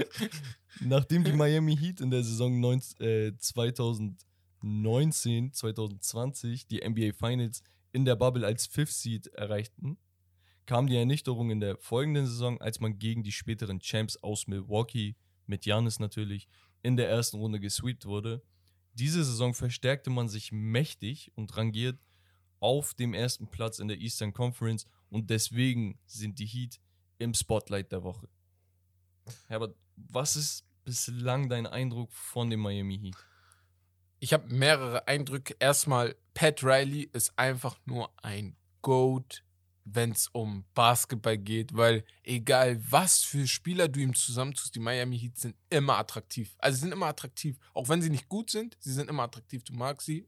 Nachdem 0.80 1.24
die 1.24 1.32
Miami 1.32 1.76
Heat 1.76 2.00
in 2.00 2.10
der 2.10 2.22
Saison 2.22 2.60
19, 2.60 3.06
äh, 3.06 3.36
2019, 3.36 5.52
2020 5.52 6.66
die 6.66 6.86
NBA 6.86 7.12
Finals 7.12 7.62
in 7.92 8.04
der 8.04 8.16
Bubble 8.16 8.46
als 8.46 8.66
Fifth 8.66 8.92
Seed 8.92 9.28
erreichten, 9.28 9.96
kam 10.68 10.86
die 10.86 10.96
Ernüchterung 10.96 11.50
in 11.50 11.60
der 11.60 11.78
folgenden 11.78 12.26
Saison, 12.26 12.60
als 12.60 12.78
man 12.78 12.98
gegen 12.98 13.22
die 13.22 13.32
späteren 13.32 13.80
Champs 13.80 14.18
aus 14.18 14.46
Milwaukee, 14.48 15.16
mit 15.46 15.64
Janis 15.64 15.98
natürlich, 15.98 16.46
in 16.82 16.98
der 16.98 17.08
ersten 17.08 17.38
Runde 17.38 17.58
gesweept 17.58 18.04
wurde. 18.04 18.42
Diese 18.92 19.24
Saison 19.24 19.54
verstärkte 19.54 20.10
man 20.10 20.28
sich 20.28 20.52
mächtig 20.52 21.32
und 21.36 21.56
rangiert 21.56 21.98
auf 22.60 22.92
dem 22.92 23.14
ersten 23.14 23.48
Platz 23.48 23.78
in 23.78 23.88
der 23.88 23.96
Eastern 23.96 24.34
Conference 24.34 24.84
und 25.08 25.30
deswegen 25.30 25.98
sind 26.04 26.38
die 26.38 26.44
Heat 26.44 26.78
im 27.16 27.32
Spotlight 27.32 27.90
der 27.90 28.02
Woche. 28.02 28.28
Herbert, 29.46 29.74
was 29.96 30.36
ist 30.36 30.66
bislang 30.84 31.48
dein 31.48 31.66
Eindruck 31.66 32.12
von 32.12 32.50
dem 32.50 32.60
Miami 32.60 32.98
Heat? 32.98 33.16
Ich 34.20 34.34
habe 34.34 34.52
mehrere 34.52 35.08
Eindrücke. 35.08 35.56
Erstmal, 35.60 36.14
Pat 36.34 36.62
Riley 36.62 37.08
ist 37.14 37.38
einfach 37.38 37.80
nur 37.86 38.12
ein 38.22 38.54
Goat, 38.82 39.44
wenn 39.94 40.12
es 40.12 40.28
um 40.28 40.64
Basketball 40.74 41.38
geht, 41.38 41.76
weil 41.76 42.04
egal 42.22 42.78
was 42.90 43.22
für 43.22 43.46
Spieler 43.46 43.88
du 43.88 44.00
ihm 44.00 44.14
zusammentust, 44.14 44.74
die 44.74 44.80
Miami 44.80 45.18
Heat 45.18 45.38
sind 45.38 45.56
immer 45.70 45.98
attraktiv. 45.98 46.56
Also 46.58 46.76
sie 46.76 46.80
sind 46.82 46.92
immer 46.92 47.06
attraktiv. 47.06 47.58
Auch 47.74 47.88
wenn 47.88 48.02
sie 48.02 48.10
nicht 48.10 48.28
gut 48.28 48.50
sind, 48.50 48.76
sie 48.80 48.92
sind 48.92 49.08
immer 49.08 49.24
attraktiv. 49.24 49.64
Du 49.64 49.74
magst 49.74 50.06
sie. 50.06 50.26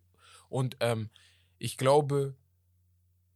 Und 0.49 0.77
ähm, 0.81 1.11
ich 1.59 1.77
glaube, 1.77 2.37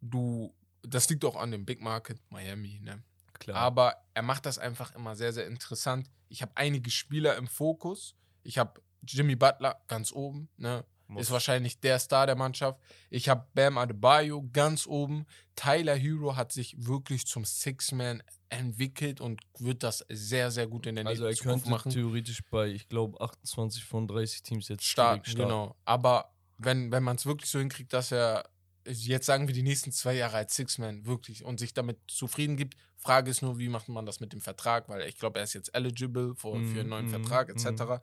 du, 0.00 0.54
das 0.82 1.08
liegt 1.08 1.24
auch 1.24 1.36
an 1.36 1.50
dem 1.50 1.64
Big 1.64 1.80
Market 1.80 2.20
Miami, 2.30 2.80
ne? 2.82 3.02
Klar. 3.34 3.56
Aber 3.56 3.96
er 4.14 4.22
macht 4.22 4.46
das 4.46 4.58
einfach 4.58 4.94
immer 4.94 5.16
sehr, 5.16 5.32
sehr 5.32 5.46
interessant. 5.46 6.08
Ich 6.28 6.40
habe 6.40 6.52
einige 6.54 6.90
Spieler 6.90 7.36
im 7.36 7.48
Fokus. 7.48 8.14
Ich 8.42 8.58
habe 8.58 8.80
Jimmy 9.02 9.36
Butler 9.36 9.82
ganz 9.86 10.12
oben, 10.12 10.48
ne? 10.56 10.84
Muss. 11.06 11.22
Ist 11.22 11.30
wahrscheinlich 11.30 11.80
der 11.80 11.98
Star 11.98 12.26
der 12.26 12.34
Mannschaft. 12.36 12.80
Ich 13.10 13.28
habe 13.28 13.46
Bam 13.54 13.76
Adebayo 13.78 14.48
ganz 14.52 14.86
oben. 14.86 15.26
Tyler 15.54 15.94
Hero 15.94 16.36
hat 16.36 16.50
sich 16.50 16.74
wirklich 16.78 17.26
zum 17.26 17.44
Six-Man 17.44 18.22
entwickelt 18.48 19.20
und 19.20 19.42
wird 19.58 19.82
das 19.82 20.04
sehr, 20.08 20.50
sehr 20.50 20.66
gut 20.66 20.86
in 20.86 20.96
der 20.96 21.06
also 21.06 21.24
er 21.24 21.28
nächsten 21.30 21.44
Zukunft 21.44 21.64
könnte 21.64 21.76
machen. 21.76 21.92
theoretisch 21.92 22.42
bei, 22.50 22.68
ich 22.68 22.88
glaube, 22.88 23.20
28 23.20 23.84
von 23.84 24.08
30 24.08 24.42
Teams 24.42 24.68
jetzt 24.68 24.84
starten, 24.84 25.22
direkt 25.24 25.38
genau. 25.38 25.76
Aber 25.84 26.32
wenn, 26.56 26.90
wenn 26.90 27.02
man 27.02 27.16
es 27.16 27.26
wirklich 27.26 27.50
so 27.50 27.58
hinkriegt, 27.58 27.92
dass 27.92 28.10
er 28.12 28.48
jetzt 28.86 29.26
sagen 29.26 29.48
wir 29.48 29.54
die 29.54 29.62
nächsten 29.62 29.92
zwei 29.92 30.14
Jahre 30.14 30.36
als 30.38 30.54
Six-Man 30.56 31.06
wirklich 31.06 31.44
und 31.44 31.58
sich 31.58 31.72
damit 31.74 31.98
zufrieden 32.06 32.56
gibt, 32.56 32.76
Frage 32.96 33.30
ist 33.30 33.42
nur, 33.42 33.58
wie 33.58 33.68
macht 33.68 33.88
man 33.88 34.06
das 34.06 34.20
mit 34.20 34.32
dem 34.32 34.40
Vertrag, 34.40 34.88
weil 34.88 35.02
ich 35.08 35.18
glaube, 35.18 35.38
er 35.38 35.44
ist 35.44 35.52
jetzt 35.54 35.74
eligible 35.74 36.34
für, 36.36 36.62
für 36.64 36.80
einen 36.80 36.88
neuen 36.88 37.06
Mhm, 37.06 37.10
Vertrag 37.10 37.48
etc. 37.50 38.02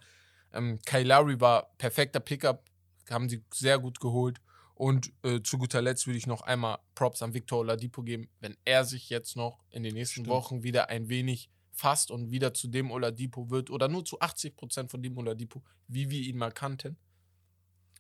Ähm, 0.54 0.80
Kyle 0.86 1.04
Lowry 1.04 1.40
war 1.40 1.72
perfekter 1.78 2.20
Pickup, 2.20 2.64
haben 3.12 3.30
sie 3.30 3.44
sehr 3.54 3.80
gut 3.80 4.00
geholt. 4.00 4.40
Und 4.76 5.12
äh, 5.24 5.42
zu 5.44 5.58
guter 5.60 5.82
Letzt 5.82 6.08
würde 6.08 6.18
ich 6.18 6.26
noch 6.26 6.42
einmal 6.42 6.80
Props 6.96 7.22
an 7.22 7.34
Victor 7.36 7.60
Oladipo 7.60 8.02
geben, 8.02 8.30
wenn 8.40 8.58
er 8.66 8.84
sich 8.84 9.10
jetzt 9.10 9.36
noch 9.36 9.64
in 9.70 9.84
den 9.84 9.94
nächsten 9.94 10.22
Stimmt. 10.22 10.28
Wochen 10.30 10.64
wieder 10.64 10.90
ein 10.90 11.08
wenig 11.08 11.50
fasst 11.72 12.10
und 12.10 12.32
wieder 12.32 12.54
zu 12.54 12.68
dem 12.68 12.90
Oladipo 12.92 13.50
wird 13.52 13.70
oder 13.70 13.88
nur 13.88 14.04
zu 14.06 14.20
80% 14.20 14.90
von 14.90 15.04
dem 15.04 15.18
Oladipo, 15.18 15.62
wie 15.88 16.10
wir 16.10 16.22
ihn 16.22 16.38
mal 16.38 16.52
kannten. 16.52 16.98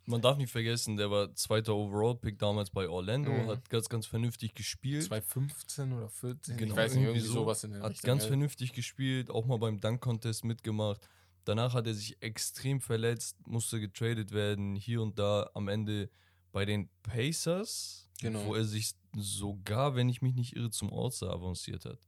Man 0.05 0.21
darf 0.21 0.37
nicht 0.37 0.51
vergessen, 0.51 0.97
der 0.97 1.11
war 1.11 1.33
zweiter 1.35 1.75
Overall-Pick 1.75 2.39
damals 2.39 2.71
bei 2.71 2.89
Orlando, 2.89 3.31
Mhm. 3.31 3.47
hat 3.47 3.69
ganz, 3.69 3.87
ganz 3.87 4.07
vernünftig 4.07 4.55
gespielt. 4.55 5.03
2015 5.03 5.93
oder 5.93 6.09
14, 6.09 6.57
Genau, 6.57 6.73
ich 6.73 6.77
weiß 6.77 6.93
nicht, 6.95 7.03
irgendwie 7.03 7.19
irgendwie 7.19 7.27
so. 7.33 7.41
sowas 7.41 7.63
in 7.63 7.71
der 7.73 7.81
Hat 7.83 7.91
Richtung. 7.91 8.07
ganz 8.07 8.23
ja. 8.23 8.27
vernünftig 8.29 8.73
gespielt, 8.73 9.29
auch 9.29 9.45
mal 9.45 9.59
beim 9.59 9.79
Dunk-Contest 9.79 10.43
mitgemacht. 10.43 11.07
Danach 11.43 11.73
hat 11.73 11.87
er 11.87 11.93
sich 11.93 12.21
extrem 12.21 12.81
verletzt, 12.81 13.35
musste 13.47 13.79
getradet 13.79 14.31
werden, 14.31 14.75
hier 14.75 15.01
und 15.01 15.17
da 15.17 15.49
am 15.53 15.67
Ende 15.67 16.09
bei 16.51 16.65
den 16.65 16.89
Pacers, 17.03 18.09
Genau. 18.19 18.45
wo 18.45 18.55
er 18.55 18.65
sich 18.65 18.93
sogar, 19.15 19.95
wenn 19.95 20.07
ich 20.09 20.21
mich 20.21 20.35
nicht 20.35 20.55
irre, 20.55 20.69
zum 20.69 20.93
All-Star 20.93 21.31
avanciert 21.31 21.85
hat. 21.85 22.07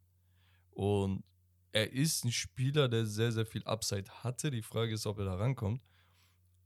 Und 0.72 1.24
er 1.72 1.92
ist 1.92 2.24
ein 2.24 2.32
Spieler, 2.32 2.88
der 2.88 3.06
sehr, 3.08 3.32
sehr 3.32 3.46
viel 3.48 3.64
Upside 3.64 4.10
hatte. 4.24 4.52
Die 4.52 4.62
Frage 4.62 4.94
ist, 4.94 5.08
ob 5.08 5.18
er 5.18 5.26
da 5.26 5.36
rankommt. 5.36 5.82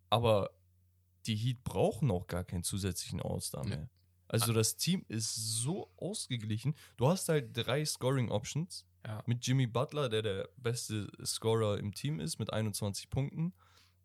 Aber 0.10 0.50
die 1.26 1.36
Heat 1.36 1.64
brauchen 1.64 2.12
auch 2.12 2.28
gar 2.28 2.44
keinen 2.44 2.64
zusätzlichen 2.64 3.22
All-Star 3.22 3.66
mehr. 3.66 3.90
Also 4.30 4.52
das 4.52 4.76
Team 4.76 5.06
ist 5.08 5.34
so 5.36 5.90
ausgeglichen. 5.96 6.76
Du 6.98 7.08
hast 7.08 7.30
halt 7.30 7.56
drei 7.56 7.86
Scoring-Options 7.86 8.86
Ja. 9.08 9.24
mit 9.26 9.46
Jimmy 9.48 9.66
Butler, 9.66 10.10
der 10.10 10.22
der 10.22 10.50
beste 10.58 11.08
Scorer 11.26 11.80
im 11.80 11.94
Team 11.94 12.20
ist, 12.20 12.38
mit 12.40 12.54
21 12.54 13.10
Punkten. 13.10 13.54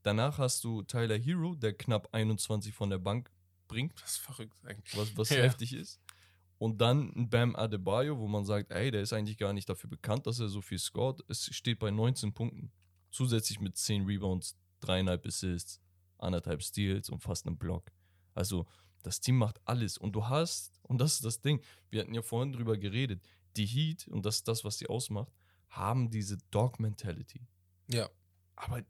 Danach 0.03 0.39
hast 0.39 0.65
du 0.65 0.83
Tyler 0.83 1.19
Hero, 1.19 1.55
der 1.55 1.75
knapp 1.75 2.09
21 2.13 2.73
von 2.75 2.89
der 2.89 2.99
Bank 2.99 3.31
bringt, 3.69 4.01
Das 4.03 4.13
ist 4.13 4.17
verrückt 4.19 4.57
eigentlich. 4.65 4.97
was, 4.97 5.17
was 5.17 5.29
Ja. 5.31 5.43
heftig 5.43 5.73
ist. 5.75 6.01
Und 6.59 6.81
dann 6.81 7.13
ein 7.17 7.29
Bam 7.29 7.57
Adebayo, 7.57 8.19
wo 8.19 8.29
man 8.29 8.45
sagt, 8.45 8.71
ey, 8.71 8.91
der 8.93 9.03
ist 9.03 9.13
eigentlich 9.13 9.37
gar 9.39 9.53
nicht 9.53 9.69
dafür 9.69 9.91
bekannt, 9.91 10.27
dass 10.27 10.39
er 10.39 10.49
so 10.49 10.61
viel 10.63 10.79
scored. 10.79 11.21
Es 11.29 11.47
steht 11.55 11.81
bei 11.81 11.91
19 11.91 12.33
Punkten. 12.33 12.71
Zusätzlich 13.11 13.59
mit 13.61 13.77
10 13.77 14.05
Rebounds, 14.07 14.57
dreieinhalb 14.81 15.27
Assists, 15.27 15.81
anderthalb 16.19 16.63
Steals 16.63 17.11
und 17.11 17.21
fast 17.21 17.47
einem 17.47 17.59
Block. 17.59 17.91
Also, 18.35 18.67
das 19.03 19.21
Team 19.21 19.37
macht 19.39 19.61
alles. 19.65 19.99
Und 19.99 20.13
du 20.13 20.29
hast, 20.29 20.73
und 20.83 20.99
das 21.01 21.15
ist 21.15 21.25
das 21.25 21.41
Ding, 21.41 21.61
wir 21.91 22.01
hatten 22.03 22.15
ja 22.15 22.23
vorhin 22.23 22.53
drüber 22.53 22.77
geredet, 22.79 23.21
die 23.57 23.67
Heat, 23.67 24.09
und 24.09 24.25
das 24.25 24.37
ist 24.37 24.49
das, 24.49 24.65
was 24.65 24.79
sie 24.79 24.87
ausmacht, 24.87 25.33
haben 25.69 26.11
diese 26.11 26.39
Dog-Mentality. 26.51 27.47
Ja. 27.89 28.09
Aber, 28.57 28.85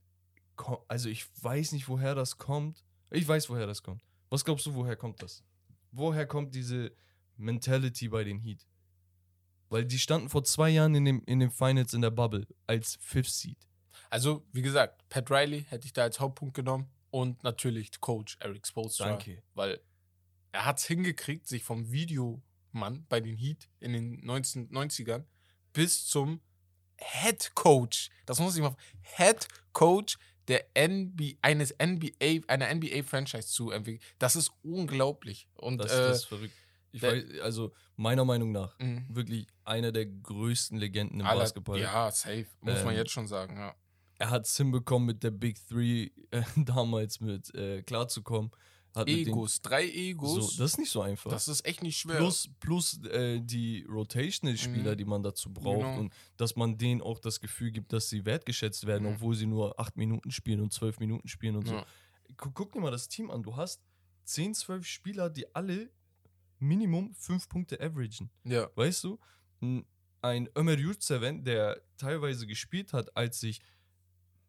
also 0.88 1.08
ich 1.08 1.26
weiß 1.42 1.72
nicht, 1.72 1.88
woher 1.88 2.14
das 2.14 2.38
kommt. 2.38 2.84
Ich 3.10 3.26
weiß, 3.26 3.48
woher 3.50 3.66
das 3.66 3.82
kommt. 3.82 4.02
Was 4.30 4.44
glaubst 4.44 4.66
du, 4.66 4.74
woher 4.74 4.96
kommt 4.96 5.22
das? 5.22 5.44
Woher 5.90 6.26
kommt 6.26 6.54
diese 6.54 6.92
Mentality 7.36 8.08
bei 8.08 8.24
den 8.24 8.38
Heat? 8.38 8.66
Weil 9.68 9.84
die 9.84 9.98
standen 9.98 10.28
vor 10.28 10.44
zwei 10.44 10.70
Jahren 10.70 10.94
in, 10.94 11.04
dem, 11.04 11.22
in 11.24 11.40
den 11.40 11.50
Finals 11.50 11.94
in 11.94 12.02
der 12.02 12.10
Bubble 12.10 12.46
als 12.66 12.98
Fifth 13.00 13.32
Seed. 13.32 13.68
Also, 14.10 14.46
wie 14.52 14.62
gesagt, 14.62 15.08
Pat 15.08 15.30
Riley 15.30 15.64
hätte 15.68 15.86
ich 15.86 15.92
da 15.92 16.02
als 16.02 16.20
Hauptpunkt 16.20 16.54
genommen 16.54 16.90
und 17.10 17.42
natürlich 17.44 18.00
Coach 18.00 18.36
Eric 18.40 18.66
Spoelstra. 18.66 19.08
Danke. 19.08 19.42
Weil 19.54 19.80
er 20.52 20.66
hat 20.66 20.78
es 20.78 20.84
hingekriegt, 20.84 21.46
sich 21.46 21.64
vom 21.64 21.90
Videomann 22.72 23.06
bei 23.08 23.20
den 23.20 23.36
Heat 23.36 23.68
in 23.80 23.92
den 23.92 24.22
1990ern 24.24 25.24
bis 25.72 26.06
zum 26.06 26.40
Head 26.98 27.52
Coach, 27.54 28.10
das 28.26 28.38
muss 28.40 28.56
ich 28.56 28.62
mal, 28.62 28.76
Head 29.16 29.48
Coach 29.72 30.18
der 30.48 30.66
NBA, 30.76 31.34
eines 31.42 31.74
NBA, 31.80 32.40
einer 32.48 32.72
NBA-Franchise 32.74 33.48
zu 33.48 33.70
entwickeln. 33.70 34.02
Das 34.18 34.36
ist 34.36 34.50
unglaublich. 34.62 35.48
Und 35.54 35.78
Das, 35.78 35.92
äh, 35.92 35.96
das 36.08 36.16
ist 36.18 36.24
verrückt. 36.24 36.54
Weiß, 36.94 37.40
also 37.40 37.72
meiner 37.96 38.24
Meinung 38.24 38.52
nach, 38.52 38.78
mh, 38.78 39.04
wirklich 39.08 39.46
einer 39.64 39.92
der 39.92 40.04
größten 40.06 40.76
Legenden 40.78 41.20
im 41.20 41.26
aller- 41.26 41.40
Basketball. 41.40 41.80
Ja, 41.80 42.10
safe. 42.10 42.46
Muss 42.60 42.84
man 42.84 42.92
Ähm, 42.94 42.98
jetzt 43.00 43.12
schon 43.12 43.26
sagen, 43.26 43.56
ja. 43.56 43.74
Er 44.18 44.30
hat 44.30 44.46
es 44.46 44.56
hinbekommen, 44.56 45.06
mit 45.06 45.22
der 45.22 45.30
Big 45.30 45.56
Three 45.68 46.10
äh, 46.30 46.42
damals 46.56 47.20
mit 47.20 47.52
äh, 47.54 47.82
klarzukommen. 47.82 48.50
Hat 48.94 49.08
Egos, 49.08 49.62
drei 49.62 49.88
Egos. 49.88 50.52
So, 50.56 50.62
das 50.62 50.72
ist 50.72 50.78
nicht 50.78 50.90
so 50.90 51.00
einfach. 51.00 51.30
das 51.30 51.48
ist 51.48 51.64
echt 51.64 51.82
nicht 51.82 51.96
schwer. 51.98 52.16
Plus, 52.18 52.50
plus 52.60 53.02
äh, 53.04 53.40
die 53.40 53.84
Rotational-Spieler, 53.88 54.92
Mhm. 54.92 54.96
die 54.98 55.04
man 55.06 55.22
dazu 55.22 55.50
braucht 55.52 55.78
Genau. 55.78 55.98
und 56.00 56.12
dass 56.36 56.56
man 56.56 56.76
denen 56.76 57.00
auch 57.00 57.18
das 57.18 57.40
Gefühl 57.40 57.70
gibt, 57.70 57.92
dass 57.94 58.10
sie 58.10 58.26
wertgeschätzt 58.26 58.86
werden, 58.86 59.08
Mhm. 59.08 59.14
obwohl 59.14 59.34
sie 59.34 59.46
nur 59.46 59.80
acht 59.80 59.96
Minuten 59.96 60.30
spielen 60.30 60.60
und 60.60 60.72
zwölf 60.74 61.00
Minuten 61.00 61.26
spielen 61.28 61.56
und 61.56 61.66
so. 61.68 61.74
Ja. 61.74 61.86
Guck, 62.36 62.54
guck 62.54 62.72
dir 62.72 62.80
mal 62.80 62.90
das 62.90 63.08
Team 63.08 63.30
an. 63.30 63.42
Du 63.42 63.56
hast 63.56 63.82
10, 64.24 64.54
12 64.54 64.86
Spieler, 64.86 65.30
die 65.30 65.54
alle 65.54 65.90
Minimum 66.58 67.14
fünf 67.14 67.48
Punkte 67.48 67.80
averagen. 67.80 68.30
ja. 68.44 68.68
Weißt 68.76 69.04
du? 69.04 69.18
Ein 70.20 70.48
Ömer 70.56 70.78
Yurtseven, 70.78 71.42
der 71.44 71.80
teilweise 71.96 72.46
gespielt 72.46 72.92
hat, 72.92 73.16
als 73.16 73.40
sich 73.40 73.60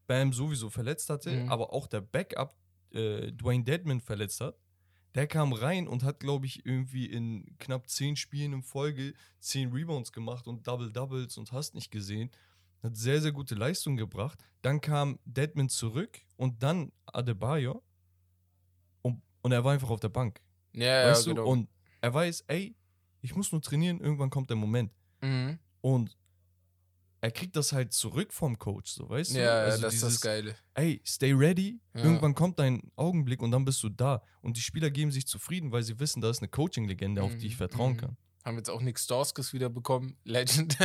Bam 0.05 0.33
sowieso 0.33 0.69
verletzt 0.69 1.09
hatte, 1.09 1.31
Mhm. 1.31 1.49
aber 1.49 1.71
auch 1.73 1.87
der 1.87 2.01
Backup 2.01 2.55
äh, 2.93 3.31
Dwayne 3.31 3.63
Deadman 3.63 4.01
verletzt 4.01 4.41
hat, 4.41 4.57
der 5.15 5.27
kam 5.27 5.53
rein 5.53 5.87
und 5.87 6.03
hat, 6.03 6.19
glaube 6.19 6.45
ich, 6.45 6.65
irgendwie 6.65 7.05
in 7.05 7.55
knapp 7.59 7.87
zehn 7.87 8.15
Spielen 8.15 8.53
in 8.53 8.63
Folge 8.63 9.13
zehn 9.39 9.71
Rebounds 9.71 10.11
gemacht 10.11 10.47
und 10.47 10.65
Double-Doubles 10.67 11.37
und 11.37 11.51
hast 11.51 11.75
nicht 11.75 11.91
gesehen. 11.91 12.31
Hat 12.81 12.97
sehr, 12.97 13.21
sehr 13.21 13.31
gute 13.31 13.55
Leistung 13.55 13.95
gebracht. 13.95 14.43
Dann 14.61 14.81
kam 14.81 15.19
Deadman 15.25 15.69
zurück 15.69 16.19
und 16.35 16.63
dann 16.63 16.91
Adebayo 17.05 17.83
und, 19.01 19.21
und 19.41 19.51
er 19.51 19.63
war 19.63 19.73
einfach 19.73 19.89
auf 19.89 19.99
der 19.99 20.09
Bank. 20.09 20.41
Ja, 20.73 21.09
weißt 21.09 21.27
ja, 21.27 21.33
du? 21.33 21.35
genau. 21.35 21.49
Und 21.49 21.69
er 22.01 22.13
weiß, 22.13 22.45
ey, 22.47 22.75
ich 23.21 23.35
muss 23.35 23.51
nur 23.51 23.61
trainieren, 23.61 23.99
irgendwann 24.01 24.29
kommt 24.29 24.49
der 24.49 24.57
Moment. 24.57 24.91
mhm. 25.21 25.59
Und 25.81 26.17
er 27.23 27.31
kriegt 27.31 27.55
das 27.55 27.71
halt 27.71 27.93
zurück 27.93 28.33
vom 28.33 28.59
Coach, 28.59 28.91
so 28.91 29.07
weißt 29.07 29.33
du? 29.35 29.39
Ja, 29.39 29.61
Also 29.61 29.83
das 29.83 29.93
ist 29.93 30.03
das 30.03 30.09
dieses, 30.09 30.21
Geile. 30.21 30.55
Ey, 30.73 31.01
stay 31.05 31.31
ready. 31.31 31.79
Ja. 31.93 32.03
Irgendwann 32.03 32.35
kommt 32.35 32.59
dein 32.59 32.91
Augenblick 32.97 33.41
und 33.41 33.51
dann 33.51 33.63
bist 33.63 33.81
du 33.81 33.87
da. 33.87 34.21
Und 34.41 34.57
die 34.57 34.61
Spieler 34.61 34.91
geben 34.91 35.09
sich 35.09 35.25
zufrieden, 35.25 35.71
weil 35.71 35.83
sie 35.83 35.97
wissen, 36.01 36.21
da 36.21 36.29
ist 36.29 36.39
eine 36.39 36.49
Coaching-Legende, 36.49 37.23
auf 37.23 37.33
die 37.37 37.47
ich 37.47 37.53
Mhm, 37.53 37.57
vertrauen 37.59 37.93
mhm. 37.93 37.97
kann. 37.97 38.17
Haben 38.43 38.57
jetzt 38.57 38.69
auch 38.69 38.81
Nick 38.81 38.99
Storskis 38.99 39.53
wieder 39.53 39.69
bekommen. 39.69 40.17
Legend. 40.25 40.77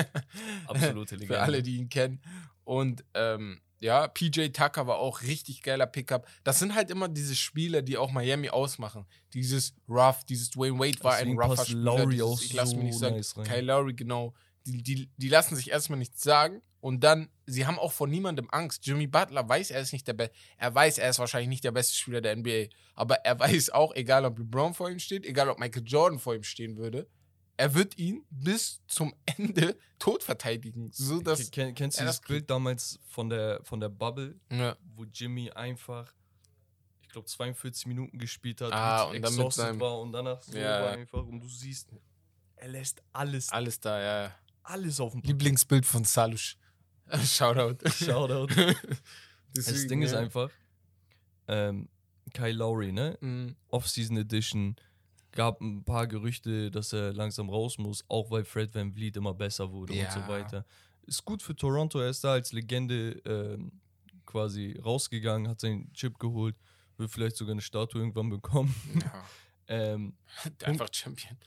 Absolute 0.68 1.16
Legende. 1.16 1.34
Für 1.34 1.40
alle, 1.42 1.60
die 1.60 1.76
ihn 1.76 1.88
kennen. 1.88 2.22
Und 2.62 3.04
ähm, 3.14 3.60
ja, 3.80 4.06
PJ 4.06 4.50
Tucker 4.50 4.86
war 4.86 4.98
auch 4.98 5.22
richtig 5.22 5.62
geiler 5.62 5.86
Pickup. 5.86 6.28
Das 6.44 6.60
sind 6.60 6.72
halt 6.76 6.92
immer 6.92 7.08
diese 7.08 7.34
Spieler, 7.34 7.82
die 7.82 7.96
auch 7.96 8.12
Miami 8.12 8.48
ausmachen. 8.48 9.06
Dieses 9.34 9.74
Rough, 9.88 10.22
dieses 10.24 10.50
Dwayne 10.50 10.78
Wade 10.78 11.02
war 11.02 11.16
Deswegen 11.16 11.40
ein 11.40 11.50
rougher 11.50 11.64
Spieler. 11.64 11.80
Lowry 11.80 12.14
dieses, 12.14 12.42
ich 12.42 12.52
lass 12.52 12.74
mir 12.76 12.84
nicht 12.84 12.94
so 12.94 13.00
sagen, 13.00 13.16
nice. 13.16 13.34
Kyle 13.42 13.62
Lowry, 13.62 13.94
genau. 13.94 14.34
Die, 14.70 14.82
die, 14.82 15.10
die 15.16 15.28
lassen 15.28 15.56
sich 15.56 15.70
erstmal 15.70 15.98
nichts 15.98 16.22
sagen. 16.22 16.62
Und 16.80 17.02
dann, 17.02 17.28
sie 17.46 17.66
haben 17.66 17.78
auch 17.78 17.90
vor 17.92 18.06
niemandem 18.06 18.48
Angst. 18.50 18.86
Jimmy 18.86 19.06
Butler 19.08 19.48
weiß, 19.48 19.70
er 19.72 19.80
ist 19.80 19.92
nicht 19.92 20.06
der 20.06 20.12
Beste. 20.12 20.34
Er 20.58 20.72
weiß, 20.74 20.98
er 20.98 21.10
ist 21.10 21.18
wahrscheinlich 21.18 21.48
nicht 21.48 21.64
der 21.64 21.72
beste 21.72 21.96
Spieler 21.96 22.20
der 22.20 22.36
NBA. 22.36 22.66
Aber 22.94 23.16
er 23.24 23.38
weiß 23.40 23.70
auch, 23.70 23.94
egal 23.94 24.24
ob 24.24 24.38
LeBron 24.38 24.74
vor 24.74 24.88
ihm 24.90 24.98
steht, 25.00 25.24
egal 25.26 25.48
ob 25.48 25.58
Michael 25.58 25.82
Jordan 25.86 26.18
vor 26.20 26.34
ihm 26.34 26.44
stehen 26.44 26.76
würde, 26.76 27.08
er 27.56 27.74
wird 27.74 27.98
ihn 27.98 28.24
bis 28.30 28.80
zum 28.86 29.12
Ende 29.36 29.76
tot 29.98 30.22
verteidigen. 30.22 30.90
So 30.92 31.20
dass. 31.20 31.50
Ken, 31.50 31.74
kennst 31.74 31.98
du 31.98 32.04
das 32.04 32.20
Bild 32.20 32.48
damals 32.48 33.00
von 33.08 33.28
der, 33.28 33.60
von 33.64 33.80
der 33.80 33.88
Bubble, 33.88 34.38
Ja. 34.52 34.76
wo 34.94 35.04
Jimmy 35.04 35.50
einfach, 35.50 36.14
ich 37.02 37.08
glaube, 37.08 37.26
42 37.26 37.86
Minuten 37.86 38.18
gespielt 38.18 38.60
hat, 38.60 38.72
Ah, 38.72 39.04
und 39.04 39.14
dann 39.20 39.34
mit 39.34 39.46
exhausted 39.46 39.80
war 39.80 39.98
und 39.98 40.12
danach 40.12 40.40
so 40.42 40.56
Ja. 40.56 40.82
war 40.82 40.90
einfach 40.92 41.24
und 41.26 41.40
du 41.40 41.48
siehst, 41.48 41.88
er 42.54 42.68
lässt 42.68 43.02
alles, 43.12 43.48
Alles 43.50 43.80
da, 43.80 44.00
ja. 44.00 44.34
Ja. 44.68 44.74
alles 44.74 45.00
auf 45.00 45.12
dem 45.12 45.22
Lieblingsbild 45.22 45.86
von 45.86 46.04
Salush. 46.04 46.56
Shoutout. 47.24 47.88
Shoutout. 47.90 48.48
Das 49.54 49.64
Deswegen, 49.64 49.88
Ding 49.88 50.02
ist 50.02 50.12
ja. 50.12 50.18
einfach, 50.18 50.50
ähm, 51.48 51.88
Kyle 52.34 52.52
Lowry, 52.52 52.92
ne? 52.92 53.16
Mhm. 53.22 53.56
Off-Season 53.68 54.18
Edition, 54.18 54.76
gab 55.32 55.62
ein 55.62 55.84
paar 55.84 56.06
Gerüchte, 56.06 56.70
dass 56.70 56.92
er 56.92 57.14
langsam 57.14 57.48
raus 57.48 57.78
muss, 57.78 58.04
auch 58.08 58.30
weil 58.30 58.44
Fred 58.44 58.74
Van 58.74 58.92
Vliet 58.92 59.16
immer 59.16 59.32
besser 59.32 59.72
wurde 59.72 59.94
und 59.94 60.12
so 60.12 60.18
Ja. 60.20 60.28
weiter. 60.28 60.66
Ist 61.06 61.24
gut 61.24 61.42
für 61.42 61.56
Toronto, 61.56 61.98
er 61.98 62.10
ist 62.10 62.22
da 62.24 62.32
als 62.32 62.52
Legende 62.52 63.12
ähm, 63.24 63.72
quasi 64.26 64.78
rausgegangen, 64.84 65.48
hat 65.48 65.60
seinen 65.60 65.90
Chip 65.94 66.18
geholt, 66.18 66.54
will 66.98 67.08
vielleicht 67.08 67.36
sogar 67.36 67.52
eine 67.52 67.62
Statue 67.62 68.02
irgendwann 68.02 68.28
bekommen. 68.28 68.74
Ja. 69.02 69.24
ähm, 69.68 70.14
Einfach 70.62 70.88
Champion. 70.92 71.38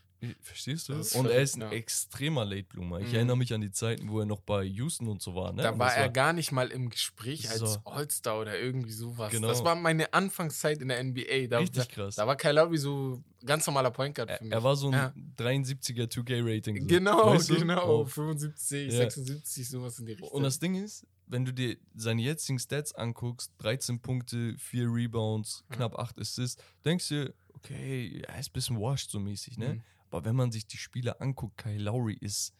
Verstehst 0.41 0.87
du? 0.89 0.93
Das 0.93 1.13
Und 1.13 1.25
er 1.27 1.41
ist 1.41 1.55
ein 1.55 1.61
ja. 1.61 1.71
extremer 1.71 2.45
Late 2.45 2.63
Bloomer. 2.63 2.99
Ich 2.99 3.09
Mhm. 3.09 3.15
erinnere 3.15 3.37
mich 3.37 3.53
an 3.53 3.61
die 3.61 3.71
Zeiten, 3.71 4.09
wo 4.09 4.19
er 4.19 4.25
noch 4.25 4.41
bei 4.41 4.63
Houston 4.63 5.07
und 5.07 5.21
so 5.21 5.33
war. 5.35 5.51
Ne? 5.51 5.63
Da 5.63 5.77
war 5.79 5.87
das 5.87 5.97
er 5.97 6.09
gar 6.09 6.33
nicht 6.33 6.51
mal 6.51 6.67
im 6.69 6.89
Gespräch 6.89 7.49
als 7.49 7.59
So. 7.59 7.77
All-Star 7.85 8.39
oder 8.39 8.59
irgendwie 8.59 8.91
sowas. 8.91 9.31
Genau. 9.31 9.47
Das 9.47 9.63
war 9.63 9.75
meine 9.75 10.13
Anfangszeit 10.13 10.79
in 10.81 10.89
der 10.89 11.03
NBA. 11.03 11.47
Da, 11.47 11.59
richtig 11.59 11.87
da, 11.87 11.93
krass. 11.93 12.15
da 12.15 12.27
war 12.27 12.35
Kyle 12.35 12.53
Lowry 12.53 12.77
so 12.77 13.23
ganz 13.45 13.65
normaler 13.65 13.89
Point 13.91 14.13
Guard 14.15 14.29
er, 14.29 14.37
für 14.37 14.43
mich. 14.43 14.53
er 14.53 14.63
war 14.63 14.75
so 14.75 14.87
ein 14.87 14.93
Ja. 14.93 15.13
73er 15.37 16.07
2K-Rating. 16.07 16.81
So. 16.81 16.87
Genau, 16.87 17.33
Weißt 17.33 17.49
du? 17.49 17.55
genau. 17.55 18.01
Oh. 18.01 18.05
75, 18.05 18.91
Ja. 18.91 18.99
76, 18.99 19.69
sowas 19.69 19.97
in 19.99 20.05
die 20.05 20.11
Richtung. 20.13 20.29
Und 20.29 20.43
das 20.43 20.59
Ding 20.59 20.75
ist, 20.75 21.05
wenn 21.25 21.45
du 21.45 21.51
dir 21.53 21.77
seine 21.95 22.21
jetzigen 22.21 22.59
Stats 22.59 22.93
anguckst, 22.93 23.51
13 23.59 23.99
Punkte, 24.01 24.55
4 24.57 24.83
Rebounds, 24.87 25.63
Ja. 25.69 25.77
knapp 25.77 25.97
8 25.97 26.19
Assists, 26.19 26.61
denkst 26.85 27.07
du, 27.09 27.33
okay, 27.53 28.21
er 28.27 28.39
ist 28.39 28.49
ein 28.49 28.53
bisschen 28.53 28.79
washed 28.79 29.09
so 29.11 29.19
mäßig, 29.19 29.57
ne? 29.57 29.75
Mhm. 29.75 29.83
Aber 30.11 30.25
wenn 30.25 30.35
man 30.35 30.51
sich 30.51 30.67
die 30.67 30.77
Spiele 30.77 31.19
anguckt, 31.21 31.57
Kyle 31.57 31.81
Lowry 31.81 32.17
ist 32.19 32.53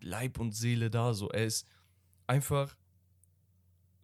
Leib 0.00 0.38
und 0.38 0.52
Seele 0.52 0.90
da, 0.90 1.14
so. 1.14 1.30
Er 1.30 1.46
ist 1.46 1.66
einfach 2.26 2.76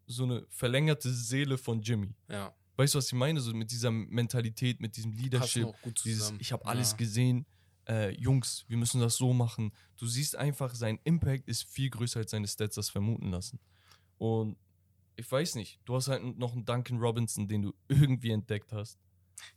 so 0.06 0.24
eine 0.24 0.46
verlängerte 0.48 1.12
Seele 1.12 1.58
von 1.58 1.82
Jimmy. 1.82 2.14
ja, 2.28 2.54
Weißt 2.76 2.94
du, 2.94 2.98
was 2.98 3.06
ich 3.06 3.12
meine? 3.12 3.40
So 3.40 3.52
mit 3.52 3.70
dieser 3.70 3.90
Mentalität, 3.90 4.80
mit 4.80 4.96
diesem 4.96 5.12
Leadership. 5.12 5.68
Dieses, 6.04 6.32
ich 6.38 6.52
habe 6.52 6.64
alles 6.66 6.92
ja. 6.92 6.96
gesehen. 6.96 7.46
Äh, 7.88 8.10
Jungs, 8.14 8.64
wir 8.68 8.76
müssen 8.76 9.00
das 9.00 9.16
so 9.16 9.32
machen. 9.32 9.72
Du 9.96 10.06
siehst 10.06 10.36
einfach, 10.36 10.74
sein 10.74 10.98
Impact 11.04 11.48
ist 11.48 11.64
viel 11.64 11.90
größer 11.90 12.20
als 12.20 12.30
seine 12.30 12.46
Stats 12.46 12.76
das 12.76 12.88
vermuten 12.88 13.30
lassen. 13.30 13.58
Und 14.18 14.56
ich 15.16 15.30
weiß 15.30 15.56
nicht, 15.56 15.80
du 15.84 15.96
hast 15.96 16.08
halt 16.08 16.22
noch 16.38 16.52
einen 16.52 16.64
Duncan 16.64 16.98
Robinson, 16.98 17.48
den 17.48 17.62
du 17.62 17.74
irgendwie 17.88 18.30
entdeckt 18.30 18.72
hast, 18.72 18.98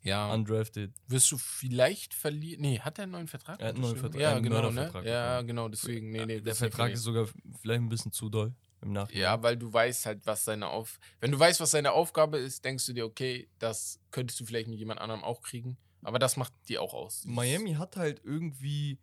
Ja, 0.02 0.32
undrafted. 0.34 0.94
wirst 1.08 1.32
du 1.32 1.38
vielleicht 1.38 2.14
verlieren. 2.14 2.62
Nee, 2.62 2.80
hat 2.80 2.98
er 3.00 3.04
einen 3.04 3.12
neuen 3.14 3.28
Vertrag? 3.28 3.60
Er 3.60 3.68
hat 3.70 3.76
einen 3.76 3.84
neuen? 3.84 3.98
Vertrag- 3.98 4.20
Ja, 4.22 4.40
genau, 4.40 4.70
ne? 4.72 4.92
Ja, 5.06 5.42
genau, 5.42 5.68
deswegen. 5.70 6.12
Nee, 6.12 6.26
nee, 6.26 6.42
Der 6.42 6.56
Vertrag 6.56 6.92
ist 6.92 7.04
sogar 7.04 7.28
vielleicht 7.62 7.82
ein 7.82 7.90
bisschen 7.90 8.12
zu 8.12 8.30
doll 8.30 8.54
im 8.82 8.94
Nachhinein. 8.94 9.22
Ja, 9.22 9.42
weil 9.44 9.58
du 9.58 9.72
weißt 9.72 10.06
halt, 10.06 10.26
was 10.26 10.46
seine 10.46 10.68
Auf. 10.68 11.00
Wenn 11.20 11.32
du 11.32 11.40
weißt, 11.40 11.60
was 11.60 11.72
seine 11.72 11.92
Aufgabe 11.92 12.38
ist, 12.38 12.64
denkst 12.66 12.86
du 12.86 12.94
dir, 12.94 13.06
okay, 13.06 13.50
das 13.60 14.00
könntest 14.12 14.40
du 14.40 14.46
vielleicht 14.46 14.68
mit 14.68 14.78
jemand 14.80 15.00
anderem 15.02 15.24
auch 15.24 15.42
kriegen. 15.42 15.78
Aber 16.04 16.20
das 16.20 16.38
macht 16.38 16.54
die 16.70 16.78
auch 16.78 16.94
aus. 16.94 17.26
Miami 17.26 17.74
hat 17.74 17.96
halt 17.98 18.22
irgendwie 18.24 19.00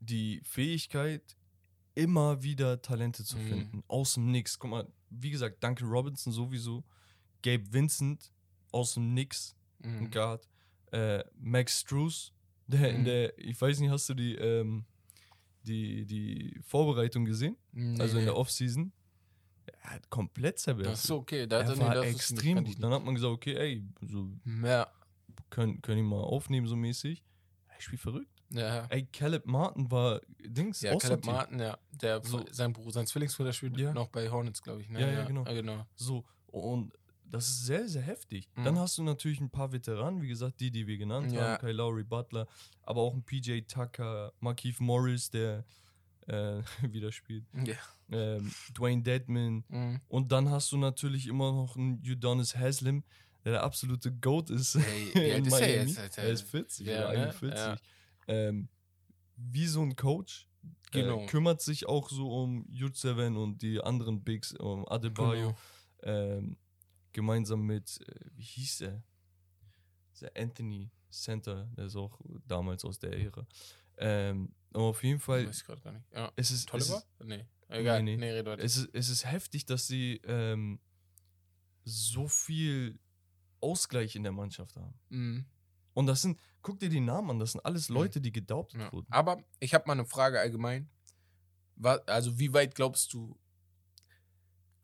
die 0.00 0.40
Fähigkeit, 0.44 1.36
immer 1.94 2.42
wieder 2.42 2.80
Talente 2.80 3.24
zu 3.24 3.36
Mhm. 3.36 3.46
finden. 3.48 3.84
Aus 3.88 4.14
dem 4.14 4.30
Nix. 4.30 4.58
Guck 4.58 4.70
mal, 4.70 4.86
wie 5.10 5.30
gesagt, 5.30 5.62
Duncan 5.62 5.88
Robinson 5.88 6.32
sowieso. 6.32 6.84
Gabe 7.42 7.72
Vincent 7.72 8.30
aus 8.70 8.94
dem 8.94 9.12
Nix, 9.12 9.56
ein 9.82 10.00
Mhm. 10.04 10.10
Guard. 10.10 10.48
Äh, 10.92 11.22
Max 11.38 11.80
Struess, 11.80 12.32
Der, 12.66 12.90
in 12.90 13.00
Mhm. 13.00 13.04
der, 13.04 13.38
ich 13.38 13.60
weiß 13.60 13.78
nicht, 13.80 13.90
hast 13.90 14.08
du 14.08 14.14
die, 14.14 14.34
ähm, 14.36 14.84
die, 15.62 16.06
die 16.06 16.58
Vorbereitung 16.62 17.24
gesehen? 17.24 17.56
Nee, 17.72 18.00
Also 18.00 18.18
in 18.18 18.24
der 18.24 18.34
nee. 18.34 18.38
Offseason? 18.40 18.92
Er 19.82 19.90
hat 19.94 20.10
komplett 20.10 20.58
zerberst. 20.58 20.90
Das 20.90 21.04
ist 21.04 21.10
okay. 21.10 21.46
Da 21.46 21.60
hat 21.60 21.68
er 21.68 21.76
nee, 21.76 21.80
war 21.82 22.04
ist- 22.04 22.14
extrem 22.14 22.64
gut. 22.64 22.82
Dann 22.82 22.92
hat 22.92 23.04
man 23.04 23.14
gesagt, 23.14 23.32
okay, 23.32 23.54
ey, 23.56 23.84
so. 24.08 24.28
Ja, 24.64 24.88
können, 25.50 25.80
können 25.82 25.98
ihn 25.98 26.06
mal 26.06 26.20
aufnehmen, 26.20 26.66
so 26.66 26.76
mäßig. 26.76 27.22
Er 27.68 27.80
spielt 27.80 28.00
verrückt. 28.00 28.42
ja. 28.50 28.86
Ey, 28.86 29.06
Caleb 29.12 29.46
Martin 29.46 29.90
war 29.90 30.20
Dings, 30.44 30.80
Ja, 30.80 30.96
Caleb. 30.96 31.24
Martin, 31.24 31.58
ja. 31.60 31.78
Der, 31.92 32.22
So. 32.22 32.44
sein 32.50 32.72
Bruder, 32.72 32.92
sein 32.92 33.06
Zwillingsbruder 33.06 33.52
spielt 33.52 33.76
Ja. 33.78 33.92
noch 33.92 34.08
bei 34.08 34.28
Hornets, 34.30 34.60
glaube 34.62 34.82
ich. 34.82 34.88
Ne? 34.88 35.00
Ja, 35.00 35.10
ja, 35.12 35.24
genau. 35.24 35.44
Ja, 35.44 35.52
genau. 35.52 35.86
So, 35.94 36.24
und 36.46 36.92
das 37.30 37.48
ist 37.48 37.64
sehr, 37.66 37.88
sehr 37.88 38.02
heftig. 38.02 38.48
Mhm. 38.56 38.64
Dann 38.64 38.78
hast 38.78 38.98
du 38.98 39.02
natürlich 39.02 39.40
ein 39.40 39.50
paar 39.50 39.72
Veteranen, 39.72 40.20
wie 40.22 40.28
gesagt, 40.28 40.60
die, 40.60 40.70
die 40.70 40.86
wir 40.86 40.98
genannt 40.98 41.32
Ja. 41.32 41.40
haben, 41.52 41.60
Kyle 41.60 41.72
Lowry, 41.72 42.04
Butler, 42.04 42.46
aber 42.82 43.00
auch 43.02 43.14
ein 43.14 43.22
PJ 43.22 43.60
Tucker, 43.62 44.32
Markeith 44.40 44.80
Morris, 44.80 45.30
der 45.30 45.64
äh, 46.26 46.60
wieder 46.92 47.10
spielt, 47.12 47.44
Ja. 47.64 47.74
ähm, 48.10 48.52
Dwayne 48.76 49.02
Dedman. 49.02 49.64
Mhm. 49.68 50.00
Und 50.08 50.32
dann 50.32 50.50
hast 50.50 50.70
du 50.72 50.76
natürlich 50.76 51.26
immer 51.26 51.52
noch 51.52 51.76
einen 51.76 52.02
Udonis 52.04 52.54
Haslam, 52.56 53.02
der 53.44 53.52
der 53.52 53.62
absolute 53.62 54.12
GOAT 54.12 54.50
ist. 54.50 54.74
Ey, 54.74 54.82
wie 55.14 55.32
alt 55.32 55.38
in 55.38 55.44
ist 55.46 55.52
er 55.54 55.60
Miami. 55.60 55.88
jetzt, 55.90 55.98
Alter? 55.98 56.22
Er 56.22 56.28
ist 56.30 56.42
40 56.42 56.86
Ja, 56.86 56.98
oder 57.08 57.12
ne? 57.12 57.24
41. 57.24 57.58
Ja. 57.58 57.76
Ähm, 58.28 58.68
wie 59.36 59.66
so 59.66 59.80
ein 59.82 59.96
Coach. 59.96 60.46
Genau. 60.92 61.22
Äh, 61.22 61.26
kümmert 61.26 61.62
sich 61.62 61.86
auch 61.86 62.10
so 62.10 62.28
um 62.30 62.66
Jutseven 62.68 63.36
und 63.38 63.62
die 63.62 63.80
anderen 63.80 64.22
Bigs, 64.22 64.52
um 64.52 64.86
Adebayo 64.88 65.54
Genau. 66.02 66.14
ähm, 66.16 66.56
gemeinsam 67.12 67.62
mit, 67.62 68.00
äh, 68.08 68.14
wie 68.34 68.42
hieß 68.42 68.82
er? 68.82 69.02
Der 70.20 70.32
Anthony 70.36 70.90
Center, 71.10 71.66
der 71.76 71.86
ist 71.86 71.96
auch 71.96 72.20
damals 72.46 72.84
aus 72.84 72.98
der 72.98 73.12
Ära. 73.18 73.46
Ähm, 73.96 74.54
aber 74.72 74.84
auf 74.84 75.02
jeden 75.02 75.18
Fall, 75.20 75.46
Weiß 75.46 75.58
ich 75.58 75.64
gerade 75.64 75.80
gar 75.80 75.92
nicht. 75.92 76.04
Ja. 76.12 76.30
es 76.36 76.50
ist, 76.50 76.60
es, 76.60 76.66
Tolliver? 76.66 76.96
ist, 77.18 77.26
Nee. 77.26 77.46
Egal. 77.68 78.02
Nee, 78.02 78.16
Nee, 78.16 78.42
nee. 78.42 78.50
es, 78.58 78.76
ist, 78.76 78.88
es 78.92 79.08
ist 79.08 79.24
heftig, 79.26 79.64
dass 79.66 79.86
sie 79.86 80.20
ähm, 80.24 80.80
so 81.84 82.28
viel 82.28 82.98
Ausgleich 83.60 84.16
in 84.16 84.22
der 84.22 84.32
Mannschaft 84.32 84.76
haben. 84.76 84.94
Mhm. 85.08 85.44
Und 85.94 86.06
das 86.06 86.22
sind, 86.22 86.38
guck 86.62 86.78
dir 86.78 86.88
die 86.88 87.00
Namen 87.00 87.30
an, 87.30 87.38
das 87.38 87.52
sind 87.52 87.64
alles 87.64 87.88
Mhm. 87.88 87.94
Leute, 87.96 88.20
die 88.20 88.32
gedaubt 88.32 88.74
Ja. 88.74 88.92
wurden. 88.92 89.06
Aber 89.10 89.42
ich 89.58 89.74
habe 89.74 89.84
mal 89.86 89.92
eine 89.94 90.04
Frage 90.04 90.38
allgemein. 90.40 90.88
Also, 92.06 92.38
wie 92.38 92.52
weit 92.52 92.74
glaubst 92.74 93.12
du, 93.14 93.38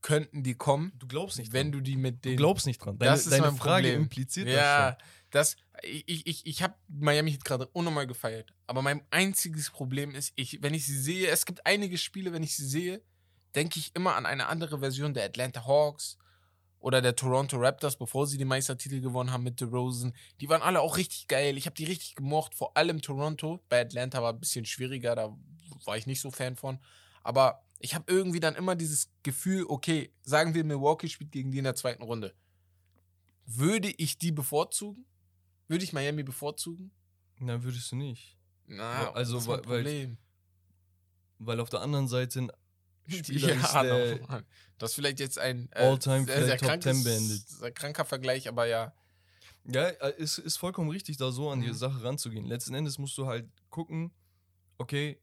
könnten 0.07 0.45
die 0.45 0.55
kommen, 0.55 0.93
Du 1.01 1.09
glaubst 1.09 1.37
nicht 1.37 1.53
wenn 1.53 1.73
dran. 1.73 1.83
du 1.83 1.91
die 1.91 1.97
mit 1.97 2.25
Du 2.25 2.29
den. 2.29 2.37
glaubst 2.37 2.65
nicht 2.65 2.79
dran. 2.79 2.97
Deine, 2.97 3.11
Das 3.11 3.27
ist 3.27 3.33
deine 3.33 3.49
mein 3.49 3.57
Frage 3.57 3.89
Problem. 3.89 4.03
impliziert 4.03 4.49
ja, 4.49 4.97
das. 5.33 5.57
Ich, 5.83 6.25
ich, 6.29 6.47
ich 6.47 6.63
habe 6.63 6.75
Miami 6.87 7.33
Heat 7.33 7.45
gerade 7.45 7.67
unnormal 7.73 8.07
gefeiert. 8.07 8.55
Aber 8.69 8.83
mein 8.83 9.03
einziges 9.11 9.69
Problem 9.71 10.15
ist, 10.15 10.33
ich, 10.37 10.63
wenn 10.63 10.75
ich 10.75 10.87
sie 10.87 10.97
sehe, 10.97 11.27
es 11.29 11.45
gibt 11.45 11.67
einige 11.67 11.99
Spiele, 11.99 12.33
wenn 12.33 12.45
ich 12.45 12.55
sie 12.57 12.67
sehe, 12.69 13.03
denke 13.57 13.81
ich 13.81 13.97
immer 13.97 14.15
an 14.15 14.27
eine 14.27 14.47
andere 14.47 14.79
Version 14.79 15.13
der 15.13 15.25
Atlanta 15.25 15.67
Hawks 15.67 16.19
oder 16.79 17.03
der 17.03 17.17
Toronto 17.17 17.57
Raptors, 17.57 17.99
bevor 17.99 18.29
sie 18.29 18.39
die 18.39 18.45
Meistertitel 18.45 19.01
gewonnen 19.01 19.33
haben 19.33 19.43
mit 19.43 19.61
DeRozan. 19.61 20.15
Die 20.41 20.49
waren 20.49 20.63
alle 20.63 20.83
auch 20.83 20.97
richtig 20.99 21.27
geil. 21.27 21.59
Ich 21.59 21.67
habe 21.67 21.75
die 21.75 21.85
richtig 21.85 22.15
gemocht, 22.15 22.55
vor 22.55 22.77
allem 22.77 23.03
Toronto. 23.03 23.61
Bei 23.69 23.81
Atlanta 23.81 24.23
war 24.23 24.33
ein 24.35 24.39
bisschen 24.41 24.67
schwieriger, 24.67 25.17
da 25.17 25.37
war 25.85 25.97
ich 25.97 26.07
nicht 26.07 26.21
so 26.21 26.31
Fan 26.31 26.55
von. 26.55 26.79
Aber 27.25 27.66
ich 27.79 27.95
habe 27.95 28.11
irgendwie 28.13 28.41
dann 28.41 28.55
immer 28.57 28.75
dieses 28.77 29.11
Gefühl, 29.23 29.65
okay, 29.69 30.11
sagen 30.23 30.55
wir, 30.55 30.65
Milwaukee 30.65 31.09
spielt 31.09 31.33
gegen 31.33 31.51
die 31.51 31.59
in 31.59 31.65
der 31.65 31.75
zweiten 31.77 32.03
Runde. 32.03 32.35
Würde 33.47 33.89
ich 33.91 34.19
die 34.19 34.33
bevorzugen? 34.33 35.05
Würde 35.69 35.85
ich 35.85 35.93
Miami 35.93 36.23
bevorzugen? 36.23 36.91
Na, 37.39 37.63
würdest 37.63 37.93
du 37.93 37.97
nicht. 37.97 38.37
Na, 38.67 39.13
also, 39.13 39.35
das 39.35 39.43
ist 39.43 39.49
weil- 39.49 39.57
weil- 39.67 39.83
Problem. 39.83 40.19
Weil 41.39 41.61
auf 41.61 41.69
der 41.71 41.81
anderen 41.83 42.09
Seite 42.09 42.41
ein 42.41 42.53
Spieler 43.09 43.53
ist, 43.55 43.73
Ja, 43.75 43.83
der 43.83 44.19
no, 44.19 44.41
das 44.79 44.91
ist 44.91 44.95
vielleicht 44.95 45.21
jetzt 45.21 45.39
ein 45.39 45.69
äh, 45.73 45.81
All-time 45.87 46.25
sehr, 46.25 46.45
sehr 46.45 46.57
Top 46.59 46.83
10 46.83 47.05
beendet. 47.05 47.49
sehr 47.49 47.71
kranker 47.73 48.05
Vergleich, 48.05 48.49
aber 48.49 48.67
ja. 48.67 48.93
Ja, 49.65 49.89
äh, 49.89 50.15
es 50.19 50.39
ist 50.39 50.57
vollkommen 50.57 50.89
richtig, 50.91 51.17
da 51.19 51.31
so 51.31 51.51
an 51.51 51.61
die 51.61 51.69
Mhm. 51.69 51.75
Sache 51.75 52.03
ranzugehen. 52.03 52.47
Letzten 52.47 52.75
Endes 52.75 52.99
musst 52.99 53.17
du 53.19 53.27
halt 53.27 53.49
gucken, 53.71 54.13
okay, 54.79 55.21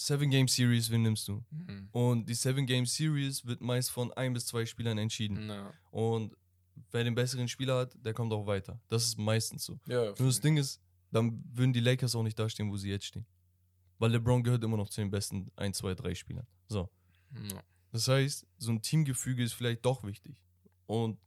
Seven 0.00 0.30
Game 0.30 0.48
Series, 0.48 0.90
wen 0.90 1.02
nimmst 1.02 1.28
du? 1.28 1.44
Mhm. 1.50 1.88
Und 1.92 2.26
die 2.28 2.34
Seven 2.34 2.64
Game 2.66 2.86
Series 2.86 3.44
wird 3.44 3.60
meist 3.60 3.90
von 3.90 4.12
ein 4.14 4.32
bis 4.32 4.46
zwei 4.46 4.64
Spielern 4.64 4.96
entschieden. 4.98 5.46
Na, 5.46 5.72
Und 5.90 6.34
wer 6.90 7.04
den 7.04 7.14
besseren 7.14 7.48
Spieler 7.48 7.80
hat, 7.80 7.94
der 8.04 8.14
kommt 8.14 8.32
auch 8.32 8.46
weiter. 8.46 8.80
Das 8.88 9.04
ist 9.04 9.18
meistens 9.18 9.64
so. 9.64 9.78
ja, 9.86 10.06
Nur 10.06 10.14
das 10.28 10.40
Ding 10.40 10.56
ist, 10.56 10.80
dann 11.12 11.44
würden 11.52 11.72
die 11.74 11.80
Lakers 11.80 12.14
auch 12.14 12.22
nicht 12.22 12.38
dastehen, 12.38 12.70
wo 12.70 12.76
sie 12.78 12.88
jetzt 12.88 13.04
stehen. 13.06 13.26
Weil 13.98 14.12
LeBron 14.12 14.42
gehört 14.42 14.64
immer 14.64 14.78
noch 14.78 14.88
zu 14.88 15.02
den 15.02 15.10
besten 15.10 15.50
1, 15.56 15.76
2, 15.78 15.94
3 15.94 16.14
Spielern. 16.14 16.46
So. 16.68 16.88
Ja. 17.52 17.62
Das 17.92 18.08
heißt, 18.08 18.46
so 18.56 18.70
ein 18.72 18.80
Teamgefüge 18.80 19.42
ist 19.42 19.52
vielleicht 19.52 19.84
doch 19.84 20.02
wichtig. 20.04 20.40
Und 20.86 21.18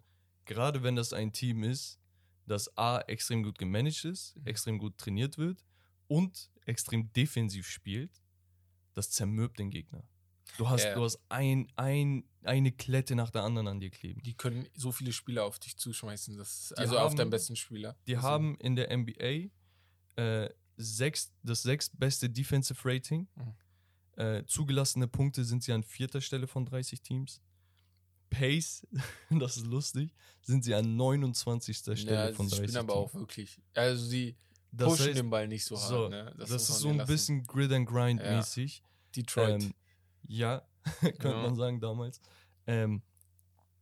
gerade 0.45 0.81
wenn 0.81 0.95
das 0.95 1.13
ein 1.13 1.31
Team 1.31 1.63
ist, 1.63 1.99
das 2.47 2.75
A 2.77 2.99
extrem 3.01 3.43
gut 3.43 3.57
gemanagt 3.59 4.03
ist, 4.05 4.35
Mhm. 4.37 4.47
extrem 4.47 4.77
gut 4.79 4.97
trainiert 4.97 5.37
wird 5.37 5.63
und 6.07 6.49
extrem 6.65 7.13
defensiv 7.13 7.67
spielt, 7.67 8.22
das 8.93 9.09
zermürbt 9.11 9.59
den 9.59 9.69
Gegner. 9.69 10.03
Du 10.57 10.69
hast, 10.69 10.83
Ja. 10.83 10.93
du 10.95 11.03
hast 11.03 11.19
ein, 11.29 11.71
ein, 11.77 12.25
eine 12.43 12.71
Klette 12.71 13.15
nach 13.15 13.31
der 13.31 13.43
anderen 13.43 13.67
an 13.67 13.79
dir 13.79 13.89
kleben. 13.89 14.21
Die 14.23 14.35
können 14.35 14.67
so 14.75 14.91
viele 14.91 15.11
Spieler 15.13 15.45
auf 15.45 15.57
dich 15.59 15.77
zuschmeißen. 15.77 16.37
Das, 16.37 16.73
also 16.73 16.97
auf 16.97 17.09
haben- 17.11 17.15
deinen 17.17 17.29
besten 17.31 17.55
Spieler. 17.55 17.95
Die 18.07 18.15
also, 18.17 18.27
haben 18.27 18.57
in 18.59 18.75
der 18.75 18.95
NBA 18.95 19.49
äh, 20.15 20.49
sechs, 20.77 21.31
das 21.43 21.63
sechstbeste 21.63 22.29
Defensive 22.29 22.79
Rating. 22.87 23.27
Mhm. 23.35 23.53
Äh, 24.15 24.45
zugelassene 24.45 25.07
Punkte 25.07 25.43
sind 25.43 25.63
sie 25.63 25.71
an 25.73 25.81
vierter 25.83 26.21
Stelle 26.21 26.45
von 26.45 26.65
30 26.65 27.01
Teams. 27.01 27.41
Pace, 28.29 28.85
das 29.31 29.57
ist 29.57 29.65
lustig, 29.65 30.13
sind 30.41 30.63
sie 30.63 30.73
an 30.75 30.95
29. 30.95 31.77
Stelle 31.77 32.03
ja, 32.29 32.33
von 32.33 32.47
sie 32.47 32.57
30 32.57 32.69
spielen 32.71 32.77
aber 32.89 32.93
Teams. 32.93 33.09
auch 33.09 33.13
wirklich. 33.19 33.61
Also 33.73 34.05
sie 34.05 34.35
Das 34.75 34.87
pushen 34.89 35.05
heißt, 35.07 35.17
den 35.19 35.29
Ball 35.29 35.47
nicht 35.47 35.63
so 35.65 35.77
hart. 35.77 35.87
so, 35.87 36.09
ne? 36.09 36.33
das, 36.37 36.49
muss 36.49 36.69
ist 36.69 36.79
so 36.79 36.89
ein 36.89 36.97
lassen. 36.97 37.07
bisschen 37.11 37.43
Grid 37.45 37.71
and 37.71 37.87
Grind 37.87 38.21
Ja. 38.21 38.37
mäßig. 38.37 38.81
Detroit. 39.15 39.61
Ähm, 39.63 39.73
ja, 40.27 40.63
könnte 41.01 41.27
Ja. 41.29 41.41
man 41.43 41.55
sagen 41.55 41.79
damals. 41.79 42.19
Ähm, 42.65 43.01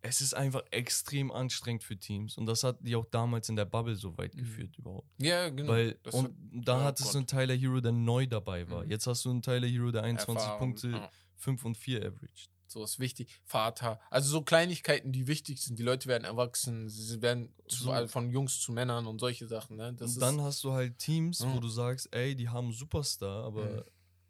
es 0.03 0.19
ist 0.19 0.33
einfach 0.33 0.63
extrem 0.71 1.31
anstrengend 1.31 1.83
für 1.83 1.95
Teams 1.95 2.35
und 2.37 2.47
das 2.47 2.63
hat 2.63 2.77
die 2.81 2.95
auch 2.95 3.05
damals 3.05 3.47
in 3.49 3.55
der 3.55 3.65
Bubble 3.65 3.95
so 3.95 4.17
weit 4.17 4.33
Mhm. 4.35 4.39
geführt 4.39 4.77
überhaupt. 4.77 5.07
ja, 5.19 5.49
genau. 5.49 5.71
Weil, 5.71 5.97
Das 6.03 6.15
und 6.15 6.35
da 6.51 6.79
ja, 6.79 6.83
hattest 6.85 7.09
du 7.13 7.19
Gott. 7.19 7.31
einen 7.33 7.47
Tyler 7.47 7.55
Hero, 7.55 7.79
der 7.81 7.91
neu 7.91 8.25
dabei 8.27 8.67
war. 8.69 8.83
Mhm. 8.83 8.89
Jetzt 8.91 9.05
hast 9.07 9.23
du 9.25 9.29
einen 9.29 9.41
Tyler 9.43 9.67
Hero, 9.67 9.91
der 9.91 10.03
21 10.03 10.35
Erfahrung, 10.43 10.59
Punkte, 10.59 10.89
ja. 10.89 11.11
5 11.37 11.63
und 11.65 11.77
4 11.77 11.99
averaged. 11.99 12.49
So 12.71 12.83
ist 12.85 12.99
wichtig. 12.99 13.41
Vater. 13.43 13.99
Also 14.09 14.29
so 14.29 14.41
Kleinigkeiten, 14.43 15.11
die 15.11 15.27
wichtig 15.27 15.61
sind. 15.61 15.77
Die 15.77 15.83
Leute 15.83 16.07
werden 16.07 16.23
erwachsen. 16.23 16.87
Sie 16.89 17.21
werden 17.21 17.53
zu, 17.67 17.83
So. 17.83 17.91
also 17.91 18.07
von 18.07 18.29
Jungs 18.31 18.59
zu 18.61 18.71
Männern 18.71 19.07
und 19.07 19.19
solche 19.19 19.45
Sachen. 19.45 19.75
Ne? 19.75 19.93
Das 19.93 20.13
und 20.15 20.21
dann 20.21 20.39
ist, 20.39 20.45
hast 20.45 20.63
du 20.63 20.71
halt 20.71 20.97
Teams, 20.97 21.41
wo 21.41 21.47
Mhm. 21.47 21.61
du 21.61 21.67
sagst, 21.67 22.07
ey, 22.15 22.33
die 22.35 22.47
haben 22.47 22.71
Superstar, 22.71 23.43
aber 23.43 23.65
Mhm. 23.65 23.83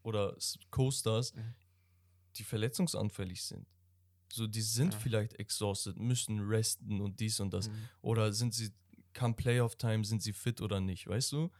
oder 0.04 0.36
Co-Stars, 0.72 1.36
Mhm. 1.36 1.54
die 2.38 2.44
verletzungsanfällig 2.44 3.44
sind. 3.44 3.68
So, 4.34 4.48
die 4.48 4.62
sind 4.62 4.94
Ja. 4.94 5.00
vielleicht 5.00 5.34
exhausted, 5.36 5.98
müssen 6.00 6.40
resten 6.40 7.00
und 7.02 7.20
dies 7.20 7.40
und 7.40 7.54
das. 7.54 7.70
Mhm. 7.70 7.90
Oder 8.02 8.34
sind 8.34 8.54
sie, 8.56 8.72
kam 9.14 9.36
Playoff-Time, 9.36 10.04
sind 10.04 10.24
sie 10.24 10.34
fit 10.34 10.62
oder 10.62 10.80
nicht, 10.80 11.06
weißt 11.06 11.32
du? 11.34 11.52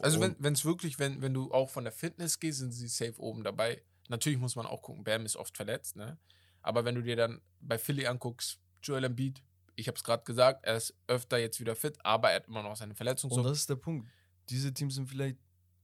Also 0.00 0.20
Und- 0.20 0.36
wenn 0.40 0.54
es 0.54 0.64
wirklich, 0.64 0.98
wenn, 0.98 1.22
wenn 1.22 1.32
du 1.34 1.52
auch 1.52 1.70
von 1.70 1.84
der 1.84 1.92
Fitness 1.92 2.40
gehst, 2.40 2.58
sind 2.58 2.72
sie 2.72 2.88
safe 2.88 3.20
oben 3.20 3.44
dabei. 3.44 3.80
Natürlich 4.08 4.38
muss 4.38 4.56
man 4.56 4.66
auch 4.66 4.82
gucken, 4.82 5.04
Bam 5.04 5.24
ist 5.24 5.36
oft 5.36 5.56
verletzt, 5.56 5.96
ne? 5.96 6.18
Aber 6.62 6.84
wenn 6.84 6.94
du 6.94 7.02
dir 7.02 7.16
dann 7.16 7.40
bei 7.60 7.78
Philly 7.78 8.06
anguckst, 8.06 8.58
Joel 8.82 9.04
Embiid, 9.04 9.42
ich 9.76 9.88
habe 9.88 9.96
es 9.96 10.04
gerade 10.04 10.24
gesagt, 10.24 10.64
er 10.64 10.76
ist 10.76 10.94
öfter 11.06 11.38
jetzt 11.38 11.60
wieder 11.60 11.74
fit, 11.74 11.98
aber 12.04 12.30
er 12.30 12.36
hat 12.36 12.48
immer 12.48 12.62
noch 12.62 12.76
seine 12.76 12.94
Verletzung. 12.94 13.30
Und 13.30 13.44
das 13.44 13.58
ist 13.58 13.70
der 13.70 13.76
Punkt. 13.76 14.08
Diese 14.48 14.72
Teams 14.72 14.94
sind 14.94 15.08
vielleicht 15.08 15.36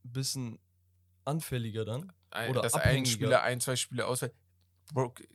ein 0.04 0.12
bisschen 0.12 0.58
anfälliger 1.24 1.84
dann. 1.84 2.12
ein, 2.30 2.50
oder 2.50 2.62
dass 2.62 2.74
ein 2.74 2.80
abhängiger. 2.80 3.10
Spieler 3.10 3.42
ein, 3.42 3.60
zwei 3.60 3.76
Spiele 3.76 4.06
ausfällt. 4.06 4.34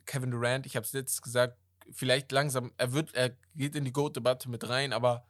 Kevin 0.04 0.30
Durant, 0.30 0.66
ich 0.66 0.76
habe 0.76 0.84
es 0.84 0.92
letztes 0.92 1.22
gesagt, 1.22 1.58
vielleicht 1.92 2.30
langsam, 2.32 2.72
er 2.76 2.92
wird, 2.92 3.14
er 3.14 3.36
geht 3.54 3.74
in 3.74 3.84
die 3.84 3.92
GOAT-Debatte 3.92 4.50
mit 4.50 4.68
rein, 4.68 4.92
aber 4.92 5.26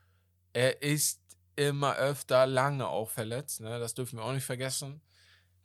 er 0.52 0.82
ist 0.82 1.20
immer 1.54 1.96
öfter 1.96 2.46
lange 2.46 2.86
auch 2.88 3.10
verletzt, 3.10 3.60
ne? 3.60 3.78
Das 3.78 3.94
dürfen 3.94 4.18
wir 4.18 4.24
auch 4.24 4.32
nicht 4.32 4.44
vergessen. 4.44 5.00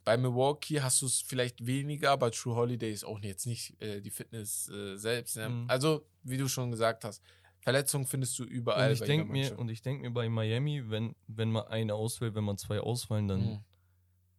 Bei 0.04 0.16
Milwaukee 0.16 0.80
hast 0.80 1.00
du 1.02 1.06
es 1.06 1.20
vielleicht 1.20 1.64
weniger, 1.66 2.10
aber 2.10 2.30
True 2.32 2.56
Holiday 2.56 2.92
ist 2.92 3.04
auch 3.04 3.20
jetzt 3.20 3.46
nicht 3.46 3.80
äh, 3.80 4.00
die 4.00 4.10
Fitness 4.10 4.68
äh, 4.68 4.96
selbst. 4.96 5.36
Ne? 5.36 5.48
Mhm. 5.48 5.64
Also, 5.70 6.04
wie 6.24 6.36
du 6.36 6.48
schon 6.48 6.70
gesagt 6.72 7.04
hast, 7.04 7.22
Verletzungen 7.60 8.06
findest 8.06 8.36
du 8.38 8.44
überall. 8.44 8.88
Und 8.90 8.94
ich 8.94 9.00
denke 9.06 9.26
mir, 9.30 9.38
Mannschaft. 9.42 9.60
und 9.60 9.68
ich 9.68 9.82
denke 9.82 10.02
mir 10.02 10.10
bei 10.10 10.28
Miami, 10.28 10.90
wenn, 10.90 11.14
wenn 11.28 11.52
mal 11.52 11.68
einer 11.68 11.94
ausfällt, 11.94 12.34
wenn 12.34 12.42
man 12.42 12.58
zwei 12.58 12.80
ausfallen, 12.80 13.28
dann 13.28 13.40
Mhm. 13.40 13.58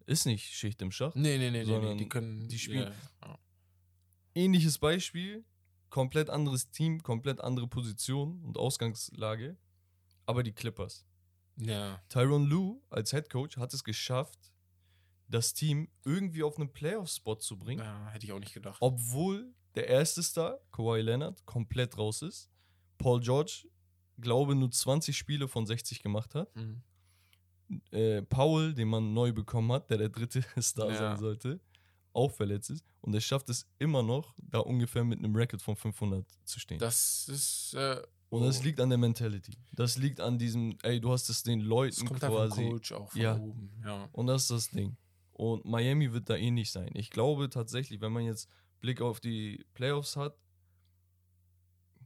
ist 0.06 0.26
nicht 0.26 0.54
Schicht 0.54 0.82
im 0.82 0.92
Schacht. 0.92 1.16
Nee, 1.16 1.38
nee, 1.38 1.50
nee, 1.50 1.52
nee, 1.52 1.58
nee, 1.60 1.66
sondern 1.66 1.98
die 1.98 2.10
können. 2.10 2.48
die 2.50 2.60
spielen- 2.60 2.92
ja. 3.24 3.40
Ähnliches 4.36 4.78
Beispiel, 4.80 5.46
komplett 5.90 6.30
anderes 6.30 6.70
Team, 6.72 7.02
komplett 7.04 7.40
andere 7.40 7.68
Position 7.68 8.44
und 8.44 8.58
Ausgangslage, 8.58 9.56
aber 10.26 10.42
die 10.44 10.52
Clippers. 10.54 11.06
Ja. 11.56 12.02
Tyron 12.10 12.46
Lue 12.48 12.82
als 12.90 13.12
Head 13.12 13.30
Coach 13.30 13.58
hat 13.58 13.74
es 13.74 13.84
geschafft, 13.84 14.52
das 15.34 15.54
Team 15.54 15.88
irgendwie 16.06 16.44
auf 16.44 16.58
einen 16.58 16.72
Playoff-Spot 16.72 17.36
zu 17.36 17.58
bringen, 17.58 17.82
ja, 17.84 18.08
hätte 18.10 18.26
ich 18.26 18.32
auch 18.32 18.40
nicht 18.40 18.54
gedacht. 18.54 18.78
obwohl 18.80 19.54
der 19.76 19.88
erste 19.88 20.22
Star, 20.22 20.60
Kawhi 20.72 21.02
Leonard, 21.02 21.46
komplett 21.46 21.98
raus 21.98 22.22
ist. 22.22 22.50
Paul 23.00 23.20
George, 23.20 23.68
glaube 24.20 24.54
nur 24.56 24.70
20 24.70 25.18
Spiele 25.18 25.48
von 25.48 25.66
60 25.66 26.04
gemacht 26.04 26.36
hat. 26.36 26.56
Mhm. 26.56 26.84
Äh, 27.92 28.22
Paul, 28.24 28.74
den 28.74 28.88
man 28.90 29.14
neu 29.14 29.32
bekommen 29.34 29.72
hat, 29.72 29.90
der 29.90 29.98
der 29.98 30.10
dritte 30.10 30.44
Star 30.62 30.90
Ja. 30.90 30.96
sein 30.96 31.18
sollte, 31.18 31.60
auch 32.14 32.32
verletzt 32.32 32.70
ist. 32.70 32.86
Und 33.02 33.14
er 33.16 33.22
schafft 33.22 33.50
es 33.50 33.68
immer 33.80 34.04
noch, 34.04 34.36
da 34.44 34.60
ungefähr 34.60 35.04
mit 35.04 35.18
einem 35.20 35.36
Record 35.36 35.62
von 35.62 35.76
500 35.76 36.26
zu 36.46 36.60
stehen. 36.60 36.78
Das 36.80 37.28
ist. 37.28 37.74
Äh, 37.74 38.02
Und 38.30 38.44
das 38.44 38.60
oh. 38.60 38.64
liegt 38.64 38.80
an 38.80 38.90
der 38.90 39.00
Mentality. 39.00 39.58
Das 39.72 39.98
liegt 39.98 40.20
an 40.20 40.38
diesem, 40.38 40.78
ey, 40.84 41.00
du 41.02 41.12
hast 41.12 41.30
es 41.30 41.42
den 41.42 41.60
das 41.60 41.68
Leuten 41.68 42.06
kommt 42.06 42.24
einfach 42.24 42.48
quasi. 42.50 42.62
vom 42.62 42.72
Coach 42.74 42.92
auch 42.92 43.12
von 43.12 43.22
Ja. 43.22 43.36
oben. 43.38 43.72
Ja. 43.84 44.08
Und 44.12 44.28
das 44.28 44.44
ist 44.44 44.52
das 44.52 44.70
Ding. 44.70 44.96
Und 45.34 45.66
Miami 45.66 46.14
wird 46.14 46.30
da 46.30 46.36
ähnlich 46.36 46.72
sein. 46.72 46.92
Ich 46.94 47.10
glaube 47.10 47.50
tatsächlich, 47.50 48.02
wenn 48.02 48.12
man 48.14 48.24
jetzt 48.24 48.50
Blick 48.80 49.02
auf 49.02 49.20
die 49.20 49.66
Playoffs 49.74 50.16
hat, 50.16 50.38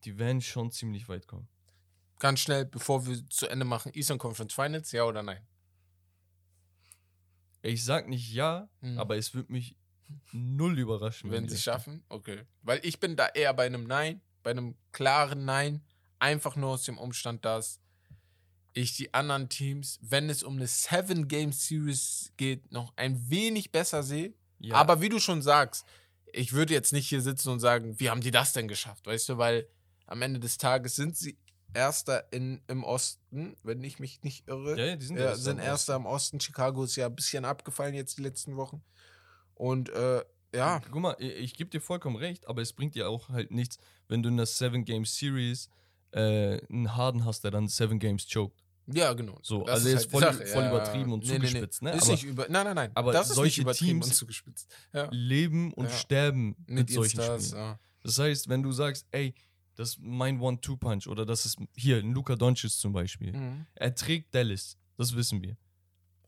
die 0.05 0.17
werden 0.17 0.41
schon 0.41 0.71
ziemlich 0.71 1.09
weit 1.09 1.27
kommen. 1.27 1.47
Ganz 2.19 2.39
schnell, 2.39 2.65
bevor 2.65 3.05
wir 3.05 3.29
zu 3.29 3.47
Ende 3.47 3.65
machen: 3.65 3.91
Eastern 3.93 4.17
Conference 4.17 4.53
Finals, 4.53 4.91
ja 4.91 5.03
oder 5.03 5.23
nein? 5.23 5.45
Ich 7.61 7.83
sag 7.83 8.07
nicht 8.07 8.31
ja, 8.31 8.69
Mhm. 8.81 8.97
aber 8.99 9.17
es 9.17 9.33
wird 9.33 9.49
mich 9.49 9.75
null 10.31 10.79
überraschen, 10.79 11.31
Wenn 11.31 11.47
die 11.47 11.55
sie 11.55 11.61
schaffen, 11.61 12.03
okay. 12.07 12.45
Weil 12.61 12.79
ich 12.83 12.99
bin 12.99 13.15
da 13.17 13.27
eher 13.27 13.53
bei 13.53 13.65
einem 13.65 13.83
Nein, 13.83 14.21
bei 14.43 14.51
einem 14.51 14.75
klaren 14.91 15.43
Nein. 15.45 15.83
Einfach 16.19 16.55
nur 16.55 16.69
aus 16.71 16.83
dem 16.83 16.97
Umstand, 16.97 17.45
dass 17.45 17.79
ich 18.77 18.95
die 18.95 19.13
anderen 19.13 19.49
Teams, 19.49 19.99
wenn 20.01 20.29
es 20.29 20.43
um 20.43 20.55
eine 20.57 20.67
Seven-Game-Series 20.67 22.33
geht, 22.37 22.71
noch 22.71 22.93
ein 22.95 23.29
wenig 23.29 23.71
besser 23.71 24.03
sehe. 24.03 24.33
Ja, 24.59 24.75
Aber 24.75 25.01
wie 25.01 25.09
du 25.09 25.19
schon 25.19 25.41
sagst, 25.41 25.85
ich 26.31 26.53
würde 26.53 26.73
jetzt 26.73 26.93
nicht 26.93 27.07
hier 27.07 27.21
sitzen 27.21 27.49
und 27.49 27.59
sagen, 27.59 27.99
wie 27.99 28.09
haben 28.09 28.21
die 28.21 28.31
das 28.31 28.53
denn 28.53 28.67
geschafft, 28.67 29.05
weißt 29.07 29.29
du, 29.29 29.37
weil 29.37 29.67
am 30.05 30.21
Ende 30.21 30.39
des 30.39 30.57
Tages 30.57 30.95
sind 30.95 31.17
sie 31.17 31.37
Erster 31.73 32.31
in, 32.31 32.61
im 32.67 32.83
Osten, 32.83 33.57
wenn 33.61 33.83
ich 33.83 33.99
mich 33.99 34.23
nicht 34.23 34.47
irre. 34.47 34.77
ja, 34.79 34.85
ja, 34.85 34.95
die 34.95 35.05
sind, 35.05 35.17
Ja, 35.17 35.25
Erster 35.25 35.43
sind 35.43 35.59
im 35.59 35.65
Erster 35.65 35.95
im 35.95 36.05
Osten. 36.05 36.39
Chicago 36.39 36.83
ist 36.83 36.95
ja 36.95 37.07
ein 37.07 37.15
bisschen 37.15 37.45
abgefallen 37.45 37.93
jetzt 37.93 38.17
die 38.17 38.23
letzten 38.23 38.55
Wochen. 38.55 38.81
Und 39.53 39.89
äh, 39.89 40.23
ja, 40.55 40.81
Guck 40.91 41.01
mal, 41.01 41.15
ich, 41.19 41.35
ich 41.35 41.53
gebe 41.55 41.69
dir 41.69 41.81
vollkommen 41.81 42.15
recht, 42.15 42.47
aber 42.47 42.61
es 42.61 42.73
bringt 42.73 42.95
dir 42.95 43.09
auch 43.09 43.29
halt 43.29 43.51
nichts, 43.51 43.77
wenn 44.07 44.23
du 44.23 44.29
in 44.29 44.37
der 44.37 44.45
Seven 44.45 44.85
Game 44.85 45.05
Series 45.05 45.69
äh, 46.11 46.61
einen 46.69 46.95
Harden 46.95 47.25
hast, 47.25 47.43
der 47.43 47.51
dann 47.51 47.67
Seven 47.67 47.99
Games 47.99 48.27
choked. 48.27 48.63
Ja, 48.87 49.13
genau. 49.13 49.37
So, 49.41 49.63
Das 49.63 49.75
also 49.75 49.87
ist 49.87 49.93
jetzt 49.93 50.01
halt 50.03 50.11
voll- 50.11 50.21
Sache. 50.33 50.45
voll 50.47 50.65
übertrieben 50.65 51.13
und 51.13 51.25
zugespitzt, 51.25 51.81
ne? 51.81 51.91
Ist 51.91 52.03
Aber- 52.03 52.11
nicht 52.11 52.23
über, 52.23 52.47
nein, 52.49 52.65
nein, 52.65 52.75
nein. 52.75 52.91
aber 52.95 53.11
das 53.13 53.29
ist 53.29 53.35
solche 53.35 53.59
nicht 53.61 53.65
übertrieben 53.65 54.01
Teams- 54.01 54.07
und 54.07 54.13
zugespitzt. 54.15 54.67
Ja. 54.93 55.07
Leben 55.11 55.73
und 55.73 55.85
Ja. 55.85 55.91
sterben 55.91 56.55
mit, 56.65 56.69
Mit 56.69 56.89
solchen 56.91 57.21
Stars, 57.21 57.47
Spielen. 57.47 57.61
ja. 57.61 57.79
Das 58.03 58.17
heißt, 58.19 58.47
wenn 58.49 58.63
du 58.63 58.71
sagst, 58.71 59.05
ey, 59.11 59.33
das 59.75 59.89
ist 59.89 59.99
mein 60.01 60.39
One-Two-Punch 60.39 61.07
oder 61.07 61.25
das 61.25 61.45
ist 61.45 61.57
hier 61.75 61.97
ein 61.97 62.11
Luka 62.13 62.35
Doncic 62.35 62.71
zum 62.71 62.93
Beispiel. 62.93 63.33
Mhm. 63.33 63.65
Er 63.75 63.93
trägt 63.93 64.33
Dallas, 64.33 64.77
das 64.97 65.15
wissen 65.15 65.41
wir. 65.43 65.57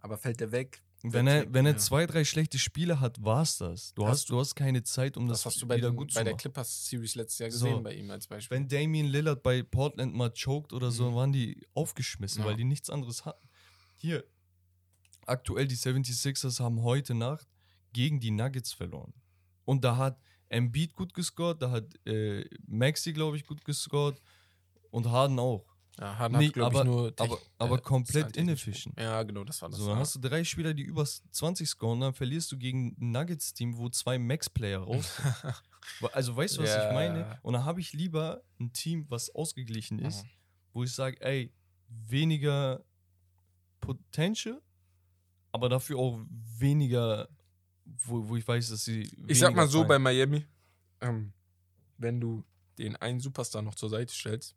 Aber 0.02 0.18
fällt 0.18 0.40
der 0.40 0.52
weg? 0.52 0.82
Wenn 1.02 1.28
Der 1.28 1.46
er, 1.46 1.54
wenn 1.54 1.66
er 1.66 1.78
zwei, 1.78 2.06
drei 2.06 2.26
schlechte 2.26 2.60
Spiele 2.60 3.00
hat, 3.00 3.24
war's 3.24 3.58
das. 3.58 3.94
Du 3.94 4.04
Hast 4.06 4.12
hast, 4.22 4.30
du 4.30 4.40
hast 4.40 4.56
keine 4.56 4.84
Zeit, 4.84 5.16
um 5.16 5.28
das, 5.30 5.40
Das 5.44 5.54
hast 5.54 5.62
du 5.62 5.68
bei, 5.68 5.78
wieder 5.78 5.92
den, 5.92 5.96
gut 5.96 6.08
bei 6.14 6.20
zu 6.20 6.24
der 6.26 6.34
machen. 6.34 6.42
Clippers-Series 6.42 7.16
letztes 7.16 7.40
Jahr 7.40 7.52
So. 7.52 7.66
gesehen, 7.68 7.84
bei 7.84 7.94
ihm 7.94 8.12
als 8.12 8.28
Beispiel. 8.28 8.58
Wenn 8.58 8.68
Damian 8.68 9.06
Lillard 9.08 9.42
bei 9.42 9.64
Portland 9.64 10.14
mal 10.14 10.32
choked 10.34 10.74
oder 10.74 10.92
so, 10.92 11.10
Mhm. 11.12 11.16
waren 11.16 11.32
die 11.32 11.66
aufgeschmissen, 11.74 12.42
Ja. 12.42 12.48
weil 12.50 12.58
die 12.58 12.66
nichts 12.66 12.90
anderes 12.90 13.24
hatten. 13.24 13.48
Hier, 13.96 14.26
aktuell 15.26 15.68
die 15.68 15.76
76ers 15.78 16.60
haben 16.60 16.84
heute 16.84 17.14
Nacht 17.14 17.48
gegen 17.94 18.20
die 18.20 18.32
Nuggets 18.32 18.74
verloren. 18.74 19.14
Und 19.66 19.84
da 19.86 19.96
hat 19.96 20.20
Embiid 20.50 20.96
gut 20.96 21.14
gescored, 21.14 21.62
da 21.62 21.72
hat 21.72 21.86
äh, 22.08 22.44
Maxi, 22.68 23.14
glaube 23.14 23.38
ich, 23.38 23.46
gut 23.46 23.64
gescored 23.64 24.20
und 24.92 25.08
Harden 25.08 25.40
auch. 25.40 25.69
Ja, 26.00 26.18
Harden 26.18 26.38
Nee, 26.38 26.48
hat, 26.48 26.54
glaub 26.54 26.68
aber- 26.74 26.80
ich, 26.80 26.86
nur 26.86 27.00
aber- 27.18 27.38
Tech- 27.38 27.46
aber 27.58 27.78
äh, 27.78 27.82
komplett 27.82 28.38
inefficient. 28.38 28.98
Ja, 28.98 29.22
genau, 29.24 29.44
das 29.44 29.62
war 29.62 29.70
das. 29.70 29.80
So, 29.80 29.88
dann 29.88 29.96
ja. 29.96 30.00
hast 30.02 30.16
du 30.16 30.20
drei 30.20 30.44
Spieler, 30.44 30.74
die 30.74 30.84
über 30.84 31.06
20 31.06 31.68
scoren, 31.68 32.00
dann 32.00 32.14
verlierst 32.14 32.52
du 32.52 32.58
gegen 32.58 32.96
ein 33.00 33.12
Nuggets-Team, 33.12 33.78
wo 33.78 33.90
zwei 33.90 34.18
Max-Player 34.18 34.80
raus 34.80 35.18
sind. 35.18 35.36
Also 36.14 36.36
weißt 36.36 36.58
du, 36.58 36.62
was 36.62 36.70
Ja. 36.70 36.88
ich 36.88 36.94
meine? 36.94 37.40
Und 37.42 37.54
dann 37.54 37.66
habe 37.66 37.80
ich 37.82 37.94
lieber 37.94 38.44
ein 38.60 38.72
Team, 38.74 39.06
was 39.10 39.34
ausgeglichen 39.34 39.98
ist, 39.98 40.24
Mhm. 40.24 40.30
wo 40.74 40.84
ich 40.84 40.92
sage, 40.94 41.20
ey, 41.22 41.52
weniger 41.88 42.84
Potential, 43.80 44.62
aber 45.52 45.70
dafür 45.70 45.98
auch 45.98 46.20
weniger, 46.58 47.28
wo, 47.86 48.28
wo 48.28 48.36
ich 48.36 48.48
weiß, 48.48 48.70
dass 48.70 48.84
sie. 48.86 49.10
Ich 49.28 49.40
sag 49.40 49.56
mal 49.56 49.68
so 49.68 49.80
zahlen. 49.80 49.88
bei 49.88 50.00
Miami, 50.00 50.46
ähm, 51.02 51.34
wenn 51.98 52.20
du 52.20 52.44
den 52.78 52.96
einen 52.98 53.20
Superstar 53.20 53.62
noch 53.62 53.74
zur 53.76 53.90
Seite 53.90 54.14
stellst, 54.14 54.56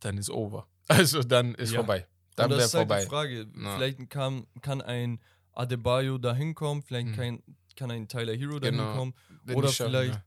dann 0.00 0.18
ist 0.18 0.30
over. 0.30 0.66
Also 0.88 1.22
dann 1.22 1.54
ist 1.56 1.72
Ja. 1.72 1.78
vorbei. 1.80 2.06
Dann 2.36 2.50
wäre 2.50 2.60
ist 2.62 2.74
halt 2.74 2.88
vorbei. 2.88 3.00
die 3.02 3.08
Frage. 3.08 3.46
Ja. 3.60 3.76
Vielleicht 3.76 4.08
kann, 4.10 4.46
kann 4.60 4.80
ein 4.82 5.20
Adebayo 5.52 6.18
da 6.18 6.34
hinkommen, 6.34 6.82
vielleicht 6.82 7.08
Mhm. 7.08 7.14
kann, 7.16 7.42
kann 7.76 7.90
ein 7.90 8.06
Tyler 8.08 8.34
Hero 8.34 8.58
da 8.58 8.70
Genau. 8.70 8.88
hinkommen. 8.88 9.14
Wenn 9.44 9.56
oder 9.56 9.68
vielleicht- 9.68 10.14
ja. 10.14 10.22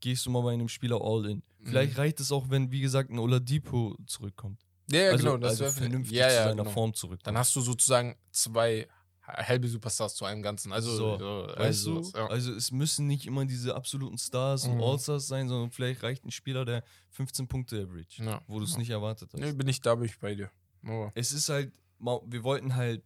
Gehst 0.00 0.24
du 0.24 0.30
mal 0.30 0.40
bei 0.42 0.54
einem 0.54 0.68
Spieler 0.70 0.98
all 1.02 1.26
in. 1.26 1.42
Vielleicht 1.62 1.92
Mhm. 1.92 1.98
reicht 1.98 2.20
es 2.20 2.32
auch, 2.32 2.48
wenn, 2.48 2.72
wie 2.72 2.80
gesagt, 2.80 3.10
ein 3.10 3.18
Oladipo 3.18 3.94
zurückkommt. 4.06 4.62
Ja, 4.90 5.00
ja 5.02 5.10
also, 5.10 5.24
genau. 5.26 5.36
Das 5.36 5.60
also 5.60 5.78
vernünftig 5.78 6.16
ja, 6.16 6.28
zu 6.28 6.34
ja, 6.34 6.44
seiner 6.44 6.62
genau. 6.62 6.70
Form 6.70 6.94
zurückkommt. 6.94 7.26
Dann 7.26 7.36
hast 7.36 7.54
du 7.54 7.60
sozusagen 7.60 8.16
zwei 8.32 8.88
halbe 9.32 9.68
Superstars 9.68 10.14
zu 10.14 10.24
einem 10.24 10.42
Ganzen. 10.42 10.72
Also, 10.72 10.90
So, 10.96 11.18
so, 11.18 11.44
also 11.54 11.94
sowas, 11.94 12.12
ja. 12.14 12.26
Also 12.28 12.52
es 12.52 12.70
müssen 12.72 13.06
nicht 13.06 13.26
immer 13.26 13.44
diese 13.46 13.74
absoluten 13.74 14.18
Stars 14.18 14.66
und 14.66 14.76
Mhm. 14.76 14.82
Allstars 14.82 15.26
sein, 15.26 15.48
sondern 15.48 15.70
vielleicht 15.70 16.02
reicht 16.02 16.24
ein 16.24 16.30
Spieler, 16.30 16.64
der 16.64 16.82
15 17.10 17.48
Punkte 17.48 17.82
average, 17.82 18.22
Ja. 18.24 18.42
wo 18.46 18.58
du 18.58 18.64
es 18.64 18.72
Ja. 18.72 18.78
nicht 18.78 18.90
erwartet 18.90 19.30
hast. 19.32 19.40
Nee, 19.40 19.52
bin 19.52 19.68
ich 19.68 19.80
da, 19.80 19.94
bin 19.94 20.06
ich 20.06 20.18
bei 20.18 20.34
dir. 20.34 20.50
Aber 20.84 21.12
Es 21.14 21.32
ist 21.32 21.48
halt, 21.48 21.72
wir 21.98 22.42
wollten 22.42 22.74
halt 22.74 23.02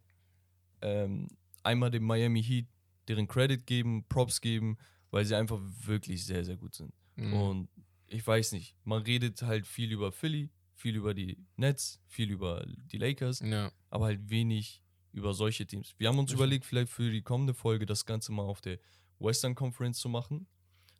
ähm, 0.81 1.27
einmal 1.63 1.91
dem 1.91 2.03
Miami 2.03 2.43
Heat 2.43 2.67
deren 3.07 3.27
Credit 3.27 3.65
geben, 3.65 4.03
Props 4.09 4.41
geben, 4.41 4.77
weil 5.11 5.25
sie 5.25 5.35
einfach 5.35 5.59
wirklich 5.85 6.25
sehr, 6.25 6.43
sehr 6.43 6.57
gut 6.57 6.75
sind. 6.75 6.93
mhm. 7.15 7.33
Und 7.33 7.69
ich 8.07 8.25
weiß 8.25 8.51
nicht, 8.51 8.75
man 8.83 9.01
redet 9.01 9.41
halt 9.41 9.65
viel 9.65 9.91
über 9.91 10.11
Philly, 10.11 10.49
viel 10.73 10.95
über 10.95 11.13
die 11.13 11.37
Nets, 11.55 11.99
viel 12.07 12.29
über 12.29 12.63
die 12.91 12.97
Lakers, 12.97 13.39
ja. 13.39 13.71
aber 13.89 14.05
halt 14.05 14.29
wenig 14.29 14.83
über 15.15 15.33
solche 15.33 15.65
Teams. 15.65 15.95
Wir 15.97 16.09
haben 16.09 16.19
uns 16.19 16.31
überlegt, 16.31 16.65
vielleicht 16.65 16.91
für 16.91 17.09
die 17.09 17.21
kommende 17.21 17.53
Folge 17.53 17.85
das 17.85 18.05
Ganze 18.05 18.31
mal 18.31 18.43
auf 18.43 18.61
der 18.61 18.77
Western 19.19 19.55
Conference 19.55 19.97
zu 19.99 20.09
machen. 20.09 20.47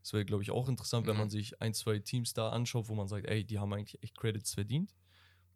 Das 0.02 0.14
wäre, 0.14 0.24
glaube 0.24 0.42
ich, 0.44 0.52
auch 0.52 0.70
interessant, 0.70 1.06
wenn 1.06 1.16
Ja. 1.16 1.20
man 1.20 1.30
sich 1.30 1.62
ein, 1.62 1.74
zwei 1.74 2.00
Teams 2.00 2.34
da 2.34 2.50
anschaut, 2.50 2.88
wo 2.88 2.96
man 2.96 3.08
sagt, 3.08 3.28
ey, 3.28 3.44
die 3.44 3.60
haben 3.60 3.74
eigentlich 3.74 4.02
echt 4.04 4.18
Credits 4.18 4.54
verdient. 4.54 4.96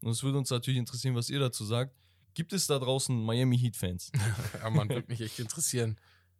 Und 0.01 0.11
es 0.11 0.23
würde 0.23 0.37
uns 0.37 0.49
natürlich 0.49 0.77
interessieren, 0.79 1.15
was 1.15 1.29
ihr 1.29 1.39
dazu 1.39 1.63
sagt. 1.63 1.95
Gibt 2.33 2.53
es 2.53 2.67
da 2.67 2.79
draußen 2.79 3.17
Miami 3.23 3.57
Heat-Fans? 3.57 4.11
ja, 4.61 4.69
man 4.69 4.89
würde 4.89 5.07
mich 5.07 5.21
echt 5.21 5.39
interessieren, 5.39 5.99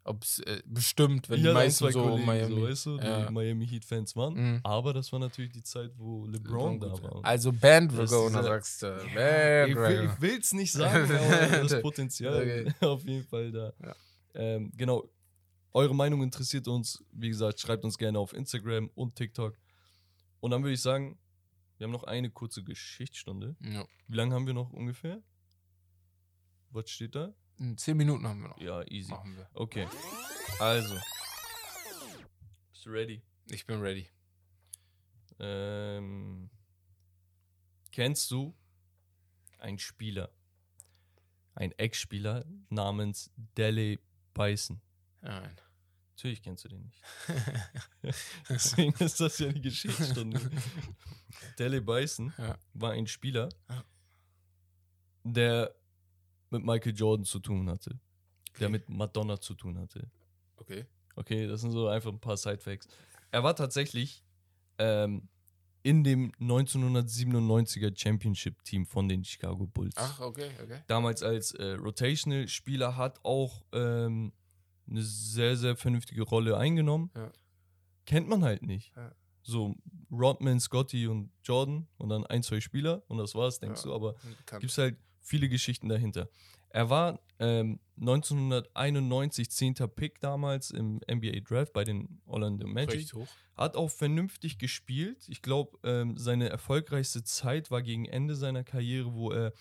ob 0.10 0.24
es 0.24 0.40
äh, 0.40 0.62
bestimmt, 0.66 1.30
wenn 1.30 1.38
Ich 1.38 1.44
die 1.46 1.54
meisten 1.54 1.92
so 1.92 2.02
Kollegen, 2.04 2.26
Miami. 2.26 2.56
so, 2.56 2.62
weißt 2.64 2.86
du, 2.88 2.98
die 2.98 3.06
Ja. 3.06 3.32
Miami 3.32 3.68
Heat-Fans 3.68 4.16
waren. 4.16 4.34
Mhm. 4.34 4.60
Aber 4.64 4.94
das 4.94 5.12
war 5.12 5.20
natürlich 5.20 5.52
die 5.52 5.64
Zeit, 5.64 5.92
wo 5.98 6.26
LeBron 6.26 6.80
da 6.80 6.88
Gut. 6.90 7.04
war. 7.04 7.24
Also 7.26 7.52
Bandwagoner, 7.54 8.44
sagst 8.44 8.82
du. 8.82 8.88
ich 9.08 9.14
Bandwagoner. 9.14 10.22
will 10.22 10.40
es 10.40 10.54
nicht 10.54 10.72
sagen, 10.72 11.12
aber 11.12 11.68
das 11.68 11.82
Potenzial 11.82 12.36
Okay. 12.42 12.74
auf 12.86 13.04
jeden 13.06 13.24
Fall 13.26 13.52
da. 13.52 13.74
Ja. 13.84 13.96
Ähm, 14.34 14.72
genau. 14.76 15.08
Eure 15.72 15.94
Meinung 15.94 16.24
interessiert 16.24 16.68
uns. 16.68 17.04
Wie 17.12 17.30
gesagt, 17.30 17.60
schreibt 17.60 17.84
uns 17.86 17.98
gerne 17.98 18.18
auf 18.18 18.34
Instagram 18.34 18.90
und 18.96 19.16
TikTok. 19.16 19.56
Und 20.40 20.52
dann 20.52 20.64
würde 20.64 20.74
ich 20.74 20.82
sagen, 20.82 21.20
wir 21.78 21.86
haben 21.86 21.92
noch 21.92 22.04
eine 22.06 22.30
kurze 22.32 22.64
Geschichtsstunde. 22.64 23.56
Ja. 23.62 23.86
Wie 24.08 24.16
lange 24.18 24.34
haben 24.34 24.48
wir 24.48 24.54
noch 24.56 24.72
ungefähr? 24.72 25.22
Was 26.72 26.90
steht 26.90 27.16
da? 27.16 27.34
In 27.60 27.78
Zehn 27.78 27.98
Minuten 27.98 28.26
haben 28.28 28.42
wir 28.42 28.50
noch. 28.50 28.58
Ja, 28.60 28.82
easy. 28.88 29.12
Machen 29.12 29.36
wir. 29.36 29.50
Okay. 29.54 29.88
Also. 30.60 30.96
Bist 32.72 32.86
du 32.86 32.90
ready? 32.92 33.22
Ich 33.50 33.66
bin 33.66 33.82
ready. 33.82 34.08
Ähm, 35.40 36.50
kennst 37.92 38.32
du 38.32 38.56
einen 39.58 39.80
Spieler, 39.80 40.30
einen 41.56 41.74
Ex-Spieler 41.74 42.46
namens 42.70 43.32
Dele 43.58 44.00
Bison? 44.34 44.82
Nein. 45.22 45.52
Natürlich 46.12 46.42
kennst 46.42 46.66
du 46.66 46.70
den 46.70 46.84
nicht. 46.84 47.02
Deswegen 48.50 48.94
ist 49.04 49.20
das 49.20 49.40
ja 49.40 49.52
die 49.52 49.62
Geschichtsstunde. 49.62 50.40
Dele 51.60 51.82
Bison 51.82 52.34
Ja. 52.38 52.58
war 52.74 52.92
ein 52.92 53.08
Spieler, 53.08 53.50
der 55.24 55.74
mit 56.52 56.64
Michael 56.64 56.96
Jordan 56.96 57.26
zu 57.26 57.40
tun 57.40 57.70
hatte, 57.70 58.00
der 58.60 58.68
Okay. 58.68 58.70
mit 58.70 58.90
Madonna 58.90 59.40
zu 59.40 59.54
tun 59.54 59.78
hatte. 59.78 60.10
Okay. 60.58 60.86
Okay, 61.16 61.48
das 61.48 61.62
sind 61.62 61.72
so 61.72 61.88
einfach 61.88 62.12
ein 62.12 62.20
paar 62.20 62.38
Sidefacts. 62.38 62.88
Er 63.32 63.44
war 63.44 63.56
tatsächlich 63.56 64.24
ähm, 64.78 65.28
in 65.84 66.04
dem 66.04 66.32
1997er 66.40 67.98
Championship-Team 67.98 68.86
von 68.86 69.08
den 69.10 69.24
Chicago 69.24 69.66
Bulls. 69.68 69.96
Ach, 69.98 70.20
okay, 70.22 70.50
okay. 70.64 70.82
Damals 70.88 71.24
als 71.24 71.52
äh, 71.54 71.74
Rotational-Spieler 71.74 72.96
hat 72.98 73.20
auch 73.24 73.64
ähm, 73.72 74.34
eine 74.90 75.02
sehr, 75.04 75.56
sehr 75.58 75.76
vernünftige 75.76 76.24
Rolle 76.24 76.58
eingenommen. 76.58 77.12
Ja. 77.16 77.32
Kennt 78.06 78.28
man 78.28 78.44
halt 78.44 78.64
nicht. 78.64 78.94
Ja. 78.96 79.12
So 79.44 79.76
Rodman, 80.12 80.60
Scotty 80.60 81.08
und 81.08 81.32
Jordan 81.44 81.88
und 81.98 82.10
dann 82.10 82.26
ein, 82.26 82.44
zwei 82.44 82.60
Spieler 82.60 83.04
und 83.08 83.18
das 83.18 83.36
war's, 83.36 83.60
denkst 83.60 83.82
Ja. 83.84 83.90
du. 83.90 83.96
Aber 83.96 84.14
Bekannt. 84.14 84.62
gibt 84.62 84.72
es 84.72 84.78
halt 84.78 84.98
viele 85.30 85.48
Geschichten 85.48 85.88
dahinter. 85.88 86.30
Er 86.70 86.90
war 86.90 87.20
ähm, 87.40 87.80
1991 88.00 89.50
10. 89.50 89.76
Pick 89.96 90.20
damals 90.20 90.72
im 90.72 91.00
NBA 91.10 91.40
Draft 91.42 91.74
bei 91.74 91.84
den 91.84 92.22
Orlando 92.26 92.68
Magic. 92.68 93.12
Hat 93.56 93.76
auch 93.76 93.90
vernünftig 93.90 94.58
gespielt. 94.58 95.28
Ich 95.30 95.42
glaube, 95.42 95.78
ähm, 95.84 96.18
seine 96.18 96.50
erfolgreichste 96.50 97.24
Zeit 97.24 97.72
war 97.72 97.82
gegen 97.82 98.06
Ende 98.06 98.36
seiner 98.36 98.64
Karriere, 98.64 99.14
wo 99.14 99.32
er, 99.32 99.54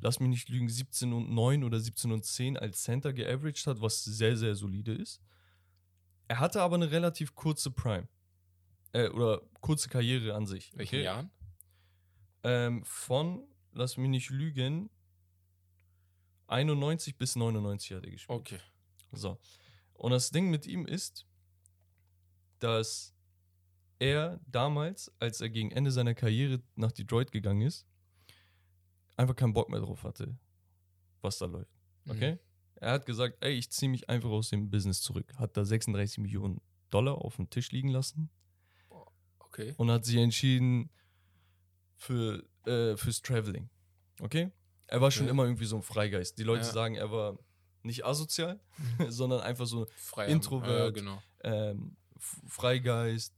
lass 0.00 0.20
mich 0.20 0.28
nicht 0.28 0.48
lügen, 0.48 0.68
17 0.68 1.12
und 1.12 1.30
9 1.30 1.64
oder 1.64 1.80
17 1.80 2.12
und 2.12 2.24
10 2.24 2.56
als 2.56 2.82
Center 2.82 3.12
geaveraged 3.12 3.66
hat, 3.66 3.80
was 3.80 4.04
sehr, 4.04 4.36
sehr 4.36 4.54
solide 4.54 4.92
ist. 4.92 5.20
Er 6.28 6.40
hatte 6.40 6.62
aber 6.62 6.76
eine 6.76 6.90
relativ 6.90 7.34
kurze 7.34 7.70
Prime. 7.70 8.08
Äh, 8.92 9.08
oder 9.08 9.42
kurze 9.60 9.88
Karriere 9.88 10.34
an 10.34 10.46
sich. 10.46 10.72
Welchen 10.76 11.00
Jahren? 11.00 11.30
Ähm, 12.42 12.84
von, 12.84 13.46
lass 13.72 13.96
mich 13.96 14.08
nicht 14.08 14.30
lügen, 14.30 14.90
91 16.48 17.16
bis 17.16 17.36
99 17.36 17.92
hat 17.92 18.04
er 18.04 18.10
gespielt. 18.10 18.38
Okay. 18.38 18.58
So. 19.12 19.38
Und 19.94 20.12
das 20.12 20.30
Ding 20.30 20.50
mit 20.50 20.66
ihm 20.66 20.86
ist, 20.86 21.26
dass 22.58 23.14
er 23.98 24.40
damals, 24.46 25.10
als 25.18 25.40
er 25.40 25.48
gegen 25.48 25.70
Ende 25.70 25.90
seiner 25.90 26.14
Karriere 26.14 26.62
nach 26.74 26.92
Detroit 26.92 27.32
gegangen 27.32 27.62
ist, 27.62 27.86
einfach 29.16 29.34
keinen 29.34 29.54
Bock 29.54 29.70
mehr 29.70 29.80
drauf 29.80 30.04
hatte, 30.04 30.36
was 31.22 31.38
da 31.38 31.46
läuft. 31.46 31.72
Okay? 32.08 32.32
Mhm. 32.32 32.38
Er 32.76 32.92
hat 32.92 33.06
gesagt, 33.06 33.38
ey, 33.40 33.54
ich 33.54 33.70
ziehe 33.70 33.90
mich 33.90 34.08
einfach 34.10 34.28
aus 34.28 34.50
dem 34.50 34.70
Business 34.70 35.00
zurück. 35.00 35.32
Hat 35.36 35.56
da 35.56 35.64
36 35.64 36.18
Millionen 36.18 36.60
Dollar 36.90 37.16
auf 37.24 37.36
dem 37.36 37.48
Tisch 37.48 37.72
liegen 37.72 37.88
lassen 37.88 38.30
Okay. 39.38 39.74
und 39.78 39.90
hat 39.90 40.04
sich 40.04 40.16
entschieden 40.16 40.90
für, 41.96 42.44
äh, 42.66 42.96
fürs 42.96 43.22
Traveling. 43.22 43.70
Okay? 44.20 44.50
Er 44.88 45.00
war 45.00 45.10
schon 45.10 45.24
Okay. 45.24 45.30
immer 45.30 45.44
irgendwie 45.44 45.64
so 45.66 45.76
ein 45.76 45.82
Freigeist. 45.82 46.38
Die 46.38 46.42
Leute 46.44 46.64
Ja. 46.66 46.72
sagen, 46.72 46.94
er 46.94 47.10
war 47.10 47.38
nicht 47.82 48.04
asozial, 48.04 48.60
sondern 49.08 49.40
einfach 49.40 49.66
so 49.66 49.86
Frei 49.96 50.26
Introvert. 50.26 50.96
Ja, 50.96 51.02
genau. 51.02 51.22
ähm, 51.42 51.96
Freigeist. 52.46 53.34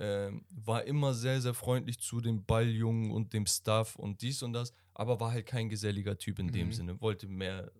Ähm, 0.00 0.46
war 0.50 0.84
immer 0.84 1.12
sehr, 1.12 1.40
sehr 1.40 1.54
freundlich 1.54 1.98
zu 1.98 2.20
den 2.20 2.44
Balljungen 2.44 3.10
und 3.10 3.32
dem 3.32 3.46
Staff 3.46 3.96
und 3.96 4.22
dies 4.22 4.44
und 4.44 4.52
das, 4.52 4.72
aber 4.94 5.18
war 5.18 5.32
halt 5.32 5.46
kein 5.46 5.68
geselliger 5.68 6.16
Typ 6.16 6.38
in 6.38 6.52
dem 6.52 6.68
Mhm. 6.68 6.72
Sinne, 6.72 7.00
wollte 7.00 7.26
mehr 7.26 7.72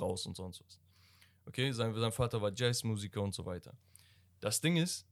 raus 0.00 0.24
und 0.24 0.34
sonst 0.34 0.64
was. 0.64 0.80
Okay, 1.44 1.70
sein, 1.72 1.94
sein 1.94 2.12
Vater 2.12 2.40
war 2.40 2.52
Jazzmusiker 2.54 3.20
und 3.20 3.34
so 3.34 3.44
weiter. 3.44 3.76
Das 4.40 4.62
Ding 4.62 4.78
ist, 4.78 5.06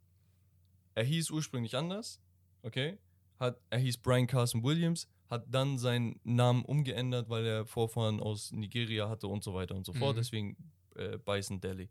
er 0.95 1.05
hieß 1.05 1.31
ursprünglich 1.31 1.77
anders, 1.77 2.23
okay? 2.63 2.99
Hat, 3.39 3.61
er 3.69 3.79
hieß 3.79 3.99
Brian 3.99 4.27
Carson 4.27 4.63
Williams, 4.65 5.09
hat 5.29 5.47
dann 5.49 5.79
seinen 5.79 6.21
Namen 6.25 6.65
umgeändert, 6.65 7.29
weil 7.29 7.45
er 7.47 7.67
Vorfahren 7.67 8.21
aus 8.21 8.53
Nigeria 8.53 9.09
hatte 9.09 9.27
und 9.27 9.43
so 9.43 9.55
weiter 9.55 9.75
und 9.75 9.85
so 9.85 9.93
fort. 9.93 10.15
Mhm. 10.17 10.21
Deswegen 10.21 10.57
äh, 10.95 11.19
Bison 11.19 11.61
Delhi. 11.61 11.91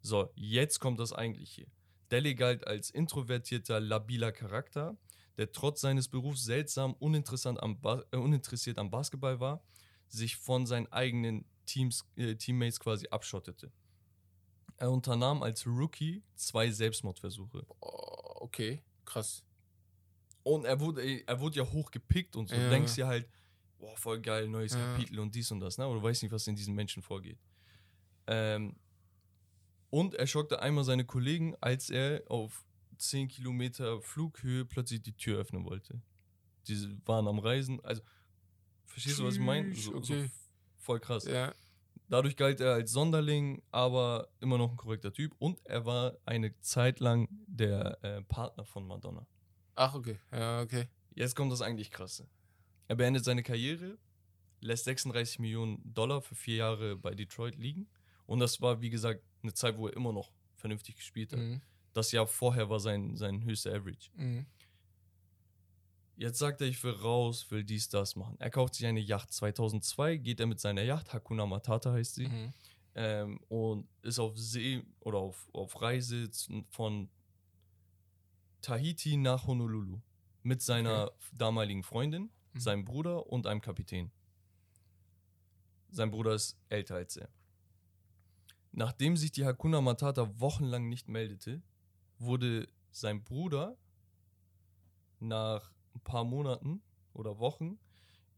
So, 0.00 0.30
jetzt 0.34 0.80
kommt 0.80 1.00
das 1.00 1.12
eigentliche. 1.12 1.66
Delhi 2.10 2.34
galt 2.34 2.66
als 2.66 2.90
introvertierter, 2.90 3.80
labiler 3.80 4.32
Charakter, 4.32 4.96
der 5.36 5.50
trotz 5.52 5.80
seines 5.80 6.08
Berufs 6.08 6.44
seltsam 6.44 6.94
uninteressant 6.94 7.62
am 7.62 7.80
Ba- 7.80 8.04
äh, 8.12 8.16
uninteressiert 8.16 8.78
am 8.78 8.90
Basketball 8.90 9.40
war, 9.40 9.62
sich 10.08 10.36
von 10.36 10.66
seinen 10.66 10.86
eigenen 10.92 11.44
Teams, 11.66 12.04
äh, 12.16 12.34
Teammates 12.36 12.78
quasi 12.78 13.08
abschottete. 13.08 13.72
Er 14.76 14.90
unternahm 14.90 15.42
als 15.42 15.66
Rookie 15.66 16.22
zwei 16.34 16.70
Selbstmordversuche. 16.70 17.64
Oh, 17.80 18.36
okay. 18.40 18.82
Krass. 19.04 19.44
Und 20.44 20.64
er 20.66 20.78
wurde, 20.78 21.26
er 21.26 21.40
wurde 21.40 21.56
ja 21.56 21.64
hochgepickt 21.64 22.36
und 22.36 22.48
so. 22.48 22.54
Ja. 22.54 22.64
Du 22.64 22.70
denkst 22.70 22.94
dir 22.94 23.06
halt, 23.06 23.28
boah, 23.78 23.96
voll 23.96 24.20
geil, 24.20 24.46
neues 24.46 24.74
Ja. 24.74 24.78
Kapitel 24.78 25.18
und 25.18 25.34
dies 25.34 25.50
und 25.50 25.60
das, 25.60 25.78
ne? 25.78 25.84
Aber 25.84 25.94
du 25.94 26.02
weißt 26.02 26.22
nicht, 26.22 26.32
was 26.32 26.46
in 26.46 26.54
diesen 26.54 26.74
Menschen 26.74 27.02
vorgeht. 27.02 27.38
Ähm, 28.26 28.76
und 29.90 30.14
er 30.14 30.26
schockte 30.26 30.60
einmal 30.60 30.84
seine 30.84 31.04
Kollegen, 31.04 31.54
als 31.60 31.90
er 31.90 32.22
auf 32.28 32.64
10 32.98 33.28
Kilometer 33.28 34.00
Flughöhe 34.00 34.64
plötzlich 34.64 35.02
die 35.02 35.16
Tür 35.16 35.40
öffnen 35.40 35.64
wollte. 35.64 36.00
Die 36.68 36.98
waren 37.04 37.26
am 37.26 37.38
Reisen. 37.38 37.80
Also, 37.84 38.02
verstehst 38.86 39.18
du, 39.18 39.24
was 39.24 39.34
ich 39.34 39.40
meine? 39.40 39.74
So, 39.74 40.00
so 40.02 40.14
okay. 40.14 40.30
voll 40.76 41.00
krass. 41.00 41.24
Ja. 41.24 41.54
Dadurch 42.08 42.36
galt 42.36 42.60
er 42.60 42.74
als 42.74 42.92
Sonderling, 42.92 43.62
aber 43.70 44.28
immer 44.40 44.58
noch 44.58 44.70
ein 44.70 44.76
korrekter 44.76 45.12
Typ. 45.12 45.34
Und 45.38 45.64
er 45.64 45.86
war 45.86 46.16
eine 46.26 46.58
Zeit 46.60 47.00
lang 47.00 47.28
der 47.46 47.98
äh, 48.02 48.22
Partner 48.22 48.64
von 48.64 48.86
Madonna. 48.86 49.26
Ach, 49.74 49.94
okay. 49.94 50.18
Ja, 50.32 50.60
okay. 50.62 50.88
Jetzt 51.14 51.34
kommt 51.36 51.52
das 51.52 51.60
eigentlich 51.62 51.90
krasse. 51.90 52.26
Er 52.88 52.96
beendet 52.96 53.24
seine 53.24 53.42
Karriere, 53.42 53.98
lässt 54.60 54.84
36 54.84 55.38
Millionen 55.38 55.80
Dollar 55.94 56.20
für 56.22 56.34
vier 56.34 56.56
Jahre 56.56 56.96
bei 56.96 57.14
Detroit 57.14 57.56
liegen. 57.56 57.88
Und 58.26 58.40
das 58.40 58.60
war, 58.60 58.80
wie 58.80 58.90
gesagt, 58.90 59.22
eine 59.42 59.52
Zeit, 59.54 59.76
wo 59.76 59.88
er 59.88 59.94
immer 59.96 60.12
noch 60.12 60.32
vernünftig 60.56 60.96
gespielt 60.96 61.32
hat. 61.32 61.38
Mhm. 61.40 61.60
Das 61.92 62.10
Jahr 62.12 62.26
vorher 62.26 62.68
war 62.70 62.80
sein, 62.80 63.16
sein 63.16 63.42
höchster 63.44 63.72
Average. 63.74 64.10
Mhm. 64.16 64.46
Jetzt 66.16 66.38
sagt 66.38 66.60
er, 66.60 66.68
ich 66.68 66.82
will 66.84 66.92
raus, 66.92 67.50
will 67.50 67.64
dies, 67.64 67.88
das 67.88 68.14
machen. 68.14 68.36
Er 68.38 68.50
kauft 68.50 68.74
sich 68.74 68.86
eine 68.86 69.00
Yacht. 69.00 69.32
2002 69.32 70.16
geht 70.18 70.40
er 70.40 70.46
mit 70.46 70.60
seiner 70.60 70.82
Yacht, 70.82 71.12
Hakuna 71.12 71.44
Matata 71.44 71.92
heißt 71.92 72.14
sie, 72.14 72.28
Mhm. 72.28 72.52
ähm, 72.94 73.40
und 73.48 73.88
ist 74.02 74.18
auf 74.20 74.38
See 74.38 74.84
oder 75.00 75.18
auf, 75.18 75.48
auf 75.52 75.80
Reise 75.82 76.30
von 76.70 77.08
Tahiti 78.64 79.16
nach 79.18 79.46
Honolulu 79.46 80.00
mit 80.42 80.62
seiner 80.62 81.12
damaligen 81.32 81.82
Freundin, 81.82 82.30
Mhm. 82.54 82.60
seinem 82.60 82.84
Bruder 82.84 83.26
und 83.26 83.46
einem 83.46 83.60
Kapitän. 83.60 84.10
Sein 85.90 86.10
Bruder 86.10 86.34
ist 86.34 86.56
älter 86.70 86.96
als 86.96 87.16
er. 87.16 87.28
Nachdem 88.72 89.16
sich 89.16 89.32
die 89.32 89.44
Hakuna 89.44 89.80
Matata 89.80 90.40
wochenlang 90.40 90.88
nicht 90.88 91.08
meldete, 91.08 91.62
wurde 92.18 92.66
sein 92.90 93.22
Bruder 93.22 93.76
nach 95.20 95.70
ein 95.94 96.00
paar 96.00 96.24
Monaten 96.24 96.82
oder 97.12 97.38
Wochen 97.38 97.78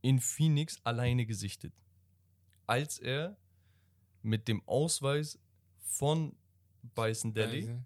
in 0.03 0.21
Phoenix 0.21 0.79
alleine 0.85 1.25
gesichtet. 1.25 1.73
Als 2.67 2.99
er 2.99 3.37
mit 4.23 4.49
dem 4.49 4.67
Ausweis 4.67 5.39
von 5.79 6.37
Bison 6.83 7.33
Delhi 7.33 7.69
Also, 7.69 7.85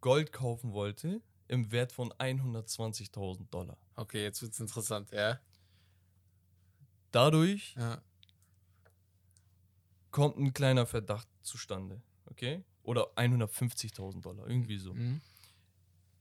Gold 0.00 0.32
kaufen 0.32 0.72
wollte 0.72 1.22
im 1.48 1.70
Wert 1.72 1.92
von 1.92 2.12
120.000 2.12 3.48
Dollar. 3.50 3.76
Okay, 3.94 4.22
jetzt 4.22 4.42
wird's 4.42 4.60
interessant, 4.60 5.10
ja. 5.12 5.40
Dadurch 7.10 7.74
Ja. 7.76 8.02
kommt 10.10 10.36
ein 10.38 10.52
kleiner 10.52 10.86
Verdacht 10.86 11.28
zustande, 11.42 12.02
okay? 12.26 12.64
Oder 12.82 13.16
150.000 13.16 14.20
Dollar, 14.24 14.46
irgendwie 14.46 14.78
so. 14.78 14.94
Mhm. 14.94 15.20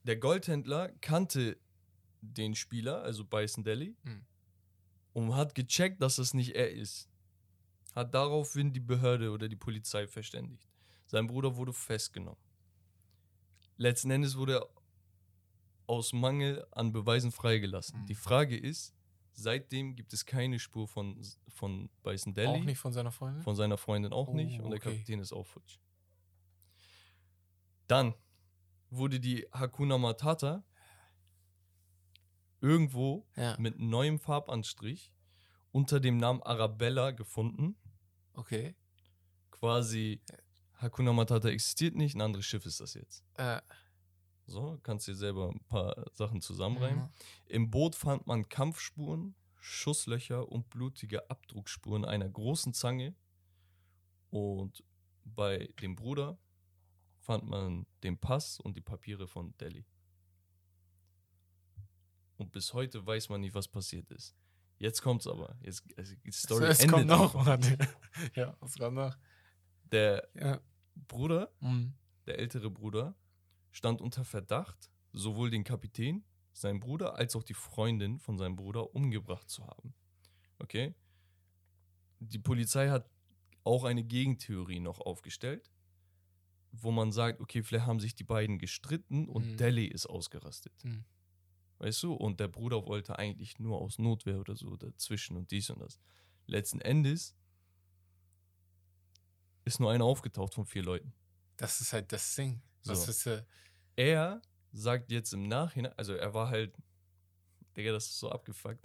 Der 0.03 0.17
Goldhändler 0.17 0.89
kannte 1.01 1.57
den 2.21 2.55
Spieler, 2.55 3.01
also 3.03 3.23
Bison 3.25 3.63
Delhi, 3.63 3.95
Mhm. 4.03 4.25
und 5.13 5.35
hat 5.35 5.55
gecheckt, 5.55 6.01
dass 6.01 6.17
es 6.17 6.33
nicht 6.33 6.55
er 6.55 6.71
ist. 6.71 7.09
Hat 7.93 8.13
daraufhin 8.13 8.73
die 8.73 8.79
Behörde 8.79 9.31
oder 9.31 9.47
die 9.49 9.55
Polizei 9.55 10.07
verständigt. 10.07 10.67
Sein 11.07 11.27
Bruder 11.27 11.55
wurde 11.55 11.73
festgenommen. 11.73 12.39
Letzten 13.77 14.11
Endes 14.11 14.35
wurde 14.37 14.55
er 14.59 14.69
aus 15.87 16.13
Mangel 16.13 16.65
an 16.71 16.91
Beweisen 16.91 17.31
freigelassen. 17.31 18.01
Mhm. 18.01 18.05
Die 18.05 18.15
Frage 18.15 18.57
ist, 18.57 18.93
seitdem 19.33 19.95
gibt 19.95 20.13
es 20.13 20.25
keine 20.25 20.59
Spur 20.59 20.87
von, 20.87 21.19
von 21.47 21.89
Bison 22.03 22.33
Delhi. 22.33 22.49
Auch 22.49 22.63
nicht 22.63 22.77
von 22.77 22.93
seiner 22.93 23.11
Freundin? 23.11 23.41
Von 23.41 23.55
seiner 23.55 23.77
Freundin 23.77 24.11
auch 24.11 24.27
Oh, 24.27 24.33
nicht 24.33 24.59
und 24.59 24.71
der 24.71 24.79
okay. 24.79 24.91
Kapitän 24.91 25.19
ist 25.19 25.33
auch 25.33 25.45
futsch. 25.45 25.79
Dann 27.87 28.13
wurde 28.89 29.19
die 29.19 29.47
Hakuna 29.51 29.97
Matata 29.97 30.63
irgendwo 32.59 33.25
ja. 33.35 33.55
mit 33.59 33.79
neuem 33.79 34.19
Farbanstrich 34.19 35.13
unter 35.71 35.99
dem 35.99 36.17
Namen 36.17 36.41
Arabella 36.43 37.11
gefunden. 37.11 37.77
Okay. 38.33 38.75
Quasi 39.51 40.21
Hakuna 40.73 41.13
Matata 41.13 41.49
existiert 41.49 41.95
nicht, 41.95 42.15
ein 42.15 42.21
anderes 42.21 42.45
Schiff 42.45 42.65
ist 42.65 42.79
das 42.79 42.93
jetzt. 42.93 43.23
Äh, 43.35 43.61
So, 44.47 44.79
kannst 44.81 45.07
dir 45.07 45.15
selber 45.15 45.49
ein 45.49 45.59
paar 45.67 46.05
Sachen 46.13 46.41
zusammenreimen. 46.41 47.03
mhm. 47.03 47.09
Im 47.47 47.69
Boot 47.69 47.95
fand 47.95 48.25
man 48.27 48.47
Kampfspuren, 48.47 49.35
Schusslöcher 49.59 50.49
und 50.49 50.69
blutige 50.69 51.29
Abdruckspuren 51.29 52.05
einer 52.05 52.29
großen 52.29 52.73
Zange. 52.73 53.13
Und 54.29 54.83
bei 55.25 55.69
dem 55.81 55.95
Bruder 55.95 56.37
fand 57.19 57.45
man 57.45 57.85
den 58.03 58.17
Pass 58.17 58.59
und 58.61 58.77
die 58.77 58.81
Papiere 58.81 59.27
von 59.27 59.53
Delhi. 59.57 59.85
Und 62.37 62.51
bis 62.51 62.73
heute 62.73 63.05
weiß 63.05 63.29
man 63.29 63.41
nicht, 63.41 63.53
was 63.55 63.67
passiert 63.67 64.09
ist. 64.11 64.35
Jetzt 64.77 65.01
kommt's 65.01 65.27
aber. 65.27 65.57
Jetzt, 65.61 65.83
also 65.97 66.15
die 66.23 66.31
Story 66.31 66.65
es 66.65 66.79
endet 66.79 66.95
kommt 66.95 67.07
noch. 67.07 67.33
ja, 68.35 68.55
was 68.59 68.77
kommt 68.77 68.95
noch? 68.95 69.17
Der 69.91 70.27
Ja. 70.35 70.61
Bruder, 71.07 71.51
Mhm. 71.59 71.93
der 72.25 72.39
ältere 72.39 72.69
Bruder, 72.69 73.15
stand 73.77 74.01
unter 74.01 74.25
Verdacht, 74.25 74.89
sowohl 75.13 75.51
den 75.51 75.63
Kapitän, 75.63 76.25
seinen 76.51 76.79
Bruder, 76.79 77.15
als 77.15 77.35
auch 77.35 77.43
die 77.43 77.53
Freundin 77.53 78.17
von 78.17 78.35
seinem 78.39 78.55
Bruder 78.55 78.95
umgebracht 78.95 79.47
zu 79.51 79.67
haben. 79.67 79.93
Okay? 80.57 80.95
Die 82.19 82.39
Polizei 82.39 82.89
hat 82.89 83.07
auch 83.63 83.83
eine 83.83 84.03
Gegentheorie 84.03 84.79
noch 84.79 84.99
aufgestellt, 84.99 85.71
wo 86.71 86.89
man 86.89 87.11
sagt, 87.11 87.39
okay, 87.39 87.61
vielleicht 87.61 87.85
haben 87.85 87.99
sich 87.99 88.15
die 88.15 88.23
beiden 88.23 88.57
gestritten 88.57 89.29
und 89.29 89.45
Mhm. 89.51 89.57
Delhi 89.57 89.85
ist 89.85 90.07
ausgerastet. 90.07 90.73
Mhm. 90.83 91.05
Weißt 91.77 92.01
du? 92.01 92.13
Und 92.13 92.39
der 92.39 92.47
Bruder 92.47 92.87
wollte 92.87 93.19
eigentlich 93.19 93.59
nur 93.59 93.79
aus 93.79 93.99
Notwehr 93.99 94.39
oder 94.39 94.55
so 94.55 94.75
dazwischen 94.75 95.37
und 95.37 95.51
dies 95.51 95.69
und 95.69 95.79
das. 95.79 95.99
Letzten 96.47 96.81
Endes 96.81 97.35
ist 99.65 99.79
nur 99.79 99.91
einer 99.91 100.05
aufgetaucht 100.05 100.55
von 100.55 100.65
vier 100.65 100.81
Leuten. 100.81 101.13
Das 101.57 101.79
ist 101.79 101.93
halt 101.93 102.11
das 102.11 102.33
Ding. 102.35 102.63
Das 102.87 103.05
So. 103.05 103.11
ist 103.11 103.25
äh, 103.27 103.43
er 103.95 104.41
sagt 104.71 105.11
jetzt 105.11 105.33
im 105.33 105.47
Nachhinein, 105.47 105.93
also 105.97 106.13
er 106.13 106.33
war 106.33 106.49
halt, 106.49 106.75
Digga, 107.75 107.91
das 107.91 108.05
ist 108.07 108.19
so 108.19 108.29
abgefuckt. 108.31 108.83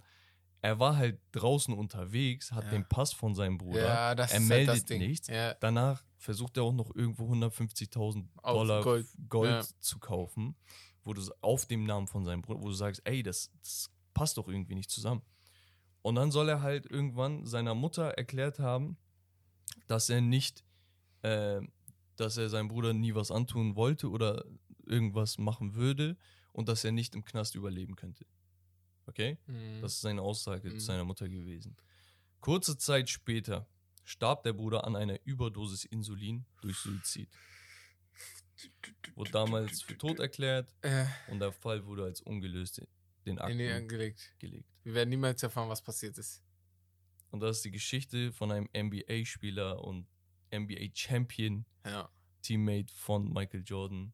Er 0.61 0.79
war 0.79 0.95
halt 0.95 1.19
draußen 1.33 1.73
unterwegs, 1.73 2.51
hat 2.51 2.63
Ja. 2.65 2.69
den 2.71 2.87
Pass 2.87 3.11
von 3.11 3.35
seinem 3.35 3.57
Bruder. 3.57 3.79
ja, 3.85 4.15
das 4.15 4.31
er 4.31 4.37
ist 4.39 4.49
halt 4.49 4.67
das 4.67 4.75
meldet 4.75 4.89
Ding. 4.89 4.99
nichts. 5.01 5.27
Ja, 5.27 5.53
Danach 5.55 6.03
versucht 6.17 6.55
er 6.57 6.63
auch 6.63 6.71
noch 6.73 6.95
irgendwo 6.95 7.27
150.000 7.27 8.27
Auf 8.41 8.53
Dollar 8.59 8.81
Gold. 8.81 9.07
Gold, 9.29 9.49
Ja. 9.51 9.65
zu 9.81 9.99
kaufen, 9.99 10.55
wo 11.03 11.13
du 11.13 11.21
auf 11.41 11.65
dem 11.65 11.83
Namen 11.85 12.07
von 12.07 12.23
seinem 12.23 12.41
Bruder, 12.41 12.61
wo 12.61 12.67
du 12.67 12.73
sagst, 12.73 13.01
ey, 13.03 13.21
das, 13.23 13.51
das 13.61 13.91
passt 14.13 14.37
doch 14.37 14.47
irgendwie 14.47 14.75
nicht 14.75 14.89
zusammen. 14.89 15.21
Und 16.01 16.15
dann 16.15 16.31
soll 16.31 16.47
er 16.49 16.61
halt 16.61 16.85
irgendwann 16.85 17.45
seiner 17.45 17.75
Mutter 17.75 18.11
erklärt 18.11 18.59
haben, 18.59 18.97
dass 19.87 20.09
er 20.09 20.21
nicht, 20.21 20.63
äh, 21.23 21.59
dass 22.15 22.37
er 22.37 22.49
seinem 22.49 22.67
Bruder 22.67 22.93
nie 22.93 23.15
was 23.15 23.31
antun 23.31 23.75
wollte 23.75 24.09
oder 24.09 24.45
irgendwas 24.85 25.37
machen 25.37 25.75
würde 25.75 26.17
und 26.51 26.67
dass 26.69 26.83
er 26.83 26.91
nicht 26.91 27.15
im 27.15 27.23
Knast 27.25 27.55
überleben 27.55 27.95
könnte. 27.95 28.25
Okay? 29.05 29.37
Mhm. 29.47 29.81
Das 29.81 29.93
ist 29.93 30.01
seine 30.01 30.21
Aussage 30.21 30.69
Mhm. 30.69 30.79
zu 30.79 30.85
seiner 30.85 31.03
Mutter 31.03 31.27
gewesen. 31.27 31.75
Kurze 32.39 32.77
Zeit 32.77 33.09
später 33.09 33.67
starb 34.03 34.43
der 34.43 34.53
Bruder 34.53 34.85
an 34.85 34.95
einer 34.95 35.17
Überdosis 35.25 35.85
Insulin 35.85 36.45
durch 36.61 36.77
Suizid. 36.77 37.29
Wurde 39.15 39.31
damals 39.31 39.81
für 39.81 39.97
tot 39.97 40.19
erklärt 40.19 40.73
äh, 40.81 41.05
und 41.29 41.39
der 41.39 41.51
Fall 41.51 41.85
wurde 41.85 42.03
als 42.05 42.21
ungelöst 42.21 42.79
in 42.79 42.85
den 43.25 43.37
in 43.37 43.57
die 43.57 43.67
Akten 43.67 43.83
angelegt. 43.83 44.35
gelegt. 44.39 44.67
Wir 44.83 44.93
werden 44.93 45.09
niemals 45.09 45.41
erfahren, 45.43 45.69
was 45.69 45.81
passiert 45.81 46.17
ist. 46.17 46.43
Und 47.31 47.39
das 47.39 47.57
ist 47.57 47.65
die 47.65 47.71
Geschichte 47.71 48.31
von 48.31 48.51
einem 48.51 48.69
NBA-Spieler 48.75 49.83
und 49.83 50.07
NBA-Champion, 50.53 51.65
Ja. 51.85 52.09
Teammate 52.41 52.93
von 52.95 53.31
Michael 53.31 53.63
Jordan. 53.65 54.13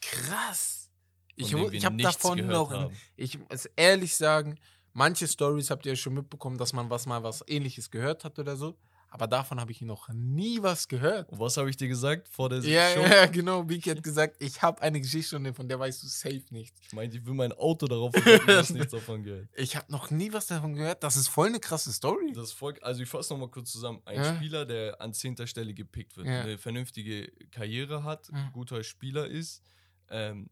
Krass. 0.00 0.90
Ich, 1.36 1.52
ich 1.52 1.84
habe 1.84 1.96
davon 1.96 2.46
noch, 2.46 2.72
haben. 2.72 2.94
ich 3.16 3.38
muss 3.38 3.66
ehrlich 3.76 4.16
sagen, 4.16 4.58
manche 4.92 5.28
Stories 5.28 5.70
habt 5.70 5.86
ihr 5.86 5.94
schon 5.94 6.14
mitbekommen, 6.14 6.58
dass 6.58 6.72
man 6.72 6.90
was 6.90 7.06
mal 7.06 7.22
was 7.22 7.44
ähnliches 7.46 7.90
gehört 7.90 8.24
hat 8.24 8.38
oder 8.38 8.56
so. 8.56 8.76
Aber 9.10 9.26
davon 9.26 9.58
habe 9.58 9.72
ich 9.72 9.80
noch 9.80 10.08
nie 10.10 10.62
was 10.62 10.86
gehört. 10.86 11.30
Und 11.30 11.38
was 11.40 11.56
habe 11.56 11.70
ich 11.70 11.76
dir 11.78 11.88
gesagt 11.88 12.28
vor 12.28 12.50
der 12.50 12.58
Ja, 12.60 12.90
Show? 12.92 13.00
ja, 13.00 13.24
genau. 13.26 13.66
Vicky 13.66 13.88
hat 13.88 14.02
gesagt, 14.02 14.36
ich 14.38 14.60
habe 14.60 14.82
eine 14.82 15.00
Geschichte 15.00 15.34
und 15.36 15.54
von 15.54 15.66
der 15.66 15.78
weißt 15.78 16.02
du 16.02 16.06
safe 16.08 16.42
nichts. 16.50 16.78
Ich 16.86 16.92
meinte, 16.92 17.16
ich 17.16 17.24
will 17.24 17.32
mein 17.32 17.52
Auto 17.52 17.86
darauf 17.86 18.12
verwenden, 18.12 18.46
du 18.46 18.56
hast 18.58 18.70
nichts 18.70 18.92
davon 18.92 19.22
gehört. 19.22 19.48
Ich 19.56 19.76
habe 19.76 19.90
noch 19.90 20.10
nie 20.10 20.30
was 20.32 20.46
davon 20.46 20.74
gehört. 20.74 21.02
Das 21.02 21.16
ist 21.16 21.28
voll 21.28 21.46
eine 21.48 21.58
krasse 21.58 21.90
Story. 21.92 22.32
Das 22.34 22.52
Volk, 22.52 22.80
also 22.82 23.02
ich 23.02 23.08
fasse 23.08 23.32
nochmal 23.32 23.48
kurz 23.50 23.72
zusammen. 23.72 24.02
Ein 24.04 24.16
Ja. 24.16 24.36
Spieler, 24.36 24.66
der 24.66 25.00
an 25.00 25.14
zehnter 25.14 25.46
Stelle 25.46 25.72
gepickt 25.72 26.16
wird, 26.18 26.26
Ja. 26.26 26.42
eine 26.42 26.58
vernünftige 26.58 27.32
Karriere 27.50 28.04
hat, 28.04 28.28
Ja. 28.30 28.50
guter 28.52 28.84
Spieler 28.84 29.26
ist, 29.26 29.62
ähm, 30.10 30.50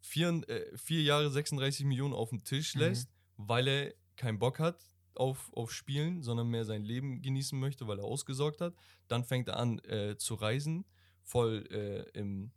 vier, 0.00 0.28
äh, 0.48 0.76
vier 0.78 1.02
Jahre 1.02 1.30
36 1.30 1.84
Millionen 1.84 2.14
auf 2.14 2.30
den 2.30 2.42
Tisch 2.42 2.74
Mhm. 2.74 2.80
lässt, 2.80 3.10
weil 3.36 3.68
er 3.68 3.94
keinen 4.16 4.38
Bock 4.38 4.58
hat 4.60 4.78
auf, 5.18 5.50
auf 5.52 5.72
Spielen, 5.72 6.22
sondern 6.22 6.48
mehr 6.48 6.64
sein 6.64 6.82
Leben 6.84 7.20
genießen 7.22 7.58
möchte, 7.58 7.86
weil 7.86 7.98
er 7.98 8.04
ausgesorgt 8.04 8.60
hat. 8.60 8.74
Dann 9.08 9.24
fängt 9.24 9.48
er 9.48 9.56
an 9.58 9.78
äh, 9.80 10.16
zu 10.16 10.34
reisen, 10.34 10.84
voll 11.22 11.66
äh, 11.70 12.08
im, 12.18 12.50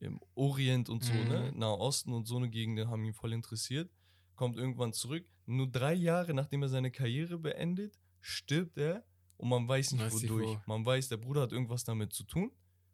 im 0.00 0.20
Orient 0.34 0.88
und 0.88 1.04
so, 1.04 1.12
Mhm. 1.12 1.28
ne? 1.28 1.52
Nahosten 1.54 2.12
und 2.12 2.26
so 2.26 2.36
eine 2.36 2.48
Gegend 2.50 2.86
haben 2.86 3.04
ihn 3.04 3.14
voll 3.14 3.32
interessiert. 3.32 3.90
Kommt 4.34 4.56
irgendwann 4.56 4.92
zurück. 4.92 5.26
Nur 5.46 5.66
drei 5.70 5.94
Jahre 5.94 6.34
nachdem 6.34 6.62
er 6.62 6.68
seine 6.68 6.90
Karriere 6.90 7.38
beendet, 7.38 7.98
stirbt 8.20 8.76
er 8.78 9.04
und 9.38 9.48
man 9.48 9.66
weiß 9.68 9.92
nicht 9.92 10.02
Weiß 10.04 10.12
wodurch. 10.14 10.46
wo. 10.46 10.60
Man 10.66 10.84
weiß, 10.84 11.08
der 11.08 11.16
Bruder 11.18 11.42
hat 11.42 11.52
irgendwas 11.52 11.84
damit 11.84 12.12
zu 12.12 12.24
tun 12.24 12.50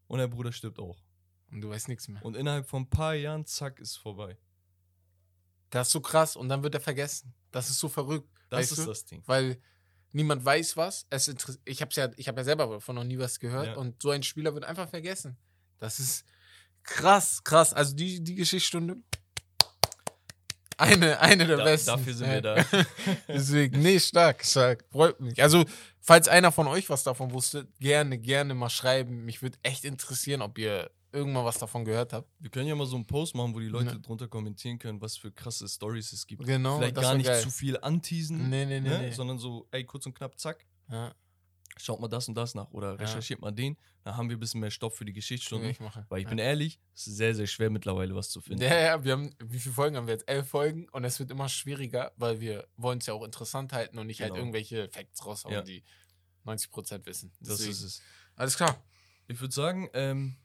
und 0.06 0.18
der 0.18 0.28
Bruder 0.28 0.52
stirbt 0.52 0.78
auch. 0.78 1.02
Und 1.50 1.60
du 1.60 1.68
weißt 1.70 1.88
nichts 1.88 2.08
mehr. 2.08 2.24
Und 2.24 2.36
innerhalb 2.36 2.66
von 2.68 2.82
ein 2.82 2.90
paar 2.90 3.14
Jahren, 3.14 3.44
zack, 3.46 3.78
ist 3.80 3.96
vorbei. 3.96 4.38
Das 5.70 5.88
ist 5.88 5.92
so 5.92 6.00
krass 6.00 6.36
und 6.36 6.48
dann 6.48 6.62
wird 6.62 6.74
er 6.74 6.80
vergessen. 6.80 7.34
Das 7.52 7.70
ist 7.70 7.78
so 7.78 7.88
verrückt. 7.88 8.28
Das 8.50 8.70
ist 8.72 8.78
du? 8.78 8.86
das 8.86 9.04
Ding. 9.04 9.22
Weil 9.26 9.58
niemand 10.10 10.44
weiß 10.44 10.76
was. 10.76 11.06
Es 11.10 11.32
ich 11.64 11.80
habe 11.80 11.90
ja, 11.94 12.10
ich 12.16 12.26
habe 12.28 12.40
ja 12.40 12.44
selber 12.44 12.66
davon 12.66 12.96
noch 12.96 13.04
nie 13.04 13.18
was 13.18 13.38
gehört 13.38 13.68
Ja. 13.68 13.76
und 13.76 14.02
so 14.02 14.10
ein 14.10 14.22
Spieler 14.22 14.52
wird 14.54 14.64
einfach 14.64 14.88
vergessen. 14.88 15.36
Das 15.78 16.00
ist 16.00 16.24
krass, 16.82 17.42
krass. 17.44 17.72
Also 17.72 17.94
die, 17.94 18.22
die 18.22 18.34
Geschichtsstunde. 18.34 18.96
Eine, 20.78 21.20
eine 21.20 21.46
der 21.46 21.58
Da, 21.58 21.64
besten. 21.64 21.86
dafür 21.88 22.14
sind 22.14 22.30
wir 22.30 22.40
da. 22.40 22.64
Deswegen, 23.28 23.80
nee, 23.82 24.00
stark, 24.00 24.44
stark. 24.44 24.84
Freut 24.90 25.20
mich. 25.20 25.40
Also, 25.40 25.64
falls 26.00 26.26
einer 26.28 26.50
von 26.50 26.66
euch 26.66 26.90
was 26.90 27.04
davon 27.04 27.30
wusste, 27.32 27.68
gerne, 27.78 28.18
gerne 28.18 28.54
mal 28.54 28.70
schreiben. 28.70 29.24
Mich 29.24 29.42
würde 29.42 29.58
echt 29.62 29.84
interessieren, 29.84 30.42
ob 30.42 30.58
ihr 30.58 30.90
irgendwann 31.12 31.44
was 31.44 31.58
davon 31.58 31.84
gehört 31.84 32.12
habt. 32.12 32.28
Wir 32.38 32.50
können 32.50 32.66
ja 32.68 32.74
mal 32.74 32.86
so 32.86 32.96
einen 32.96 33.06
Post 33.06 33.34
machen, 33.34 33.54
wo 33.54 33.60
die 33.60 33.66
Leute 33.68 33.90
Ja. 33.92 33.98
drunter 33.98 34.28
kommentieren 34.28 34.78
können, 34.78 35.00
was 35.00 35.16
für 35.16 35.30
krasse 35.30 35.68
Stories 35.68 36.12
es 36.12 36.26
gibt. 36.26 36.44
Genau, 36.44 36.78
Vielleicht 36.78 36.96
das 36.96 37.02
gar 37.04 37.14
nicht 37.14 37.26
geil. 37.26 37.42
zu 37.42 37.50
viel 37.50 37.78
anteasen, 37.80 38.48
Nee, 38.48 38.64
nee, 38.66 38.80
nee, 38.80 38.88
ne? 38.88 38.98
nee. 39.02 39.10
sondern 39.10 39.38
so, 39.38 39.66
ey, 39.70 39.84
kurz 39.84 40.06
und 40.06 40.14
knapp, 40.14 40.38
zack, 40.38 40.66
Ja, 40.90 41.14
schaut 41.78 42.00
mal 42.00 42.08
das 42.08 42.28
und 42.28 42.34
das 42.34 42.54
nach 42.54 42.70
oder 42.70 42.98
recherchiert 42.98 43.40
mal 43.40 43.50
den, 43.50 43.76
dann 44.04 44.16
haben 44.16 44.28
wir 44.28 44.36
ein 44.36 44.40
bisschen 44.40 44.60
mehr 44.60 44.70
Stoff 44.70 44.94
für 44.96 45.04
die 45.04 45.12
Geschichtsstunde. 45.12 45.64
wir 45.64 45.68
nicht 45.68 45.80
machen. 45.80 46.04
Weil 46.08 46.18
ich 46.18 46.24
ja. 46.24 46.30
bin 46.30 46.38
ehrlich, 46.38 46.80
es 46.94 47.06
ist 47.06 47.16
sehr, 47.16 47.34
sehr 47.34 47.46
schwer 47.46 47.70
mittlerweile 47.70 48.14
was 48.14 48.28
zu 48.30 48.40
finden. 48.40 48.62
Ja, 48.62 48.78
ja, 48.78 49.04
wir 49.04 49.12
haben, 49.12 49.34
wie 49.44 49.58
viele 49.58 49.74
Folgen 49.74 49.96
haben 49.96 50.06
wir 50.06 50.14
jetzt? 50.14 50.28
Elf 50.28 50.48
Folgen 50.48 50.88
und 50.90 51.04
es 51.04 51.18
wird 51.18 51.30
immer 51.30 51.48
schwieriger, 51.48 52.12
weil 52.16 52.40
wir 52.40 52.66
wollen 52.76 52.98
es 52.98 53.06
ja 53.06 53.14
auch 53.14 53.22
interessant 53.24 53.72
halten 53.72 53.98
und 53.98 54.06
nicht 54.06 54.20
halt 54.20 54.30
Genau. 54.32 54.40
irgendwelche 54.40 54.88
Facts 54.90 55.24
raushauen, 55.24 55.54
Ja. 55.54 55.62
die 55.62 55.84
90% 56.44 57.06
wissen. 57.06 57.32
Das 57.40 57.58
Deswegen- 57.58 57.70
ist 57.72 57.82
es. 57.82 58.02
Alles 58.34 58.56
klar. 58.56 58.82
Ich 59.28 59.40
würde 59.40 59.54
sagen, 59.54 59.88
ähm, 59.94 60.36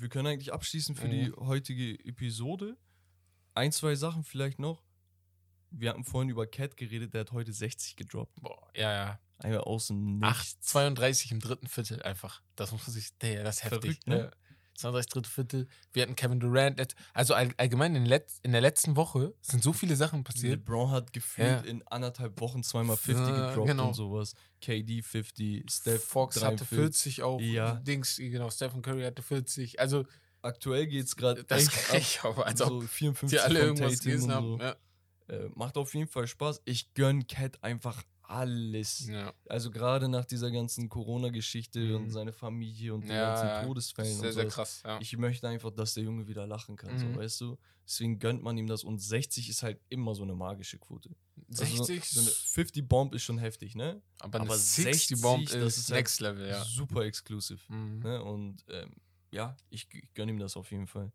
wir 0.00 0.08
können 0.08 0.26
eigentlich 0.26 0.52
abschließen 0.52 0.94
für 0.96 1.08
die 1.08 1.28
Mhm. 1.30 1.36
heutige 1.46 1.92
Episode. 2.04 2.76
Ein, 3.54 3.72
zwei 3.72 3.94
Sachen 3.94 4.24
vielleicht 4.24 4.58
noch. 4.58 4.82
Wir 5.70 5.90
hatten 5.90 6.04
vorhin 6.04 6.28
über 6.28 6.46
Cat 6.46 6.76
geredet, 6.76 7.14
der 7.14 7.22
hat 7.22 7.32
heute 7.32 7.52
60 7.52 7.96
gedroppt. 7.96 8.40
Boah, 8.40 8.68
ja, 8.74 8.92
ja. 8.92 9.20
Einfach 9.38 9.62
aus 9.64 9.88
dem 9.88 10.20
Ach, 10.22 10.38
Nichts. 10.38 10.60
32 10.68 11.32
im 11.32 11.40
dritten 11.40 11.66
Viertel 11.66 12.00
einfach. 12.02 12.42
Das 12.54 12.70
muss 12.72 12.86
man 12.86 12.94
sich, 12.94 13.16
der, 13.18 13.42
das 13.42 13.56
ist 13.56 13.64
heftig. 13.64 13.80
Verrückt, 13.80 14.06
ne? 14.06 14.30
Ja. 14.76 14.80
32 14.80 15.12
dritte 15.12 15.30
Viertel. 15.30 15.66
Wir 15.92 16.02
hatten 16.02 16.16
Kevin 16.16 16.40
Durant. 16.40 16.94
Also 17.12 17.34
all, 17.34 17.50
allgemein 17.56 17.94
in, 17.94 18.04
letz, 18.06 18.38
in 18.42 18.52
der 18.52 18.60
letzten 18.60 18.96
Woche 18.96 19.34
sind 19.40 19.62
so 19.62 19.72
viele 19.72 19.96
Sachen 19.96 20.24
passiert. 20.24 20.60
LeBron 20.60 20.90
hat 20.90 21.12
gefühlt 21.12 21.48
Ja. 21.48 21.60
in 21.60 21.86
anderthalb 21.86 22.40
Wochen 22.40 22.62
zweimal 22.62 22.96
50 22.96 23.26
Ja, 23.28 23.48
gedroppt 23.50 23.68
genau. 23.68 23.88
und 23.88 23.94
sowas. 23.94 24.34
KD 24.60 25.02
50, 25.02 25.64
Steph 25.70 26.04
Fox 26.04 26.36
hatte 26.36 26.64
43. 26.64 26.76
40 27.16 27.22
auch. 27.22 27.40
Ja. 27.40 27.74
Dings, 27.76 28.16
genau, 28.16 28.50
Stephen 28.50 28.82
Curry 28.82 29.02
hatte 29.02 29.22
40. 29.22 29.78
Also, 29.80 30.04
Aktuell 30.42 30.86
geht 30.86 31.06
es 31.06 31.16
gerade 31.16 31.42
das 31.44 31.62
echt 31.68 31.72
kann 31.88 31.96
ich 31.98 32.20
ab. 32.22 32.38
als 32.46 32.58
so 32.58 32.66
ob 32.66 32.86
54 32.86 33.30
die 33.30 33.40
alle 33.42 33.60
irgendwas 33.60 33.98
gelesen 34.00 34.30
haben. 34.30 34.58
so. 34.58 34.62
Ja. 34.62 34.76
Äh, 35.28 35.48
macht 35.54 35.78
auf 35.78 35.94
jeden 35.94 36.06
Fall 36.06 36.26
Spaß. 36.26 36.60
Ich 36.66 36.92
gönn 36.92 37.26
Cat 37.26 37.64
einfach 37.64 38.02
alles. 38.28 39.06
Ja. 39.06 39.32
Also 39.48 39.70
gerade 39.70 40.08
nach 40.08 40.24
dieser 40.24 40.50
ganzen 40.50 40.88
Corona-Geschichte 40.88 41.78
Mhm. 41.80 41.94
und 41.96 42.10
seine 42.10 42.32
Familie 42.32 42.94
und 42.94 43.02
den 43.02 43.10
Ja, 43.10 43.30
ganzen 43.34 43.46
ja. 43.48 43.64
Todesfällen 43.64 44.10
Sehr, 44.16 44.28
und 44.28 44.34
sehr 44.34 44.50
sowas. 44.50 44.82
krass. 44.82 45.00
Ich 45.00 45.16
möchte 45.16 45.48
einfach, 45.48 45.70
dass 45.70 45.94
der 45.94 46.04
Junge 46.04 46.26
wieder 46.26 46.46
lachen 46.46 46.76
kann, 46.76 46.94
Mhm. 46.94 46.98
so, 46.98 47.16
weißt 47.16 47.40
du? 47.42 47.58
Deswegen 47.86 48.18
gönnt 48.18 48.42
man 48.42 48.56
ihm 48.56 48.66
das 48.66 48.82
und 48.82 48.98
60 48.98 49.48
ist 49.50 49.62
halt 49.62 49.78
immer 49.90 50.14
so 50.14 50.22
eine 50.22 50.34
magische 50.34 50.78
Quote. 50.78 51.10
Also 51.50 51.64
60, 51.84 52.04
so, 52.04 52.20
so 52.20 52.26
eine 52.26 52.30
50 52.30 52.88
Bomb 52.88 53.14
ist 53.14 53.22
schon 53.24 53.36
heftig, 53.38 53.74
ne? 53.74 54.00
aber 54.20 54.40
aber 54.40 54.56
60 54.56 55.20
Bomb 55.20 55.40
60, 55.40 55.56
ist, 55.60 55.64
das 55.66 55.76
ist 55.78 55.90
halt 55.90 55.98
Next 55.98 56.20
Level, 56.20 56.48
ja. 56.48 56.64
Super 56.64 57.02
exclusive. 57.04 57.60
Mhm. 57.72 57.98
Ne? 57.98 58.22
Und 58.22 58.64
ähm, 58.70 58.94
ja, 59.30 59.56
ich, 59.68 59.86
ich 59.92 60.14
gönne 60.14 60.32
ihm 60.32 60.38
das 60.38 60.56
auf 60.56 60.70
jeden 60.70 60.86
Fall. 60.86 61.12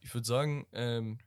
Ich 0.00 0.12
würde 0.12 0.26
sagen, 0.26 0.66
ähm, 0.72 1.18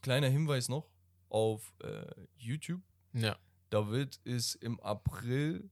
kleiner 0.00 0.28
Hinweis 0.28 0.68
noch 0.68 0.88
auf 1.28 1.74
äh, 1.82 2.06
YouTube. 2.36 2.80
Ja. 3.12 3.36
Da 3.70 3.88
wird 3.88 4.20
es 4.24 4.54
im 4.54 4.80
April 4.80 5.70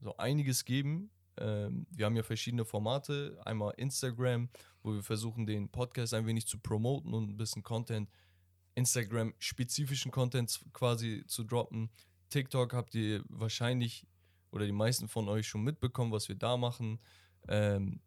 so 0.00 0.16
einiges 0.16 0.64
geben. 0.64 1.10
Ähm, 1.36 1.86
wir 1.90 2.06
haben 2.06 2.16
ja 2.16 2.22
verschiedene 2.22 2.64
Formate. 2.64 3.40
Einmal 3.44 3.74
Instagram, 3.76 4.48
wo 4.82 4.94
wir 4.94 5.02
versuchen, 5.02 5.46
den 5.46 5.68
Podcast 5.68 6.14
ein 6.14 6.26
wenig 6.26 6.46
zu 6.46 6.58
promoten 6.58 7.14
und 7.14 7.30
ein 7.30 7.36
bisschen 7.36 7.62
Content 7.62 8.08
Instagram-spezifischen 8.74 10.12
Content 10.12 10.60
quasi 10.72 11.24
zu 11.26 11.42
droppen. 11.42 11.90
TikTok 12.30 12.72
habt 12.74 12.94
ihr 12.94 13.24
wahrscheinlich 13.28 14.06
oder 14.52 14.66
die 14.66 14.72
meisten 14.72 15.08
von 15.08 15.28
euch 15.28 15.48
schon 15.48 15.64
mitbekommen, 15.64 16.12
was 16.12 16.28
wir 16.28 16.36
da 16.36 16.56
machen. 16.56 17.00
Ähm, 17.48 18.00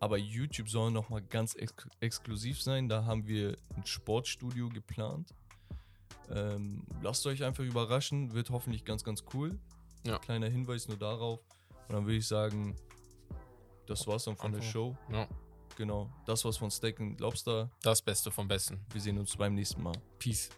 aber 0.00 0.18
YouTube 0.18 0.68
soll 0.68 0.90
nochmal 0.90 1.22
ganz 1.22 1.54
ex 1.54 1.74
exklusiv 2.00 2.60
sein. 2.60 2.88
Da 2.88 3.04
haben 3.04 3.26
wir 3.26 3.56
ein 3.76 3.86
Sportstudio 3.86 4.68
geplant. 4.68 5.34
Ähm, 6.30 6.84
lasst 7.02 7.26
euch 7.26 7.44
einfach 7.44 7.64
überraschen, 7.64 8.32
wird 8.34 8.50
hoffentlich 8.50 8.84
ganz, 8.84 9.04
ganz 9.04 9.24
cool. 9.34 9.58
Ja. 10.06 10.18
Kleiner 10.18 10.48
Hinweis 10.48 10.88
nur 10.88 10.96
darauf. 10.96 11.40
Und 11.88 11.94
dann 11.94 12.04
würde 12.04 12.16
ich 12.16 12.26
sagen, 12.26 12.76
das 13.86 14.06
war's 14.06 14.24
dann 14.24 14.36
von 14.36 14.52
der 14.52 14.60
Einfach. 14.60 14.72
Show. 14.72 14.96
Ja. 15.12 15.28
Genau, 15.76 16.08
das 16.24 16.44
war's 16.44 16.56
von 16.56 16.70
Steak 16.70 16.98
Lobster. 17.18 17.70
Das 17.82 18.00
Beste 18.00 18.30
vom 18.30 18.46
Besten. 18.46 18.80
Wir 18.92 19.00
sehen 19.00 19.18
uns 19.18 19.36
beim 19.36 19.54
nächsten 19.54 19.82
Mal. 19.82 19.94
Peace. 20.18 20.50